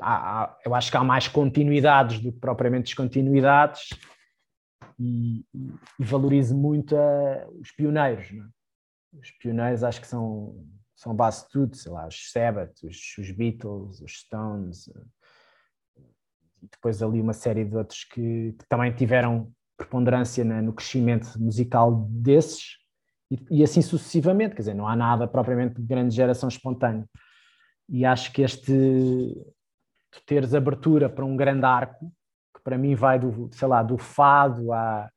há, 0.01 0.43
há, 0.43 0.59
eu 0.65 0.75
acho 0.75 0.91
que 0.91 0.97
há 0.97 1.05
mais 1.05 1.29
continuidades 1.29 2.21
do 2.21 2.33
que 2.33 2.39
propriamente 2.39 2.87
descontinuidades 2.87 3.91
e, 4.99 5.45
e 5.99 6.05
valorizo 6.05 6.57
muito 6.57 6.97
a, 6.97 7.49
os 7.61 7.71
pioneiros. 7.73 8.27
É? 8.27 9.19
Os 9.19 9.31
pioneiros 9.33 9.85
acho 9.85 10.01
que 10.01 10.07
são, 10.07 10.67
são 10.97 11.15
base 11.15 11.45
de 11.45 11.51
tudo, 11.51 11.77
sei 11.77 11.93
lá, 11.93 12.07
os 12.07 12.31
Sabbath, 12.31 12.83
os, 12.85 13.19
os 13.19 13.31
Beatles, 13.31 14.01
os 14.01 14.13
Stones, 14.13 14.89
e 16.63 16.69
depois 16.71 17.03
ali 17.03 17.21
uma 17.21 17.33
série 17.33 17.65
de 17.65 17.77
outros 17.77 18.05
que, 18.05 18.55
que 18.59 18.67
também 18.69 18.93
tiveram 18.95 19.53
preponderância 19.77 20.45
na, 20.45 20.63
no 20.63 20.73
crescimento 20.73 21.39
musical 21.41 22.07
desses, 22.09 22.77
e, 23.51 23.63
assim 23.63 23.81
sucessivamente, 23.81 24.55
quer 24.55 24.63
dizer, 24.63 24.75
não 24.75 24.87
há 24.87 24.97
nada 24.97 25.27
propriamente 25.27 25.81
de 25.81 25.87
grande 25.87 26.15
geração 26.15 26.49
espontânea. 26.49 27.07
E 27.89 28.05
acho 28.05 28.33
que 28.33 28.43
este, 28.43 29.35
teres 30.27 30.55
abertura 30.55 31.09
para 31.09 31.25
um 31.25 31.37
grande 31.37 31.65
arco, 31.65 32.13
que 32.55 32.63
para 32.63 32.79
mim 32.79 32.95
vai 32.95 33.19
do, 33.19 33.49
sei 33.53 33.69
lá, 33.69 33.83
do 33.83 33.97
fado 33.97 34.73
à, 34.73 35.11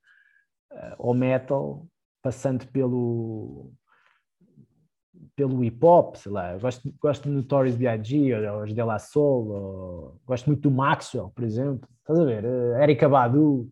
ao 0.98 1.14
metal, 1.14 1.86
passando 2.22 2.68
pelo 2.68 3.72
pelo 5.36 5.64
hip 5.64 5.84
hop, 5.86 6.16
sei 6.16 6.32
lá, 6.32 6.58
gosto, 6.58 6.94
gosto 6.98 7.24
de 7.24 7.36
Notorious 7.36 7.76
B.I.G. 7.76 8.50
ou 8.50 8.64
os 8.64 8.74
De 8.74 8.82
La 8.82 8.98
Soul, 8.98 9.48
ou, 9.50 10.22
gosto 10.26 10.46
muito 10.48 10.62
do 10.62 10.72
Maxwell, 10.72 11.30
por 11.36 11.44
exemplo, 11.44 11.90
estás 12.00 12.18
a 12.18 12.24
ver? 12.24 12.46
Uh, 12.46 12.82
Erika 12.82 13.10
Badu, 13.10 13.70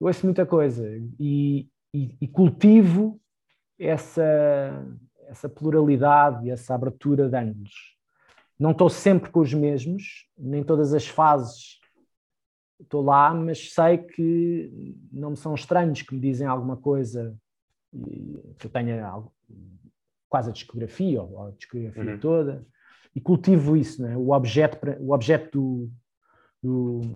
eu 0.00 0.06
ouço 0.06 0.24
muita 0.24 0.46
coisa 0.46 0.86
e, 1.18 1.68
e, 1.92 2.16
e 2.20 2.28
cultivo 2.28 3.20
essa, 3.78 4.86
essa 5.26 5.48
pluralidade 5.48 6.46
e 6.46 6.50
essa 6.50 6.74
abertura 6.74 7.28
de 7.28 7.36
ângulos. 7.36 7.94
Não 8.58 8.70
estou 8.70 8.88
sempre 8.88 9.30
com 9.30 9.40
os 9.40 9.52
mesmos, 9.52 10.28
nem 10.38 10.62
todas 10.62 10.94
as 10.94 11.06
fases 11.06 11.80
estou 12.80 13.02
lá, 13.02 13.32
mas 13.34 13.72
sei 13.72 13.98
que 13.98 14.96
não 15.12 15.30
me 15.30 15.36
são 15.36 15.54
estranhos, 15.54 16.02
que 16.02 16.14
me 16.14 16.20
dizem 16.20 16.46
alguma 16.46 16.76
coisa, 16.76 17.36
que 18.58 18.66
eu 18.66 18.70
tenha 18.70 19.22
quase 20.28 20.50
a 20.50 20.52
discografia, 20.52 21.22
ou 21.22 21.46
a 21.46 21.50
discografia 21.52 22.12
uhum. 22.12 22.18
toda, 22.18 22.66
e 23.14 23.20
cultivo 23.20 23.76
isso, 23.76 24.02
né? 24.02 24.16
o 24.16 24.30
objeto, 24.30 24.78
o 25.00 25.12
objeto 25.12 25.50
do, 25.52 25.90
do 26.62 27.12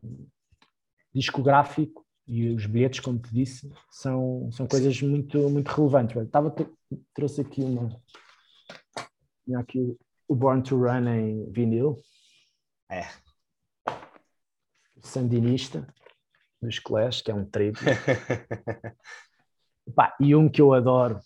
discográfico 1.12 2.04
e 2.28 2.50
os 2.50 2.66
bilhetes, 2.66 3.00
como 3.00 3.18
te 3.18 3.32
disse, 3.32 3.72
são, 3.90 4.50
são 4.52 4.66
coisas 4.66 5.00
muito, 5.00 5.48
muito 5.48 5.68
relevantes. 5.68 6.14
Estava, 6.14 6.54
trouxe 7.14 7.40
aqui 7.40 7.62
uma. 7.62 7.88
Tinha 9.46 9.58
aqui 9.58 9.96
o 10.28 10.36
Born 10.36 10.62
to 10.62 10.76
Run 10.76 11.08
em 11.08 11.50
vinil. 11.50 11.96
É. 12.90 13.06
Sandinista, 15.00 15.86
dos 16.60 16.78
Clash, 16.78 17.22
que 17.22 17.30
é 17.30 17.34
um 17.34 17.46
triplo. 17.46 17.82
e 20.20 20.36
um 20.36 20.50
que 20.50 20.60
eu 20.60 20.74
adoro, 20.74 21.18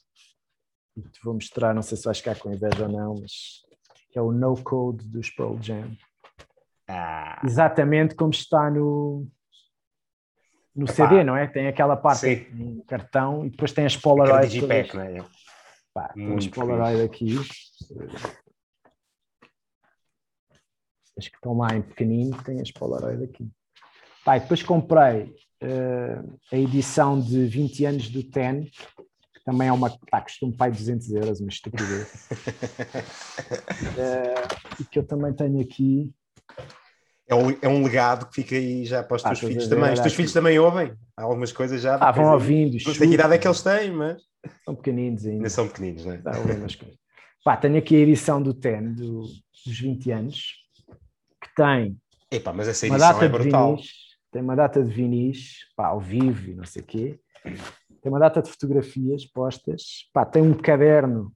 te 0.94 1.20
vou 1.24 1.34
mostrar, 1.34 1.74
não 1.74 1.82
sei 1.82 1.96
se 1.96 2.04
vais 2.04 2.18
ficar 2.18 2.38
com 2.38 2.52
inveja 2.52 2.86
ou 2.86 2.92
não, 2.92 3.16
mas 3.20 3.62
que 4.10 4.18
é 4.18 4.22
o 4.22 4.30
No 4.30 4.62
Code 4.62 5.04
dos 5.08 5.30
Pearl 5.30 5.60
Jam. 5.60 5.96
Ah. 6.86 7.40
Exatamente 7.44 8.14
como 8.14 8.30
está 8.30 8.70
no, 8.70 9.26
no 10.74 10.84
Epá. 10.84 10.92
CD, 10.92 11.22
não 11.22 11.36
é? 11.36 11.46
Tem 11.46 11.68
aquela 11.68 11.96
parte 11.96 12.26
em 12.26 12.80
cartão 12.86 13.44
e 13.44 13.50
depois 13.50 13.72
tem 13.72 13.84
as 13.84 13.96
Polaroid. 13.96 14.48
Digipack, 14.48 14.94
não 14.96 15.02
é? 15.02 15.24
Pá, 15.92 16.08
tem 16.14 16.36
as 16.36 16.46
Polaroid 16.46 17.02
aqui. 17.02 17.38
As 21.18 21.28
que 21.28 21.36
estão 21.36 21.56
lá 21.56 21.76
em 21.76 21.82
pequenino, 21.82 22.42
tem 22.42 22.60
as 22.60 22.70
Polaroid 22.70 23.24
aqui. 23.24 23.50
Pá, 24.24 24.38
depois 24.38 24.62
comprei 24.62 25.34
uh, 25.62 26.38
a 26.50 26.56
edição 26.56 27.20
de 27.20 27.44
20 27.46 27.84
anos 27.84 28.08
do 28.08 28.22
TEN, 28.22 28.64
que 28.64 29.44
também 29.44 29.68
é 29.68 29.72
uma. 29.72 29.90
Pá, 30.10 30.22
custa 30.22 30.46
um 30.46 30.52
pai 30.52 30.70
200 30.70 31.10
euros, 31.12 31.40
uma 31.40 31.50
estupidez. 31.50 32.28
uh, 33.90 34.80
e 34.80 34.84
que 34.84 34.98
eu 34.98 35.06
também 35.06 35.34
tenho 35.34 35.60
aqui 35.60 36.10
é 37.32 37.34
um, 37.34 37.56
é 37.62 37.68
um 37.68 37.82
legado 37.82 38.26
que 38.26 38.34
fica 38.42 38.54
aí 38.54 38.84
já 38.84 39.02
para 39.02 39.16
os 39.16 39.24
ah, 39.24 39.28
teus 39.28 39.40
filhos 39.40 39.68
também. 39.68 39.92
Os 39.92 40.00
teus 40.00 40.14
filhos 40.14 40.32
também 40.32 40.58
ouvem 40.58 40.92
algumas 41.16 41.52
coisas 41.52 41.80
já. 41.80 41.96
Ah, 41.96 42.12
vão 42.12 42.32
ouvindo. 42.32 42.72
Não 42.72 42.94
sei 42.94 43.08
que 43.08 43.14
idade 43.14 43.34
é 43.34 43.38
que 43.38 43.48
eles 43.48 43.62
têm, 43.62 43.90
mas. 43.90 44.22
São 44.64 44.74
pequeninos 44.74 45.24
ainda. 45.24 45.36
Ainda 45.36 45.50
são 45.50 45.68
pequeninos, 45.68 46.04
não 46.04 46.12
é? 46.12 46.20
Pá, 47.44 47.56
tenho 47.56 47.78
aqui 47.78 47.96
a 47.96 48.00
edição 48.00 48.40
do 48.42 48.54
TEN 48.54 48.92
do, 48.92 49.22
dos 49.22 49.80
20 49.80 50.10
anos, 50.12 50.54
que 51.40 51.54
tem. 51.56 51.98
Epá, 52.30 52.52
mas 52.52 52.68
essa 52.68 52.86
edição 52.86 53.22
é 53.22 53.28
brutal. 53.28 53.76
Vinis, 53.76 53.90
tem 54.30 54.42
uma 54.42 54.56
data 54.56 54.82
de 54.82 54.92
vinis, 54.92 55.56
pá, 55.74 55.88
ao 55.88 56.00
vivo 56.00 56.50
e 56.50 56.54
não 56.54 56.64
sei 56.64 56.82
o 56.82 56.84
quê. 56.84 57.20
Tem 57.44 58.10
uma 58.10 58.18
data 58.18 58.42
de 58.42 58.50
fotografias 58.50 59.24
postas. 59.26 60.08
Pá, 60.12 60.24
tem 60.24 60.42
um 60.42 60.54
caderno 60.54 61.32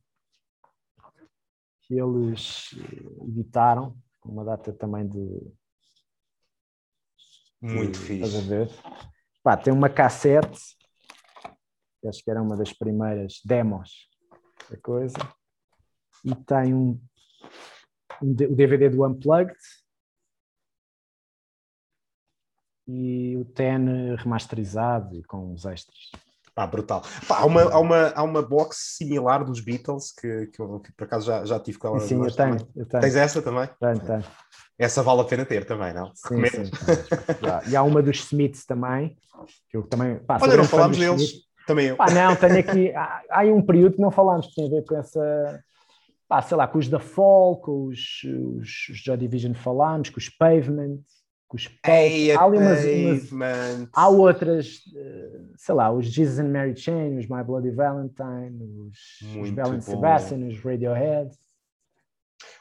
que 1.83 1.95
eles 1.95 2.71
editaram, 3.29 3.97
uma 4.25 4.45
data 4.45 4.73
também 4.73 5.07
de 5.07 5.41
muito 7.61 7.99
fixe. 7.99 8.25
Estás 8.25 8.45
a 8.45 8.49
ver? 8.49 8.71
Pá, 9.43 9.57
tem 9.57 9.73
uma 9.73 9.89
cassete, 9.89 10.77
acho 12.07 12.23
que 12.23 12.31
era 12.31 12.43
uma 12.43 12.57
das 12.57 12.73
primeiras 12.73 13.41
demos 13.45 14.09
da 14.71 14.77
coisa, 14.79 15.17
e 16.25 16.35
tem 16.35 16.75
um, 16.75 17.01
um 18.23 18.31
o 18.31 18.35
DVD 18.35 18.89
do 18.89 19.07
Unplugged 19.07 19.57
e 22.89 23.37
o 23.37 23.45
TEN 23.45 24.17
remasterizado 24.17 25.17
e 25.17 25.23
com 25.25 25.53
os 25.53 25.65
extras. 25.65 26.11
Pá, 26.55 26.67
brutal. 26.67 27.03
Pá, 27.29 27.41
há, 27.41 27.45
uma, 27.45 27.63
há, 27.65 27.79
uma, 27.79 28.09
há 28.09 28.23
uma 28.23 28.41
box 28.41 28.97
similar 28.97 29.45
dos 29.45 29.61
Beatles 29.61 30.11
que, 30.11 30.47
que, 30.47 30.61
eu, 30.61 30.81
que 30.81 30.91
por 30.93 31.05
acaso 31.05 31.27
já, 31.27 31.45
já 31.45 31.61
tive 31.61 31.79
com 31.79 31.89
ela. 31.89 32.01
Sim, 32.01 32.25
eu 32.25 32.35
tenho, 32.35 32.57
eu 32.75 32.87
tenho, 32.87 33.03
Tens 33.03 33.15
essa 33.15 33.43
também? 33.43 33.69
Tenho, 33.79 34.01
tenho. 34.01 34.25
Essa 34.79 35.03
vale 35.03 35.23
a 35.23 35.25
pena 35.25 35.45
ter 35.45 35.65
também, 35.65 35.95
não? 35.95 36.13
Sim, 36.15 36.45
sim. 36.47 36.71
e 37.71 37.77
há 37.77 37.83
uma 37.83 38.03
dos 38.03 38.19
Smiths 38.19 38.67
também, 38.67 39.17
que 39.71 39.77
eu 39.77 39.83
também. 39.85 40.19
Pá, 40.19 40.39
Olha, 40.41 40.57
não 40.57 40.65
falámos 40.65 40.99
deles, 40.99 41.33
também 41.67 41.87
eu. 41.87 41.97
Pá, 41.97 42.11
não, 42.11 42.37
tenho 42.37 42.59
aqui. 42.59 42.93
Há, 42.95 43.23
há 43.31 43.43
um 43.45 43.63
período 43.63 43.97
que 43.97 44.03
não 44.03 44.11
falámos, 44.11 44.49
que 44.49 44.55
tem 44.55 44.67
a 44.67 44.71
ver 44.71 44.85
com 44.85 44.97
essa. 44.97 45.65
Pá, 46.29 46.43
sei 46.43 46.57
lá, 46.57 46.67
com 46.67 46.79
os 46.79 46.89
da 46.89 46.99
Fall, 46.99 47.57
com 47.61 47.87
os, 47.87 48.23
os, 48.59 48.89
os 48.91 48.99
Joy 48.99 49.17
Division 49.17 49.55
falámos, 49.55 50.11
com 50.11 50.19
os 50.19 50.29
Pavement, 50.29 50.99
com 51.49 51.57
os 51.57 51.71
Ei, 51.87 52.33
há 52.33 52.43
ali 52.43 52.59
umas, 52.59 53.31
umas, 53.31 53.89
Há 53.93 54.09
outras, 54.09 54.81
eh, 54.97 55.41
sei 55.57 55.75
lá, 55.75 55.93
os 55.93 56.07
Jesus 56.07 56.41
and 56.41 56.49
Mary 56.49 56.77
Chain, 56.77 57.17
os 57.17 57.29
My 57.29 57.45
Bloody 57.45 57.71
Valentine, 57.71 58.59
os, 58.61 59.39
os 59.41 59.51
Bell 59.51 59.71
and 59.71 59.81
Sebastian, 59.81 60.49
os 60.49 60.59
Radiohead. 60.61 61.31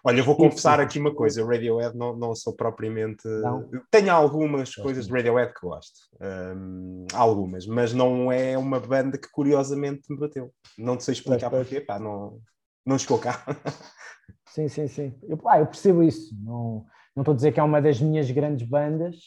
Olha, 0.03 0.19
eu 0.19 0.23
vou 0.23 0.35
confessar 0.37 0.79
aqui 0.79 0.99
uma 0.99 1.13
coisa: 1.13 1.45
Radiohead 1.45 1.97
não, 1.97 2.15
não 2.15 2.35
sou 2.35 2.55
propriamente. 2.55 3.27
Não. 3.27 3.69
Tenho 3.91 4.11
algumas 4.11 4.69
gosto 4.69 4.81
coisas 4.81 5.07
de 5.07 5.13
Radiohead 5.13 5.53
que 5.53 5.65
gosto, 5.65 5.99
um, 6.21 7.05
algumas, 7.13 7.65
mas 7.65 7.93
não 7.93 8.31
é 8.31 8.57
uma 8.57 8.79
banda 8.79 9.17
que 9.17 9.29
curiosamente 9.31 10.03
me 10.09 10.19
bateu. 10.19 10.51
Não 10.77 10.97
te 10.97 11.03
sei 11.03 11.13
explicar 11.13 11.49
pois, 11.49 11.67
porquê, 11.67 11.81
pá, 11.81 11.99
não, 11.99 12.39
não 12.85 12.97
chegou 12.97 13.19
cá. 13.19 13.43
Sim, 14.47 14.69
sim, 14.69 14.87
sim. 14.87 15.13
Eu, 15.23 15.37
eu 15.59 15.65
percebo 15.65 16.01
isso. 16.01 16.33
Não, 16.41 16.85
não 17.13 17.21
estou 17.21 17.33
a 17.33 17.35
dizer 17.35 17.51
que 17.51 17.59
é 17.59 17.63
uma 17.63 17.81
das 17.81 17.99
minhas 17.99 18.31
grandes 18.31 18.65
bandas, 18.65 19.17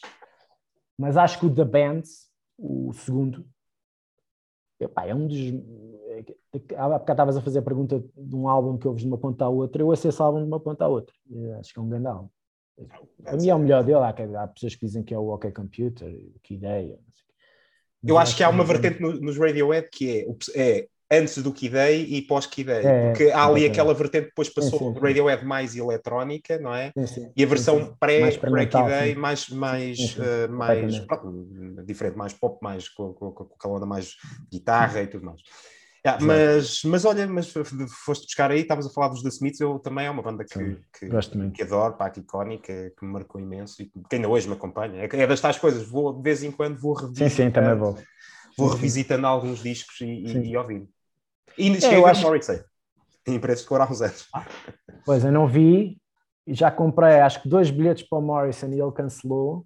Mas 0.97 1.15
acho 1.15 1.39
que 1.39 1.45
o 1.45 1.53
The 1.53 1.65
Band, 1.65 2.01
o 2.57 2.91
segundo, 2.93 3.47
epá, 4.79 5.05
é 5.05 5.13
um 5.13 5.27
dos. 5.27 5.37
Há 6.75 6.89
bocado 6.89 7.11
estavas 7.11 7.37
a 7.37 7.41
fazer 7.41 7.59
a 7.59 7.63
pergunta 7.63 8.03
de 8.15 8.35
um 8.35 8.47
álbum 8.47 8.77
que 8.77 8.87
ouves 8.87 9.03
de 9.03 9.07
uma 9.07 9.17
ponta 9.17 9.45
à 9.45 9.49
outra, 9.49 9.81
eu 9.81 9.87
ouço 9.87 10.07
esse 10.07 10.21
álbum 10.21 10.39
de 10.39 10.45
uma 10.45 10.59
ponta 10.59 10.85
à 10.85 10.87
outra. 10.87 11.13
Acho 11.59 11.73
que 11.73 11.79
é 11.79 11.81
um 11.81 11.89
grande 11.89 12.07
álbum. 12.07 12.29
Para 13.23 13.37
mim 13.37 13.49
é 13.49 13.55
o 13.55 13.59
melhor 13.59 13.83
dele. 13.83 13.99
Há, 13.99 14.43
há 14.43 14.47
pessoas 14.47 14.75
que 14.75 14.85
dizem 14.85 15.03
que 15.03 15.13
é 15.13 15.17
o 15.17 15.27
OK 15.29 15.51
Computer, 15.51 16.09
que 16.41 16.55
ideia. 16.55 16.97
Eu 18.03 18.17
acho 18.17 18.35
que 18.35 18.43
há 18.43 18.49
uma 18.49 18.63
vertente 18.63 19.01
nos 19.01 19.37
Radiohead 19.37 19.89
que 19.91 20.25
é, 20.55 20.77
é 20.79 20.87
antes 21.11 21.37
do 21.39 21.51
Kid 21.51 21.73
Day 21.73 22.03
e 22.03 22.21
pós 22.21 22.45
Kid 22.45 22.67
Day, 22.67 22.85
é, 22.85 23.09
porque 23.09 23.31
há 23.31 23.45
ali 23.45 23.65
aquela 23.65 23.93
vertente 23.93 24.25
que 24.25 24.29
depois 24.29 24.49
passou 24.49 24.93
sim, 24.93 24.99
Radiohead 24.99 25.43
mais 25.43 25.75
eletrónica, 25.75 26.59
não 26.59 26.73
é? 26.73 26.93
Sim, 27.07 27.31
e 27.35 27.43
a 27.43 27.47
versão 27.47 27.95
pré-Kid 27.99 28.87
Day 28.87 29.15
mais, 29.15 29.49
mais, 29.49 29.97
uh, 30.17 30.51
mais 30.51 30.99
pronto, 30.99 31.83
diferente, 31.83 32.15
mais 32.15 32.33
pop, 32.33 32.59
mais 32.61 32.87
com, 32.87 33.13
com, 33.13 33.31
com 33.31 33.69
onda 33.69 33.85
mais 33.85 34.15
guitarra 34.51 35.01
e 35.01 35.07
tudo 35.07 35.25
mais. 35.25 35.41
Yeah, 36.15 36.25
mas, 36.25 36.83
mas 36.83 37.05
olha, 37.05 37.27
mas 37.27 37.53
foste 38.05 38.25
buscar 38.25 38.51
aí, 38.51 38.61
estavas 38.61 38.85
a 38.85 38.89
falar 38.89 39.09
dos 39.09 39.21
The 39.21 39.29
Smiths, 39.29 39.59
eu 39.59 39.79
também 39.79 40.05
é 40.05 40.09
uma 40.09 40.21
banda 40.21 40.43
que, 40.43 40.77
que, 40.97 41.09
que, 41.53 41.63
adoro, 41.63 41.93
pá, 41.93 42.09
que 42.09 42.19
icónica, 42.19 42.91
que 42.97 43.05
me 43.05 43.11
marcou 43.11 43.39
imenso 43.39 43.81
e 43.81 43.85
que 43.85 44.15
ainda 44.15 44.27
hoje 44.27 44.47
me 44.47 44.53
acompanha. 44.53 45.03
É, 45.03 45.09
é 45.11 45.27
das 45.27 45.41
tais 45.41 45.57
coisas, 45.57 45.87
vou 45.87 46.13
de 46.13 46.21
vez 46.21 46.43
em 46.43 46.51
quando 46.51 46.79
vou 46.79 46.93
revisitando, 46.93 47.29
sim, 47.29 47.43
sim, 47.43 47.51
também 47.51 47.75
vou. 47.75 47.97
Vou 48.57 48.69
revisitando 48.69 49.27
alguns 49.27 49.61
discos 49.63 50.01
e, 50.01 50.05
e, 50.05 50.49
e 50.49 50.57
ouvindo. 50.57 50.87
E 51.57 51.67
ainda 51.67 51.79
cheguei 51.79 52.01
é, 52.01 52.05
a 52.05 52.11
acho... 52.11 52.21
Morrissey, 52.21 52.63
em 53.27 53.39
preços 53.39 53.63
de 53.63 53.69
cor 53.69 53.81
há 53.81 53.89
uns 53.89 54.01
anos. 54.01 54.27
Pois, 55.05 55.23
eu 55.23 55.31
não 55.31 55.47
vi, 55.47 55.97
e 56.45 56.53
já 56.53 56.71
comprei 56.71 57.19
acho 57.19 57.41
que 57.41 57.49
dois 57.49 57.69
bilhetes 57.69 58.07
para 58.07 58.17
o 58.17 58.21
Morrison 58.21 58.67
e 58.67 58.81
ele 58.81 58.91
cancelou 58.91 59.65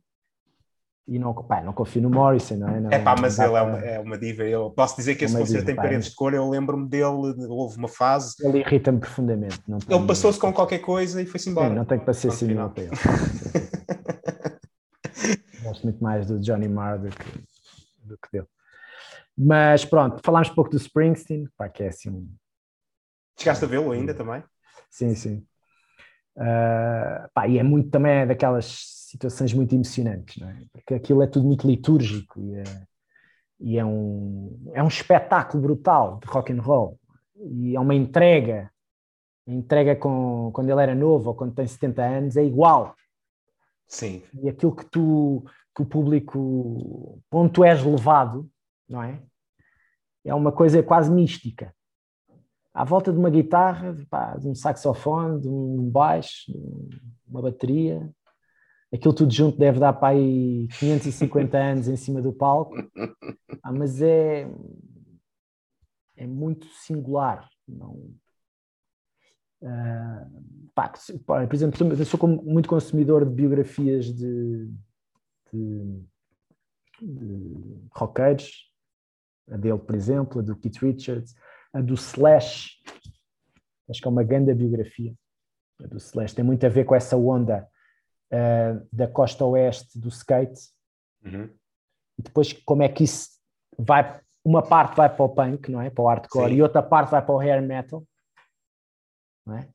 e 1.06 1.20
não, 1.20 1.34
pá, 1.34 1.62
não 1.62 1.74
confio 1.74 2.02
no 2.02 2.10
Morrison, 2.10 2.56
não 2.56 2.70
é? 2.70 2.80
Não, 2.80 2.90
é 2.90 3.00
pá, 3.00 3.14
mas 3.20 3.38
ele 3.38 3.54
é 3.54 3.62
uma, 3.62 3.80
é 3.80 4.00
uma 4.00 4.18
diva. 4.18 4.44
Eu 4.44 4.72
posso 4.72 4.96
dizer 4.96 5.16
que 5.16 5.26
esse 5.26 5.38
concerto 5.38 5.66
tem 5.66 5.76
paredes 5.76 6.10
de 6.10 6.16
cor. 6.16 6.34
Eu 6.34 6.50
lembro-me 6.50 6.88
dele, 6.88 7.36
houve 7.50 7.78
uma 7.78 7.90
fase. 7.90 8.36
Ele 8.40 8.60
irrita-me 8.60 9.00
profundamente. 9.00 9.62
ele 9.68 10.08
passou-se 10.08 10.40
com 10.40 10.54
qualquer 10.54 10.80
coisa 10.80 11.22
e 11.22 11.26
foi-se 11.26 11.50
embora. 11.50 11.70
Sim, 11.70 11.76
não 11.76 11.86
tem 11.86 12.00
que 12.00 12.06
passar 12.06 12.30
assim 12.30 12.56
para 12.56 12.84
ele. 12.84 12.92
Gosto 15.64 15.84
muito 15.84 16.02
mais 16.02 16.26
do 16.26 16.40
Johnny 16.40 16.70
Marr 16.70 17.00
do 17.00 17.10
que, 17.10 17.26
do 18.04 18.18
que 18.18 18.32
dele. 18.32 18.48
Mas 19.38 19.84
pronto, 19.84 20.22
falámos 20.24 20.50
pouco 20.50 20.70
do 20.70 20.78
Springsteen, 20.78 21.50
pá, 21.58 21.68
que 21.68 21.84
é 21.84 21.90
assim 21.90 22.10
um. 22.10 22.30
Chegaste 23.38 23.66
a 23.66 23.68
vê-lo 23.68 23.92
ainda 23.92 24.14
também? 24.14 24.42
Sim, 24.90 25.16
sim. 25.16 25.46
Uh, 26.38 27.28
pá, 27.34 27.48
e 27.48 27.58
é 27.58 27.64
muito 27.64 27.90
também 27.90 28.26
daquelas 28.26 29.03
situações 29.14 29.54
muito 29.54 29.74
emocionantes, 29.76 30.38
não 30.38 30.50
é? 30.50 30.58
porque 30.72 30.96
aquilo 30.96 31.22
é 31.22 31.28
tudo 31.28 31.46
muito 31.46 31.68
litúrgico 31.68 32.42
e 32.42 32.56
é, 32.56 32.64
e 33.60 33.78
é, 33.78 33.86
um, 33.86 34.72
é 34.74 34.82
um 34.82 34.88
espetáculo 34.88 35.62
brutal 35.62 36.20
de 36.20 36.28
rock 36.28 36.52
and 36.52 36.62
roll 36.62 37.00
e 37.36 37.76
é 37.76 37.80
uma 37.80 37.94
entrega, 37.94 38.72
a 39.48 39.52
entrega 39.52 39.96
com, 39.96 40.50
quando 40.52 40.70
ele 40.72 40.82
era 40.82 40.96
novo 40.96 41.30
ou 41.30 41.36
quando 41.36 41.54
tem 41.54 41.68
70 41.68 42.04
anos 42.04 42.38
é 42.38 42.44
igual. 42.44 42.96
Sim. 43.88 44.24
E 44.42 44.50
aquilo 44.50 44.76
que 44.76 44.86
tu, 44.86 45.46
que 45.76 45.84
o 45.84 45.86
público, 45.86 47.22
onde 47.32 47.54
tu 47.54 47.64
és 47.64 47.84
levado, 47.84 48.50
não 48.90 49.04
é? 49.04 49.22
É 50.26 50.34
uma 50.34 50.52
coisa 50.52 50.82
quase 50.82 51.12
mística. 51.12 51.74
À 52.74 52.84
volta 52.84 53.14
de 53.14 53.20
uma 53.20 53.30
guitarra, 53.30 53.96
pá, 54.10 54.36
de 54.38 54.48
um 54.48 54.56
saxofone, 54.56 55.40
de 55.40 55.48
um 55.48 55.88
baixo, 55.88 56.52
uma 57.28 57.44
bateria, 57.44 58.10
aquilo 58.94 59.14
tudo 59.14 59.34
junto 59.34 59.58
deve 59.58 59.80
dar 59.80 59.94
para 59.94 60.10
aí 60.10 60.68
550 60.80 61.58
anos 61.58 61.88
em 61.88 61.96
cima 61.96 62.22
do 62.22 62.32
palco, 62.32 62.76
ah, 63.64 63.72
mas 63.72 64.02
é, 64.02 64.48
é 66.16 66.28
muito 66.28 66.68
singular. 66.68 67.50
Não, 67.68 67.94
uh, 69.64 70.70
pá, 70.76 70.94
por 71.26 71.54
exemplo, 71.54 71.94
eu 71.94 72.06
sou 72.06 72.28
muito 72.28 72.70
consumidor 72.70 73.26
de 73.26 73.34
biografias 73.34 74.14
de, 74.14 74.70
de, 75.52 76.04
de 77.02 77.88
roqueiros, 77.92 78.72
a 79.50 79.58
dele, 79.58 79.80
por 79.80 79.96
exemplo, 79.96 80.40
a 80.40 80.44
do 80.44 80.56
Keith 80.56 80.78
Richards, 80.78 81.36
a 81.74 81.82
do 81.82 81.96
Slash, 81.96 82.78
acho 83.90 84.02
que 84.02 84.08
é 84.08 84.12
uma 84.12 84.24
grande 84.24 84.54
biografia. 84.54 85.14
A 85.82 85.88
do 85.88 85.98
Slash 85.98 86.36
tem 86.36 86.46
muito 86.46 86.64
a 86.66 86.70
ver 86.70 86.86
com 86.86 86.94
essa 86.94 87.18
onda 87.18 87.68
uh, 88.34 88.88
da 88.92 89.08
costa 89.08 89.46
oeste 89.46 90.00
do 90.00 90.10
skate. 90.10 90.60
Uhum. 91.24 91.50
E 92.18 92.22
depois 92.22 92.54
como 92.54 92.84
é 92.84 92.90
que 92.90 93.04
isso 93.04 93.30
vai, 93.78 94.20
uma 94.44 94.62
parte 94.62 94.96
vai 94.96 95.10
para 95.14 95.24
o 95.24 95.30
punk, 95.30 95.72
não 95.72 95.82
é? 95.82 95.90
Para 95.90 96.04
o 96.04 96.08
hardcore, 96.08 96.50
Sim. 96.50 96.58
e 96.58 96.62
outra 96.62 96.82
parte 96.82 97.12
vai 97.12 97.24
para 97.24 97.34
o 97.34 97.40
hair 97.40 97.62
metal. 97.62 98.04
Não 99.46 99.58
é? 99.58 99.68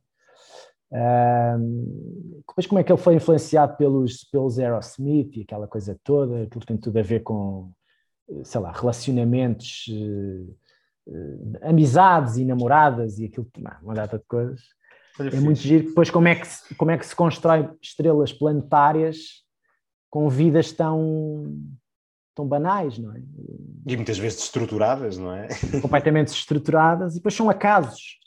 Um, 0.90 2.42
depois 2.46 2.66
como 2.66 2.78
é 2.78 2.84
que 2.84 2.90
ele 2.90 3.00
foi 3.00 3.14
influenciado 3.14 3.76
pelos, 3.76 4.24
pelos 4.24 4.58
Aerosmith 4.58 5.36
e 5.36 5.42
aquela 5.42 5.68
coisa 5.68 5.98
toda, 6.02 6.44
aquilo 6.44 6.64
tem 6.64 6.78
tudo 6.78 6.98
a 6.98 7.02
ver 7.02 7.20
com, 7.20 7.70
sei 8.42 8.60
lá, 8.60 8.72
relacionamentos, 8.72 9.86
uh, 9.88 10.56
uh, 11.08 11.58
amizades 11.62 12.38
e 12.38 12.44
namoradas 12.44 13.18
e 13.18 13.26
aquilo, 13.26 13.46
uma 13.82 13.94
data 13.94 14.18
de 14.18 14.24
coisas. 14.24 14.62
É 15.18 15.40
muito 15.40 15.60
giro. 15.60 15.88
Depois, 15.88 16.10
como 16.10 16.28
é, 16.28 16.34
que 16.34 16.46
se, 16.46 16.74
como 16.74 16.90
é 16.90 16.98
que 16.98 17.06
se 17.06 17.14
constrói 17.14 17.68
estrelas 17.82 18.32
planetárias 18.32 19.44
com 20.10 20.28
vidas 20.28 20.72
tão, 20.72 21.60
tão 22.34 22.46
banais, 22.46 22.98
não 22.98 23.14
é? 23.14 23.20
E 23.86 23.96
muitas 23.96 24.18
vezes 24.18 24.42
estruturadas, 24.44 25.18
não 25.18 25.34
é? 25.34 25.48
Completamente 25.82 26.28
estruturadas, 26.28 27.12
e 27.12 27.16
depois 27.16 27.34
são 27.34 27.50
acasos. 27.50 28.18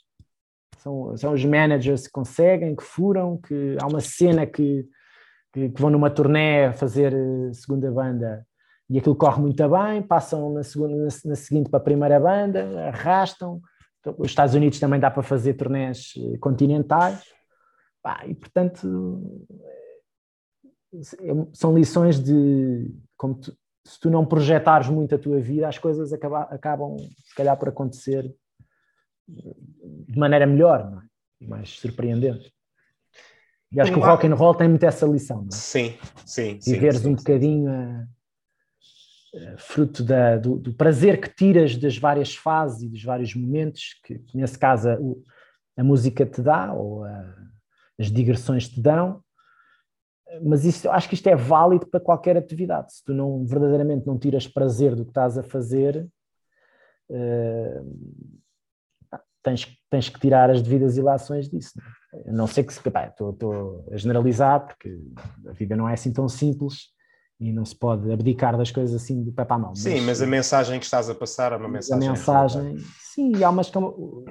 São, 0.78 1.16
são 1.16 1.32
os 1.32 1.44
managers 1.44 2.06
que 2.06 2.12
conseguem, 2.12 2.74
que 2.74 2.82
furam, 2.82 3.38
que 3.38 3.76
há 3.80 3.86
uma 3.86 4.00
cena 4.00 4.44
que, 4.46 4.84
que, 5.52 5.70
que 5.70 5.80
vão 5.80 5.90
numa 5.90 6.10
turné 6.10 6.72
fazer 6.72 7.12
eh, 7.12 7.52
segunda 7.52 7.90
banda 7.90 8.44
e 8.92 8.98
aquilo 8.98 9.14
corre 9.14 9.40
muito 9.40 9.68
bem, 9.68 10.02
passam 10.02 10.52
na, 10.52 10.62
segunda, 10.62 10.94
na, 10.94 11.08
na 11.24 11.36
seguinte 11.36 11.70
para 11.70 11.78
a 11.78 11.82
primeira 11.82 12.20
banda, 12.20 12.88
arrastam, 12.88 13.60
os 14.18 14.30
Estados 14.30 14.54
Unidos 14.54 14.78
também 14.78 15.00
dá 15.00 15.10
para 15.10 15.22
fazer 15.22 15.54
turnés 15.54 16.14
eh, 16.16 16.38
continentais, 16.38 17.22
e 18.26 18.34
portanto 18.34 19.46
é, 20.94 21.02
são 21.52 21.74
lições 21.76 22.18
de 22.20 22.92
como 23.16 23.36
tu, 23.36 23.56
se 23.84 23.98
tu 23.98 24.10
não 24.10 24.24
projetares 24.24 24.88
muito 24.88 25.14
a 25.14 25.18
tua 25.18 25.40
vida, 25.40 25.68
as 25.68 25.78
coisas 25.78 26.12
acaba, 26.12 26.42
acabam 26.42 26.96
se 26.98 27.34
calhar 27.34 27.56
por 27.56 27.68
acontecer 27.68 28.32
de 29.28 30.18
maneira 30.18 30.46
melhor, 30.46 30.80
é? 30.80 31.44
E 31.44 31.48
mais 31.48 31.70
surpreendente. 31.70 32.52
E 33.72 33.80
acho 33.80 33.92
que 33.92 33.98
o 33.98 34.02
rock 34.02 34.26
and 34.26 34.34
roll 34.34 34.54
tem 34.54 34.68
muito 34.68 34.84
essa 34.84 35.06
lição, 35.06 35.38
não 35.38 35.48
é? 35.48 35.56
Sim, 35.56 35.96
sim. 36.26 36.58
Viveres 36.64 36.98
sim, 36.98 37.04
sim, 37.04 37.10
um 37.10 37.14
bocadinho 37.14 37.70
a, 37.70 37.74
eh, 37.74 38.06
fruto 39.56 40.02
da, 40.02 40.36
do, 40.36 40.58
do, 40.58 40.74
prazer 40.74 41.20
que 41.20 41.28
tiras 41.28 41.76
das 41.76 41.96
várias 41.96 42.34
fases 42.34 42.82
e 42.82 42.88
dos 42.88 43.02
vários 43.02 43.34
momentos 43.34 43.98
que, 44.04 44.18
que 44.18 44.36
nesse 44.36 44.58
caso, 44.58 44.90
a, 44.90 44.98
a, 45.78 45.84
música 45.84 46.26
te 46.26 46.42
dá, 46.42 46.72
ou 46.72 47.04
a, 47.04 47.34
as 47.98 48.10
digressões 48.10 48.68
te 48.68 48.80
dão, 48.80 49.22
mas 50.42 50.64
isso, 50.64 50.90
acho 50.90 51.08
que 51.08 51.14
isto 51.14 51.26
é 51.28 51.36
válido 51.36 51.86
para 51.86 52.00
qualquer 52.00 52.36
atividade. 52.36 52.94
Se 52.94 53.04
tu 53.04 53.12
não 53.12 53.44
verdadeiramente 53.44 54.06
não 54.06 54.18
tiras 54.18 54.46
prazer 54.46 54.94
do 54.94 55.04
que 55.04 55.10
estás 55.10 55.36
a 55.36 55.42
fazer, 55.42 56.08
uh, 57.10 58.28
tens, 59.42 59.66
tens 59.90 60.08
que 60.08 60.20
tirar 60.20 60.50
as 60.50 60.62
devidas 60.62 60.96
ilações 60.96 61.48
disso. 61.48 61.72
Não, 61.76 62.20
é? 62.20 62.32
não 62.32 62.46
sei 62.46 62.64
que 62.64 62.72
estou 62.72 63.84
a 63.90 63.96
generalizar, 63.96 64.66
porque 64.66 64.98
a 65.46 65.52
vida 65.52 65.76
não 65.76 65.88
é 65.88 65.94
assim 65.94 66.12
tão 66.12 66.28
simples 66.28 66.92
e 67.42 67.52
não 67.52 67.64
se 67.64 67.74
pode 67.74 68.10
abdicar 68.12 68.56
das 68.56 68.70
coisas 68.70 68.94
assim 68.94 69.24
de 69.24 69.32
pé 69.32 69.44
para 69.44 69.56
a 69.56 69.58
mão. 69.58 69.74
Sim, 69.74 69.96
mas, 69.96 70.04
mas, 70.04 70.22
a 70.22 70.26
mensagem 70.26 70.78
que 70.78 70.84
estás 70.84 71.10
a 71.10 71.14
passar 71.14 71.52
é 71.52 71.56
uma 71.56 71.68
mensagem. 71.68 72.08
A 72.08 72.12
mensagem, 72.12 72.76
sim, 73.00 73.42
há 73.42 73.50
umas 73.50 73.70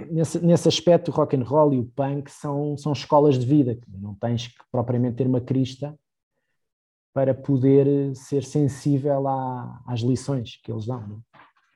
nesse, 0.10 0.40
nesse 0.40 0.68
aspecto 0.70 1.12
o 1.12 1.14
rock 1.14 1.36
and 1.36 1.44
roll 1.44 1.74
e 1.74 1.80
o 1.80 1.84
punk 1.84 2.32
são, 2.32 2.78
são 2.78 2.94
escolas 2.94 3.38
de 3.38 3.46
vida, 3.46 3.78
não 3.88 4.16
tens 4.16 4.48
que 4.48 4.64
propriamente 4.72 5.18
ter 5.18 5.28
uma 5.28 5.42
crista 5.42 5.94
para 7.14 7.34
poder 7.34 8.16
ser 8.16 8.46
sensível 8.46 9.28
à, 9.28 9.82
às 9.86 10.00
lições 10.00 10.62
que 10.64 10.72
eles 10.72 10.86
dão. 10.86 11.06
Não? 11.06 11.24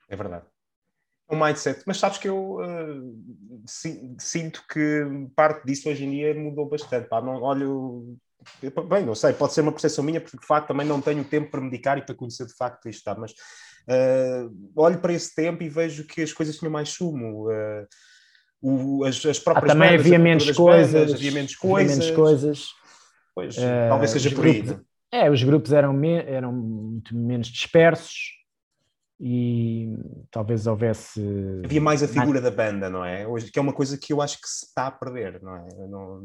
É? 0.09 0.13
é 0.13 0.15
verdade. 0.15 0.45
É 1.27 1.35
um 1.35 1.43
mindset, 1.43 1.83
mas 1.85 1.97
sabes 1.97 2.17
que 2.17 2.29
eu 2.29 2.59
uh, 2.59 3.63
sinto 4.19 4.63
que 4.71 5.27
parte 5.35 5.65
disso 5.65 5.89
hoje 5.89 6.05
em 6.05 6.11
dia 6.11 6.33
mudou 6.33 6.69
bastante. 6.69 7.09
Pá. 7.09 7.19
Não, 7.19 7.41
olho 7.41 8.15
Bem, 8.89 9.05
não 9.05 9.15
sei, 9.15 9.33
pode 9.33 9.53
ser 9.53 9.61
uma 9.61 9.71
percepção 9.71 10.03
minha, 10.03 10.21
porque 10.21 10.37
de 10.37 10.45
facto 10.45 10.67
também 10.67 10.85
não 10.85 11.01
tenho 11.01 11.23
tempo 11.23 11.51
para 11.51 11.61
medicar 11.61 11.97
e 11.97 12.01
para 12.01 12.15
conhecer 12.15 12.45
de 12.45 12.55
facto 12.55 12.87
isto, 12.87 12.99
está, 12.99 13.15
mas 13.15 13.31
uh, 13.31 14.51
olho 14.75 14.99
para 14.99 15.13
esse 15.13 15.33
tempo 15.33 15.63
e 15.63 15.69
vejo 15.69 16.05
que 16.05 16.21
as 16.21 16.33
coisas 16.33 16.57
tinham 16.57 16.71
mais 16.71 16.89
sumo. 16.89 17.49
Uh, 17.49 17.85
o, 18.61 19.03
as, 19.03 19.23
as 19.25 19.39
próprias 19.39 19.71
ah, 19.71 19.73
também 19.73 19.89
bandas, 19.91 20.05
havia 20.05 20.19
menos 20.19 20.51
coisas, 20.51 21.13
havia 21.13 21.31
menos 21.31 21.55
coisas. 21.55 21.91
Havia 21.91 22.05
menos 22.05 22.15
coisas. 22.15 22.67
Pois, 23.33 23.57
uh, 23.57 23.89
talvez 23.89 24.11
seja 24.11 24.31
por 24.31 24.45
aí. 24.45 24.61
De, 24.61 24.79
É, 25.11 25.29
os 25.29 25.43
grupos 25.43 25.73
eram, 25.73 25.93
me, 25.93 26.17
eram 26.17 26.51
muito 26.51 27.15
menos 27.15 27.47
dispersos 27.47 28.44
e 29.19 29.95
talvez 30.29 30.67
houvesse. 30.67 31.21
Havia 31.63 31.79
mais 31.79 32.03
a 32.03 32.07
figura 32.07 32.41
da 32.41 32.51
banda, 32.51 32.89
não 32.89 33.03
é? 33.03 33.25
Hoje, 33.25 33.49
que 33.49 33.57
é 33.57 33.61
uma 33.61 33.71
coisa 33.71 33.97
que 33.97 34.11
eu 34.11 34.21
acho 34.21 34.39
que 34.41 34.47
se 34.47 34.65
está 34.65 34.87
a 34.87 34.91
perder, 34.91 35.41
não 35.41 35.55
é? 35.55 35.67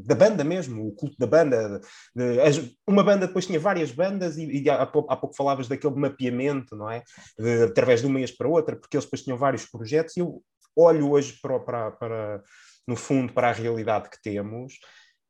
da 0.05 0.15
banda 0.15 0.43
mesmo, 0.43 0.87
o 0.87 0.93
culto 0.93 1.17
da 1.19 1.27
banda. 1.27 1.81
De, 2.15 2.51
de, 2.51 2.77
uma 2.87 3.05
banda 3.05 3.27
depois 3.27 3.47
tinha 3.47 3.61
várias 3.61 3.93
bandas 3.93 4.37
e, 4.37 4.63
e 4.63 4.71
há, 4.71 4.85
pouco, 4.87 5.13
há, 5.13 5.17
pouco, 5.17 5.37
falavas 5.37 5.69
daquele 5.69 5.95
mapeamento, 5.95 6.75
não 6.75 6.91
é? 6.91 7.03
De, 7.39 7.65
através 7.65 8.01
de 8.01 8.07
uma 8.07 8.19
mês 8.19 8.33
para 8.33 8.49
outra, 8.49 8.75
porque 8.75 8.97
eles 8.97 9.05
depois 9.05 9.23
tinham 9.23 9.39
vários 9.39 9.65
projetos 9.65 10.17
e 10.17 10.21
eu 10.21 10.43
olho 10.77 11.11
hoje 11.11 11.39
para, 11.41 11.61
para, 11.61 11.91
para 11.93 12.43
no 12.87 12.97
fundo, 12.97 13.33
para 13.33 13.51
a 13.51 13.53
realidade 13.53 14.11
que 14.11 14.21
temos 14.21 14.75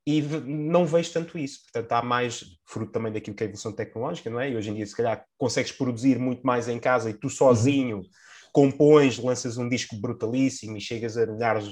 e 0.06 0.22
não 0.22 0.86
vejo 0.86 1.12
tanto 1.12 1.38
isso. 1.38 1.60
Portanto, 1.62 1.92
há 1.92 2.02
mais, 2.02 2.44
fruto 2.66 2.92
também 2.92 3.12
daquilo 3.12 3.36
que 3.36 3.42
é 3.42 3.46
a 3.46 3.48
evolução 3.48 3.72
tecnológica, 3.72 4.30
não 4.30 4.40
é? 4.40 4.50
E 4.50 4.56
hoje 4.56 4.70
em 4.70 4.74
dia, 4.74 4.86
se 4.86 4.96
calhar, 4.96 5.24
consegues 5.36 5.72
produzir 5.72 6.18
muito 6.18 6.42
mais 6.42 6.68
em 6.68 6.78
casa 6.78 7.10
e 7.10 7.14
tu 7.14 7.28
sozinho 7.28 7.98
uhum. 7.98 8.04
compões, 8.52 9.18
lanças 9.18 9.58
um 9.58 9.68
disco 9.68 9.96
brutalíssimo 9.96 10.76
e 10.76 10.80
chegas 10.80 11.16
a 11.16 11.26
milhares 11.26 11.68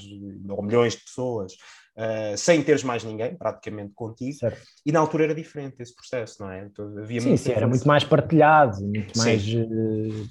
ou 0.48 0.62
milhões 0.62 0.94
de 0.94 1.04
pessoas 1.04 1.54
uh, 1.98 2.36
sem 2.36 2.62
teres 2.62 2.84
mais 2.84 3.02
ninguém, 3.02 3.34
praticamente 3.34 3.92
contigo. 3.94 4.38
Certo. 4.38 4.60
E 4.86 4.92
na 4.92 5.00
altura 5.00 5.24
era 5.24 5.34
diferente 5.34 5.80
esse 5.80 5.94
processo, 5.94 6.42
não 6.42 6.50
é? 6.50 6.64
Então, 6.64 6.96
havia 6.98 7.20
sim, 7.20 7.36
sim, 7.36 7.52
era 7.52 7.66
muito 7.66 7.86
mais 7.86 8.04
partilhado, 8.04 8.80
muito 8.82 9.18
mais 9.18 9.42
uh, 9.54 10.28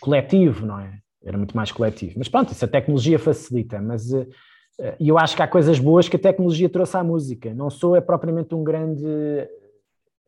coletivo, 0.00 0.66
não 0.66 0.80
é? 0.80 0.98
Era 1.24 1.36
muito 1.38 1.56
mais 1.56 1.70
coletivo. 1.72 2.14
Mas 2.16 2.28
pronto, 2.28 2.52
isso 2.52 2.64
a 2.64 2.68
tecnologia 2.68 3.18
facilita, 3.18 3.80
mas. 3.80 4.10
Uh, 4.10 4.26
e 5.00 5.08
eu 5.08 5.18
acho 5.18 5.34
que 5.34 5.42
há 5.42 5.48
coisas 5.48 5.78
boas 5.78 6.08
que 6.08 6.16
a 6.16 6.20
tecnologia 6.20 6.68
trouxe 6.68 6.96
à 6.96 7.04
música. 7.04 7.54
Não 7.54 7.70
sou 7.70 7.96
é 7.96 8.00
propriamente 8.00 8.54
um 8.54 8.62
grande 8.62 9.06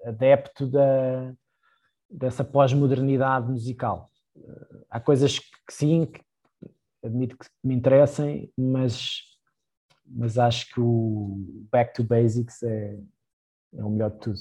adepto 0.04 0.66
da, 0.66 1.34
dessa 2.10 2.42
pós-modernidade 2.42 3.50
musical. 3.50 4.10
Há 4.88 5.00
coisas 5.00 5.38
que 5.38 5.48
sim, 5.70 6.06
que 6.06 6.20
admito 7.04 7.36
que 7.36 7.46
me 7.62 7.74
interessem, 7.74 8.50
mas, 8.56 9.22
mas 10.06 10.38
acho 10.38 10.72
que 10.72 10.80
o 10.80 11.36
Back 11.70 11.94
to 11.94 12.04
Basics 12.04 12.62
é, 12.62 12.98
é 13.76 13.84
o 13.84 13.90
melhor 13.90 14.10
de 14.12 14.18
tudo. 14.18 14.38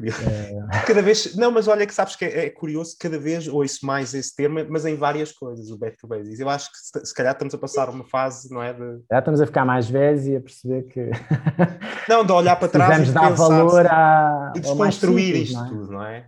É... 0.00 0.82
Cada 0.86 1.02
vez, 1.02 1.34
não, 1.34 1.50
mas 1.50 1.66
olha 1.66 1.86
que 1.86 1.94
sabes 1.94 2.14
que 2.14 2.24
é, 2.24 2.46
é, 2.46 2.50
curioso, 2.50 2.96
cada 2.98 3.18
vez 3.18 3.48
ouço 3.48 3.84
mais 3.84 4.14
esse 4.14 4.34
termo, 4.34 4.64
mas 4.68 4.86
em 4.86 4.94
várias 4.94 5.32
coisas, 5.32 5.70
o 5.70 5.78
back 5.78 5.96
to 5.98 6.06
basics. 6.06 6.38
Eu 6.38 6.48
acho 6.48 6.70
que 6.70 7.06
se, 7.06 7.14
calhar 7.14 7.32
estamos 7.32 7.52
a 7.54 7.58
passar 7.58 7.88
uma 7.90 8.04
fase, 8.04 8.52
não 8.52 8.62
é? 8.62 8.72
De... 8.72 9.02
Já 9.10 9.18
estamos 9.18 9.40
a 9.40 9.46
ficar 9.46 9.64
mais 9.64 9.88
velhos 9.88 10.26
e 10.26 10.36
a 10.36 10.40
perceber 10.40 10.82
que. 10.84 11.10
Não, 12.08 12.24
de 12.24 12.32
olhar 12.32 12.56
para 12.56 12.68
trás 12.68 13.08
e 13.08 13.12
dar 13.12 13.30
valor 13.30 13.86
a. 13.86 14.52
E 14.56 14.60
desconstruir 14.60 15.46
simples, 15.46 15.48
isto 15.50 15.58
não 15.58 15.66
é? 15.66 15.68
tudo, 15.68 15.92
não 15.92 16.04
é? 16.04 16.26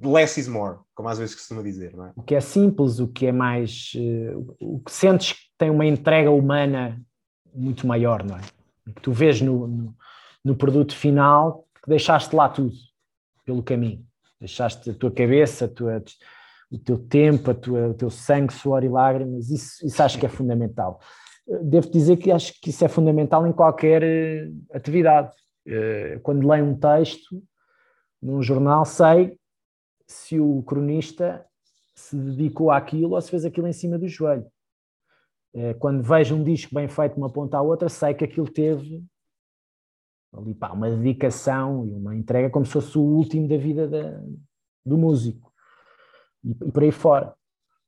Less 0.00 0.40
is 0.40 0.48
more, 0.48 0.78
como 0.94 1.08
às 1.08 1.18
vezes 1.18 1.34
costuma 1.34 1.62
dizer, 1.62 1.94
não 1.94 2.06
é? 2.06 2.12
O 2.16 2.22
que 2.22 2.34
é 2.34 2.40
simples, 2.40 2.98
o 2.98 3.06
que 3.06 3.26
é 3.26 3.32
mais. 3.32 3.92
Uh, 3.94 4.56
o 4.58 4.80
que 4.80 4.90
sentes 4.90 5.32
que 5.32 5.40
tem 5.58 5.70
uma 5.70 5.84
entrega 5.84 6.30
humana 6.30 6.98
muito 7.54 7.86
maior, 7.86 8.24
não 8.24 8.36
é? 8.36 8.40
O 8.86 8.94
que 8.94 9.02
tu 9.02 9.12
vês 9.12 9.40
no, 9.40 9.66
no, 9.66 9.94
no 10.44 10.56
produto 10.56 10.96
final, 10.96 11.66
que 11.82 11.90
deixaste 11.90 12.34
lá 12.34 12.48
tudo 12.48 12.72
pelo 13.44 13.62
caminho. 13.62 14.04
Deixaste 14.38 14.90
a 14.90 14.94
tua 14.94 15.10
cabeça, 15.10 15.66
a 15.66 15.68
tua, 15.68 16.02
o 16.70 16.78
teu 16.78 16.98
tempo, 16.98 17.50
a 17.50 17.54
tua, 17.54 17.88
o 17.88 17.94
teu 17.94 18.10
sangue, 18.10 18.52
suor 18.52 18.82
e 18.82 18.88
lágrimas, 18.88 19.50
isso, 19.50 19.86
isso 19.86 20.02
acho 20.02 20.18
que 20.18 20.26
é 20.26 20.28
fundamental. 20.28 21.00
Devo 21.62 21.90
dizer 21.90 22.16
que 22.16 22.30
acho 22.30 22.58
que 22.60 22.70
isso 22.70 22.84
é 22.84 22.88
fundamental 22.88 23.46
em 23.46 23.52
qualquer 23.52 24.02
eh, 24.02 24.48
atividade. 24.72 25.32
Eh, 25.66 26.18
quando 26.22 26.48
leio 26.48 26.64
um 26.64 26.78
texto 26.78 27.42
num 28.20 28.42
jornal, 28.42 28.84
sei 28.84 29.36
se 30.06 30.38
o 30.38 30.62
cronista 30.62 31.44
se 31.94 32.16
dedicou 32.16 32.70
àquilo 32.70 33.14
ou 33.14 33.20
se 33.20 33.30
fez 33.30 33.44
aquilo 33.44 33.66
em 33.66 33.72
cima 33.72 33.98
do 33.98 34.08
joelho. 34.08 34.46
Eh, 35.54 35.74
quando 35.74 36.02
vejo 36.02 36.34
um 36.34 36.44
disco 36.44 36.74
bem 36.74 36.88
feito 36.88 37.14
de 37.14 37.18
uma 37.18 37.30
ponta 37.30 37.58
à 37.58 37.62
outra, 37.62 37.88
sei 37.88 38.14
que 38.14 38.24
aquilo 38.24 38.50
teve 38.50 39.04
ali 40.32 40.54
pá, 40.54 40.72
uma 40.72 40.90
dedicação 40.90 41.86
e 41.86 41.92
uma 41.92 42.16
entrega 42.16 42.50
como 42.50 42.64
se 42.64 42.72
fosse 42.72 42.96
o 42.96 43.02
último 43.02 43.48
da 43.48 43.56
vida 43.56 43.86
da, 43.86 44.20
do 44.84 44.96
músico 44.96 45.52
e, 46.44 46.50
e 46.50 46.72
por 46.72 46.82
aí 46.82 46.92
fora. 46.92 47.34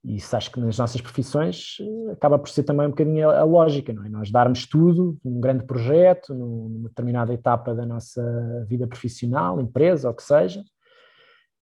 E 0.04 0.16
isso 0.16 0.36
acho 0.36 0.52
que 0.52 0.60
nas 0.60 0.76
nossas 0.76 1.00
profissões 1.00 1.78
eh, 1.80 2.12
acaba 2.12 2.38
por 2.38 2.50
ser 2.50 2.62
também 2.62 2.86
um 2.86 2.90
bocadinho 2.90 3.30
a, 3.30 3.42
lógica, 3.42 3.90
não 3.92 4.04
é? 4.04 4.08
Nós 4.08 4.30
darmos 4.30 4.66
tudo 4.66 5.18
num 5.24 5.40
grande 5.40 5.64
projeto, 5.64 6.34
numa 6.34 6.88
determinada 6.88 7.32
etapa 7.32 7.74
da 7.74 7.86
nossa 7.86 8.22
vida 8.68 8.86
profissional, 8.86 9.58
empresa, 9.60 10.08
ou 10.08 10.14
que 10.14 10.22
seja, 10.22 10.62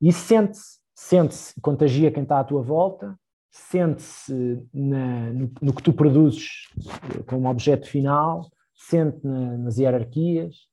e 0.00 0.12
sente-se, 0.12 0.80
sente-se, 0.92 1.60
contagia 1.60 2.10
quem 2.10 2.24
está 2.24 2.40
à 2.40 2.44
tua 2.44 2.62
volta, 2.62 3.16
sente-se 3.48 4.60
no, 4.74 5.50
no, 5.60 5.72
que 5.72 5.82
tu 5.82 5.92
produzes 5.92 6.68
eh, 7.14 7.22
como 7.28 7.48
objeto 7.48 7.86
final, 7.86 8.50
sente 8.74 9.24
na, 9.24 9.56
nas 9.58 9.78
hierarquias, 9.78 10.66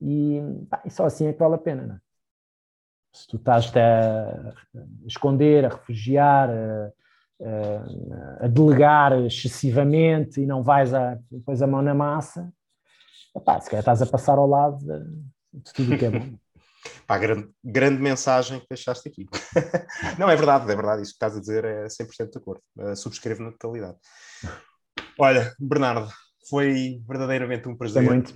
e, 0.00 0.40
pá, 0.68 0.82
e 0.84 0.90
só 0.90 1.06
assim 1.06 1.26
é 1.26 1.32
que 1.32 1.38
vale 1.38 1.54
a 1.54 1.58
pena, 1.58 1.86
não 1.86 1.94
é? 1.96 1.98
Se 3.12 3.28
tu 3.28 3.36
estás 3.36 3.72
a 3.76 4.54
esconder, 5.06 5.64
a 5.64 5.68
refugiar, 5.68 6.50
a, 6.50 6.92
a, 7.40 8.44
a, 8.44 8.48
delegar 8.48 9.12
excessivamente 9.24 10.40
e 10.40 10.46
não 10.46 10.64
vais 10.64 10.92
a, 10.92 11.16
depois 11.30 11.62
a 11.62 11.66
mão 11.66 11.80
na 11.80 11.94
massa, 11.94 12.52
epá, 13.36 13.60
se 13.60 13.70
calhar 13.70 13.82
estás 13.82 14.02
a 14.02 14.06
passar 14.06 14.36
ao 14.36 14.48
lado 14.48 14.78
de, 14.78 15.60
de 15.60 15.72
tudo 15.72 15.94
o 15.94 15.98
que 15.98 16.06
é 16.06 16.10
bom. 16.10 16.36
Pá, 17.06 17.16
grande, 17.16 17.48
grande 17.64 18.02
mensagem 18.02 18.60
que 18.60 18.66
deixaste 18.68 19.08
aqui. 19.08 19.26
não, 20.18 20.28
é 20.28 20.36
verdade, 20.36 20.70
é 20.70 20.76
verdade. 20.76 21.02
Isso 21.02 21.12
que 21.12 21.16
estás 21.16 21.34
a 21.34 21.40
dizer 21.40 21.64
é 21.64 21.86
100% 21.86 22.30
de 22.30 22.38
acordo. 22.38 22.62
Uh, 22.76 22.94
subscrevo 22.94 23.42
na 23.42 23.52
totalidade. 23.52 23.96
Olha, 25.18 25.54
Bernardo, 25.58 26.10
foi 26.48 27.02
verdadeiramente 27.06 27.68
um 27.68 27.76
prazer. 27.76 28.02
muito 28.02 28.34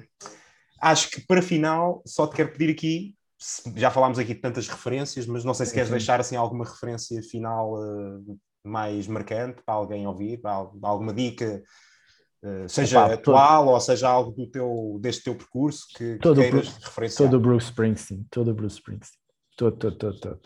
acho 0.81 1.11
que 1.11 1.21
para 1.27 1.43
final, 1.43 2.03
só 2.07 2.27
te 2.27 2.37
quero 2.37 2.53
pedir 2.53 2.71
aqui, 2.71 3.15
já 3.77 3.91
falámos 3.91 4.19
aqui 4.19 4.35
de 4.35 4.41
tantas 4.41 4.69
referências, 4.69 5.27
mas 5.27 5.45
não 5.45 5.55
sei 5.55 5.67
se 5.67 5.75
queres 5.75 5.91
deixar 5.91 6.21
assim 6.21 6.37
alguma 6.37 6.65
referência 6.65 7.23
final 7.23 7.75
uh, 7.75 8.39
mais 8.65 9.07
marcante 9.07 9.63
para 9.65 9.75
alguém 9.75 10.07
ouvir, 10.07 10.41
para 10.41 10.53
alguma 10.53 11.13
dica, 11.13 11.63
uh, 12.43 12.69
seja 12.69 13.07
atual 13.07 13.65
todo... 13.65 13.75
ou 13.75 13.81
seja 13.81 14.09
algo 14.09 14.33
do 14.33 14.51
teu, 14.51 14.99
deste 15.01 15.25
teu 15.25 15.37
percurso 15.37 15.87
que, 15.95 16.19
todo 16.19 16.43
que 16.43 16.51
queiras 16.51 16.77
referenciar. 16.79 17.31
Todo 17.31 17.39
o 17.39 17.41
Bruce 17.41 17.67
Springsteen, 17.67 18.27
todo 18.31 18.51
o 18.51 18.55
Bruce 18.55 18.77
Springsteen, 18.77 19.21
todo, 19.57 19.77
todo, 19.77 19.97
todo, 19.97 20.21
todo. 20.21 20.41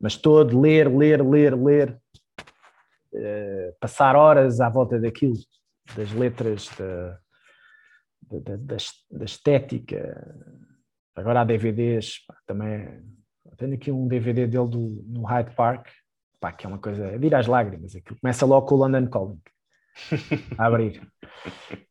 Mas 0.00 0.16
todo, 0.16 0.58
ler, 0.58 0.88
ler, 0.88 1.22
ler, 1.22 1.54
ler, 1.54 2.00
uh, 3.12 3.76
passar 3.78 4.16
horas 4.16 4.60
à 4.60 4.70
volta 4.70 4.98
daquilo, 4.98 5.36
das 5.94 6.10
letras, 6.12 6.70
da 6.78 7.18
da, 8.30 8.56
da, 8.56 8.76
da 9.10 9.24
estética. 9.24 10.36
Agora 11.14 11.40
há 11.40 11.44
DVDs, 11.44 12.24
pá, 12.26 12.36
também. 12.46 13.02
Tenho 13.56 13.74
aqui 13.74 13.90
um 13.90 14.06
DVD 14.06 14.46
dele 14.46 14.68
do, 14.68 15.04
no 15.06 15.22
Hyde 15.22 15.54
Park, 15.54 15.88
pá, 16.38 16.52
que 16.52 16.66
é 16.66 16.68
uma 16.68 16.78
coisa. 16.78 17.18
Vira 17.18 17.38
as 17.38 17.46
lágrimas. 17.46 17.96
Aquilo 17.96 18.18
começa 18.20 18.46
logo 18.46 18.66
com 18.66 18.74
o 18.76 18.78
London 18.78 19.08
Calling 19.08 19.40
a 20.56 20.66
abrir. 20.66 21.06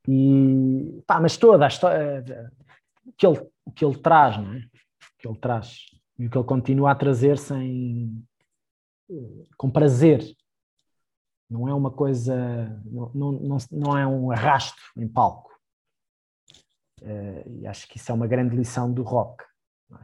E, 0.08 1.04
pá, 1.06 1.20
mas 1.20 1.38
toda 1.38 1.66
a 1.66 1.68
história 1.68 2.24
que 3.18 3.26
ele, 3.26 3.40
que 3.76 3.86
ele 3.86 3.98
traz, 3.98 4.38
não 4.38 4.54
é? 4.54 4.62
Que 5.20 5.28
ele 5.28 5.38
traz 5.38 5.90
e 6.20 6.28
o 6.28 6.30
que 6.30 6.38
ele 6.38 6.46
continua 6.46 6.92
a 6.92 6.96
trazer 6.96 7.38
sem 7.38 8.22
com 9.58 9.72
prazer. 9.72 10.22
Não 11.50 11.68
é 11.68 11.74
uma 11.74 11.90
coisa, 11.90 12.36
não, 12.86 13.12
não, 13.16 13.32
não, 13.32 13.58
não 13.72 13.98
é 13.98 14.06
um 14.06 14.30
arrasto 14.30 14.82
em 14.96 15.08
palco. 15.08 15.50
Uh, 17.02 17.62
e 17.62 17.68
acho 17.68 17.88
que 17.88 17.98
isso 17.98 18.12
é 18.12 18.16
uma 18.16 18.28
grande 18.28 18.56
lição 18.56 18.92
do 18.92 19.04
rock. 19.04 19.44
É? 19.92 19.96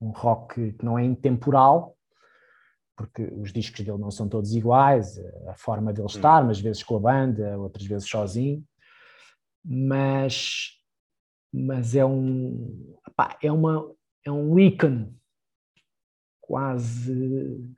Um 0.00 0.10
rock 0.10 0.72
que 0.72 0.84
não 0.84 0.98
é 0.98 1.04
intemporal, 1.04 1.96
porque 2.96 3.22
os 3.22 3.52
discos 3.52 3.84
dele 3.84 3.98
não 3.98 4.10
são 4.10 4.28
todos 4.28 4.54
iguais, 4.54 5.18
a 5.48 5.54
forma 5.54 5.92
dele 5.92 6.06
estar, 6.06 6.42
umas 6.42 6.60
vezes 6.60 6.82
com 6.82 6.96
a 6.96 7.00
banda, 7.00 7.58
outras 7.58 7.86
vezes 7.86 8.08
sozinho, 8.08 8.64
mas, 9.64 10.80
mas 11.52 11.94
é 11.94 12.04
um 12.04 12.96
é 13.42 13.50
uma 13.50 13.94
é 14.24 14.30
um 14.30 14.58
ícone 14.58 15.14
quase 16.40 17.74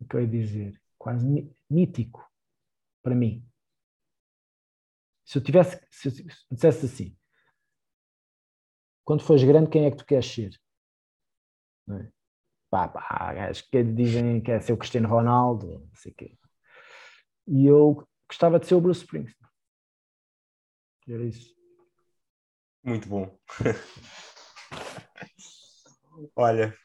o 0.00 0.04
que 0.06 0.16
eu 0.16 0.20
ia 0.20 0.28
dizer, 0.28 0.80
quase 0.96 1.26
mítico 1.68 2.24
para 3.02 3.14
mim. 3.14 3.44
Se 5.24 5.38
eu 5.38 5.42
tivesse, 5.42 5.84
se 5.90 6.08
eu 6.08 6.12
dissesse 6.50 6.86
assim, 6.86 7.17
quando 9.08 9.22
fores 9.22 9.42
grande, 9.42 9.70
quem 9.70 9.86
é 9.86 9.90
que 9.90 9.96
tu 9.96 10.04
queres 10.04 10.26
ser? 10.26 10.50
É? 11.88 12.12
Pá, 12.68 12.88
pá, 12.88 13.48
acho 13.48 13.66
que 13.70 13.82
dizem 13.82 14.42
que 14.42 14.50
é 14.50 14.60
ser 14.60 14.74
o 14.74 14.76
Cristiano 14.76 15.08
Ronaldo, 15.08 15.80
não 15.80 15.94
sei 15.94 16.12
o 16.12 16.14
quê. 16.14 16.36
E 17.46 17.66
eu 17.66 18.06
gostava 18.28 18.60
de 18.60 18.66
ser 18.66 18.74
o 18.74 18.82
Bruce 18.82 19.00
Springsteen. 19.00 19.48
Era 21.08 21.24
isso. 21.24 21.54
Muito 22.84 23.08
bom. 23.08 23.34
Olha, 26.36 26.76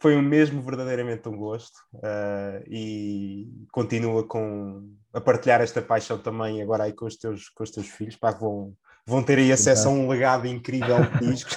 foi 0.00 0.16
mesmo 0.22 0.62
verdadeiramente 0.62 1.28
um 1.28 1.36
gosto 1.36 1.76
uh, 1.96 2.64
e 2.66 3.52
continua 3.70 4.26
com 4.26 4.96
a 5.12 5.20
partilhar 5.20 5.60
esta 5.60 5.82
paixão 5.82 6.22
também 6.22 6.62
agora 6.62 6.84
aí 6.84 6.94
com 6.94 7.04
os 7.04 7.18
teus, 7.18 7.50
com 7.50 7.62
os 7.62 7.70
teus 7.70 7.86
filhos, 7.86 8.16
pá, 8.16 8.30
vão, 8.30 8.74
vão 9.06 9.22
ter 9.22 9.38
aí 9.38 9.52
acesso 9.52 9.88
a 9.88 9.90
um 9.90 10.08
legado 10.08 10.46
incrível 10.46 10.98
de 11.20 11.32
discos, 11.32 11.56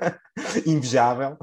invejável. 0.66 1.36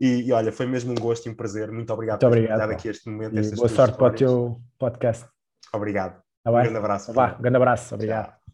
E, 0.00 0.28
e, 0.28 0.32
olha, 0.32 0.52
foi 0.52 0.66
mesmo 0.66 0.92
um 0.92 0.94
gosto 0.94 1.26
e 1.26 1.30
um 1.30 1.34
prazer. 1.34 1.70
Muito 1.70 1.92
obrigado 1.92 2.22
Muito 2.22 2.32
por 2.32 2.38
obrigado, 2.38 2.70
aqui 2.70 2.88
este 2.88 3.08
momento. 3.08 3.32
boa 3.32 3.68
sorte 3.68 3.68
histórias. 3.68 3.96
para 3.96 4.06
o 4.06 4.12
teu 4.12 4.60
podcast. 4.78 5.26
Obrigado. 5.72 6.20
Tá 6.42 6.50
um 6.50 6.54
grande 6.54 6.76
abraço. 6.76 7.14
Tá 7.14 7.36
um 7.38 7.42
grande 7.42 7.56
abraço. 7.56 7.94
Obrigado. 7.94 8.26
Tchau. 8.26 8.53